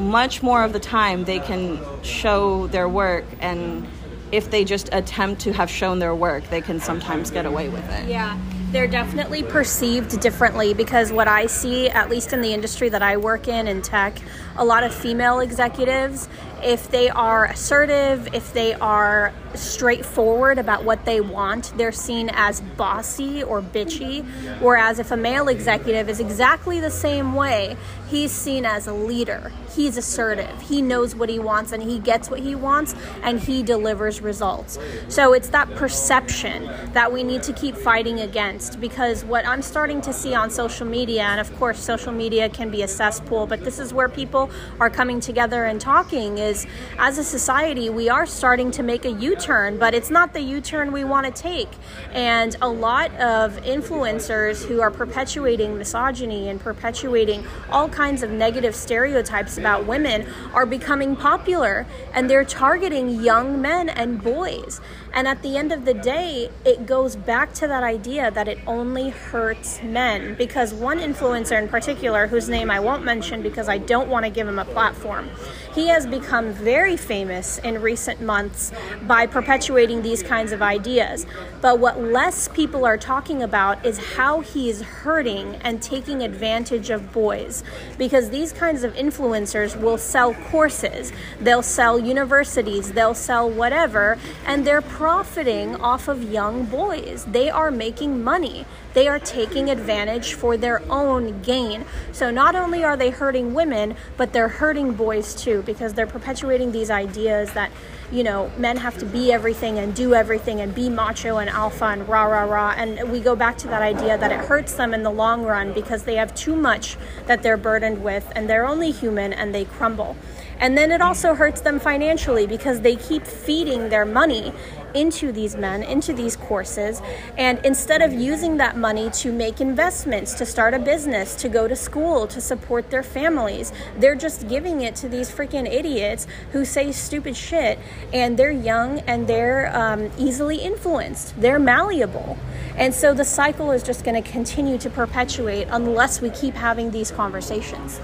much 0.08 0.42
more 0.42 0.64
of 0.64 0.74
the 0.74 0.80
time, 0.80 1.26
they 1.26 1.40
can 1.40 1.80
show 2.04 2.68
their 2.68 2.90
work 2.90 3.26
and 3.40 3.88
if 4.32 4.52
they 4.52 4.66
just 4.66 4.90
attempt 4.92 5.42
to 5.42 5.54
have 5.54 5.70
shown 5.70 6.00
their 6.00 6.16
work, 6.16 6.50
they 6.50 6.62
can 6.62 6.80
sometimes 6.80 7.32
get 7.32 7.46
away 7.46 7.70
with 7.70 7.90
it. 7.92 8.10
Yeah. 8.10 8.38
They're 8.72 8.88
definitely 8.88 9.44
perceived 9.44 10.20
differently 10.20 10.74
because 10.74 11.14
what 11.14 11.30
I 11.30 11.46
see, 11.46 11.88
at 11.90 12.10
least 12.10 12.34
in 12.34 12.42
the 12.42 12.54
industry 12.54 12.90
that 12.90 13.02
I 13.02 13.16
work 13.16 13.48
in, 13.48 13.68
in 13.68 13.82
tech, 13.82 14.20
a 14.58 14.66
lot 14.66 14.84
of 14.84 14.94
female 14.94 15.40
executives, 15.40 16.28
if 16.64 16.90
they 16.90 17.10
are 17.10 17.46
assertive, 17.46 18.34
if 18.34 18.54
they 18.54 18.74
are 18.74 19.34
straightforward 19.54 20.58
about 20.58 20.84
what 20.84 21.06
they 21.06 21.22
want, 21.22 21.72
they're 21.78 21.92
seen 21.92 22.30
as 22.34 22.62
bossy 22.62 23.44
or 23.44 23.62
bitchy. 23.62 24.26
Whereas 24.60 25.00
if 25.00 25.12
a 25.12 25.18
male 25.18 25.48
executive 25.48 26.10
is 26.10 26.20
exactly 26.20 26.80
the 26.80 26.92
same 26.92 27.34
way, 27.34 27.78
he's 28.10 28.32
seen 28.32 28.66
as 28.66 28.88
a 28.88 28.94
leader. 28.94 29.52
He's 29.76 29.98
assertive. 29.98 30.62
He 30.62 30.82
knows 30.82 31.16
what 31.16 31.30
he 31.30 31.38
wants 31.38 31.72
and 31.72 31.84
he 31.84 32.00
gets 32.00 32.30
what 32.30 32.40
he 32.40 32.56
wants 32.56 32.96
and 33.22 33.40
he 33.40 33.62
delivers 33.62 34.22
results. 34.22 34.80
So 35.08 35.34
it's 35.34 35.50
that 35.50 35.70
perception 35.76 36.66
that 36.94 37.12
we 37.12 37.24
need 37.24 37.44
to 37.44 37.54
keep 37.54 37.76
fighting 37.76 38.20
against 38.20 38.80
because 38.82 39.24
what 39.24 39.46
I'm 39.46 39.62
starting 39.62 40.02
to 40.02 40.14
see 40.14 40.34
on 40.34 40.50
social 40.50 40.88
media, 40.88 41.24
and 41.24 41.40
of 41.40 41.56
course, 41.58 41.80
social 41.80 42.12
media 42.12 42.50
can 42.50 42.72
be 42.72 42.82
a 42.82 42.88
cesspool, 42.88 43.46
but 43.46 43.64
this 43.64 43.78
is 43.80 43.94
where 43.94 44.10
people 44.10 44.47
are 44.80 44.90
coming 44.90 45.20
together 45.20 45.66
and 45.66 45.80
talking 45.80 46.38
is 46.38 46.66
as 46.98 47.18
a 47.18 47.24
society, 47.24 47.90
we 47.90 48.10
are 48.10 48.26
starting 48.26 48.72
to 48.72 48.84
make 48.84 49.06
a 49.06 49.12
U 49.12 49.36
turn, 49.36 49.78
but 49.78 49.94
it's 49.94 50.10
not 50.10 50.34
the 50.34 50.42
U 50.42 50.62
turn 50.62 50.92
we 50.92 51.04
want 51.04 51.26
to 51.26 51.42
take. 51.42 51.70
And 52.12 52.56
a 52.62 52.68
lot 52.68 53.12
of 53.16 53.58
influencers 53.64 54.66
who 54.66 54.82
are 54.82 54.92
perpetuating 54.92 55.78
misogyny 55.78 56.50
and 56.50 56.60
perpetuating 56.60 57.46
all 57.70 57.90
kinds 57.90 58.24
of 58.24 58.32
negative 58.32 58.76
stereotypes 58.76 59.58
about 59.58 59.86
women 59.86 60.28
are 60.54 60.66
becoming 60.66 61.16
popular 61.16 61.86
and 62.14 62.30
they're 62.30 62.46
targeting 62.46 63.24
young 63.24 63.62
men 63.62 63.90
and 63.90 64.22
boys. 64.22 64.82
And 65.14 65.28
at 65.28 65.42
the 65.42 65.58
end 65.58 65.72
of 65.72 65.86
the 65.86 65.94
day, 65.94 66.50
it 66.66 66.86
goes 66.86 67.16
back 67.16 67.54
to 67.56 67.68
that 67.68 67.84
idea 67.84 68.30
that 68.32 68.48
it 68.48 68.60
only 68.68 69.10
hurts 69.10 69.82
men. 69.82 70.36
Because 70.36 70.74
one 70.74 71.00
influencer 71.00 71.62
in 71.62 71.68
particular, 71.70 72.28
whose 72.28 72.50
name 72.50 72.70
I 72.70 72.80
won't 72.80 73.04
mention 73.04 73.42
because 73.42 73.68
I 73.70 73.78
don't 73.78 74.10
want 74.10 74.26
to 74.26 74.30
give 74.32 74.48
him 74.48 74.60
a 74.60 74.66
platform, 74.66 75.30
he 75.78 75.90
has 75.90 76.08
become 76.08 76.52
very 76.52 76.98
famous 76.98 77.60
in 77.60 77.80
recent 77.84 78.20
months 78.20 78.72
by 79.04 79.28
perpetuating 79.28 80.02
these 80.02 80.24
kinds 80.24 80.52
of 80.52 80.60
ideas. 80.60 81.28
But 81.62 81.78
what 81.78 82.02
less 82.02 82.48
people 82.48 82.84
are 82.84 82.98
talking 82.98 83.44
about 83.44 83.86
is 83.86 84.16
how 84.16 84.40
he 84.40 84.72
is 84.72 84.82
hurting 84.82 85.58
and 85.58 85.80
taking 85.80 86.24
advantage 86.24 86.90
of 86.90 87.14
boys. 87.14 87.64
Because 87.96 88.32
these 88.32 88.52
kinds 88.52 88.84
of 88.84 88.96
influencers 88.96 89.80
will 89.80 90.00
sell 90.00 90.34
courses, 90.34 91.14
they'll 91.40 91.62
sell 91.62 92.00
universities, 92.00 92.94
they'll 92.94 93.14
sell 93.14 93.48
whatever, 93.48 94.18
and 94.48 94.66
they're 94.66 94.82
profiting 94.82 95.76
off 95.76 96.08
of 96.08 96.24
young 96.24 96.66
boys. 96.66 97.24
They 97.26 97.52
are 97.52 97.70
making 97.70 98.24
money. 98.24 98.66
They 98.98 99.08
are 99.08 99.20
taking 99.20 99.70
advantage 99.70 100.34
for 100.34 100.58
their 100.58 100.82
own 100.92 101.40
gain. 101.44 101.86
So 102.12 102.32
not 102.32 102.56
only 102.56 102.84
are 102.84 102.98
they 102.98 103.12
hurting 103.12 103.54
women, 103.54 103.96
but 104.18 104.34
they're 104.34 104.48
hurting 104.48 104.94
boys 104.94 105.36
too 105.36 105.62
because 105.68 105.94
they're 105.94 106.08
perpetuating 106.08 106.72
these 106.72 106.90
ideas 106.90 107.54
that 107.54 107.70
you 108.12 108.24
know, 108.24 108.50
men 108.58 108.78
have 108.78 108.98
to 108.98 109.06
be 109.06 109.34
everything 109.34 109.78
and 109.78 109.94
do 109.94 110.14
everything 110.14 110.62
and 110.62 110.74
be 110.74 110.90
macho 110.90 111.38
and 111.38 111.50
alpha 111.50 111.86
and 111.86 112.08
rah, 112.08 112.24
rah, 112.24 112.44
rah. 112.44 112.74
And 112.78 113.12
we 113.12 113.20
go 113.20 113.36
back 113.36 113.58
to 113.60 113.68
that 113.68 113.82
idea 113.82 114.18
that 114.18 114.32
it 114.32 114.40
hurts 114.40 114.74
them 114.76 114.94
in 114.94 115.04
the 115.04 115.12
long 115.12 115.44
run 115.44 115.74
because 115.74 116.04
they 116.04 116.16
have 116.16 116.34
too 116.34 116.56
much 116.56 116.98
that 117.26 117.44
they're 117.44 117.58
burdened 117.58 118.04
with 118.04 118.32
and 118.34 118.50
they're 118.50 118.66
only 118.66 118.92
human 118.92 119.34
and 119.34 119.54
they 119.54 119.66
crumble. 119.66 120.16
And 120.60 120.78
then 120.78 120.92
it 120.92 121.02
also 121.02 121.36
hurts 121.36 121.62
them 121.62 121.80
financially 121.80 122.48
because 122.48 122.82
they 122.82 122.96
keep 122.96 123.28
feeding 123.28 123.90
their 123.90 124.06
money 124.06 124.54
into 124.98 125.32
these 125.32 125.56
men, 125.56 125.84
into 125.84 126.14
these 126.14 126.36
courses. 126.36 127.02
And 127.38 127.64
instead 127.64 128.02
of 128.02 128.12
using 128.14 128.58
that 128.58 128.76
money 128.76 129.10
to 129.12 129.32
make 129.32 129.62
investments, 129.62 130.34
to 130.36 130.46
start 130.46 130.74
a 130.74 130.80
business, 130.80 131.36
to 131.36 131.50
go 131.50 131.68
to 131.68 131.76
school, 131.76 132.28
to 132.28 132.42
support 132.42 132.90
their 132.90 133.04
families, 133.04 133.72
they're 133.98 134.16
just 134.16 134.48
giving 134.48 134.82
it 134.82 134.96
to 134.98 135.08
these 135.08 135.30
freaking 135.30 135.72
idiots 135.72 136.26
who 136.52 136.66
say 136.66 136.92
stupid 136.92 137.38
shit. 137.38 137.78
And 138.12 138.38
they're 138.38 138.52
young 138.52 139.00
and 139.02 139.28
they're 139.28 139.76
um, 139.78 140.12
easily 140.18 140.58
influenced, 140.58 141.40
they're 141.40 141.60
malleable. 141.60 142.38
And 142.76 142.94
so 142.94 143.14
the 143.14 143.26
cycle 143.26 143.72
is 143.72 143.84
just 143.84 144.04
going 144.04 144.22
to 144.22 144.30
continue 144.30 144.78
to 144.80 144.90
perpetuate 144.90 145.68
unless 145.70 146.22
we 146.22 146.30
keep 146.30 146.56
having 146.56 146.92
these 146.92 147.12
conversations. 147.12 148.00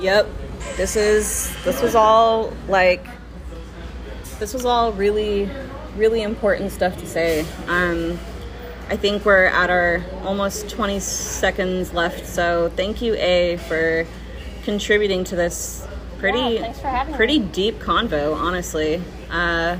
Yep. 0.00 0.26
This 0.76 0.96
is 0.96 1.54
this 1.64 1.82
was 1.82 1.94
all 1.94 2.52
like 2.68 3.06
this 4.42 4.52
was 4.52 4.64
all 4.64 4.92
really 4.92 5.48
really 5.96 6.20
important 6.20 6.72
stuff 6.72 6.98
to 6.98 7.06
say. 7.06 7.46
Um 7.68 8.18
I 8.88 8.96
think 8.96 9.24
we're 9.24 9.44
at 9.46 9.70
our 9.70 10.04
almost 10.24 10.68
20 10.68 10.98
seconds 10.98 11.94
left, 11.94 12.26
so 12.26 12.70
thank 12.74 13.00
you 13.00 13.14
A 13.14 13.56
for 13.68 14.04
contributing 14.64 15.22
to 15.24 15.36
this 15.36 15.86
pretty 16.18 16.56
yeah, 16.56 17.04
pretty 17.14 17.38
me. 17.38 17.46
deep 17.52 17.78
convo, 17.78 18.34
honestly. 18.34 19.00
Uh 19.30 19.78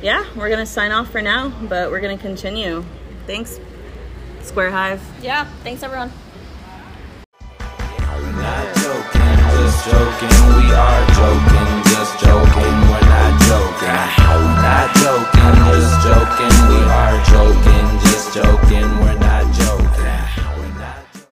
yeah, 0.00 0.24
we're 0.34 0.48
to 0.60 0.66
sign 0.66 0.92
off 0.92 1.10
for 1.10 1.20
now, 1.20 1.50
but 1.68 1.90
we're 1.90 2.00
to 2.16 2.22
continue. 2.22 2.82
Thanks. 3.26 3.60
Square 4.40 4.70
Hive. 4.70 5.02
Yeah, 5.22 5.44
thanks 5.62 5.82
everyone 5.82 6.10
just 9.60 9.84
joking, 9.84 10.38
we 10.56 10.72
are 10.72 11.06
joking, 11.18 11.72
just 11.92 12.18
joking, 12.18 12.76
we're 12.88 13.08
not 13.12 13.32
joking, 13.44 14.08
not 14.64 14.88
joking, 15.02 15.54
just 15.68 15.94
joking, 16.00 16.56
we 16.70 16.80
are 17.00 17.18
joking, 17.28 17.86
just 18.00 18.34
joking, 18.34 18.88
we're 19.00 19.18
not 19.18 19.44
joking. 19.54 19.79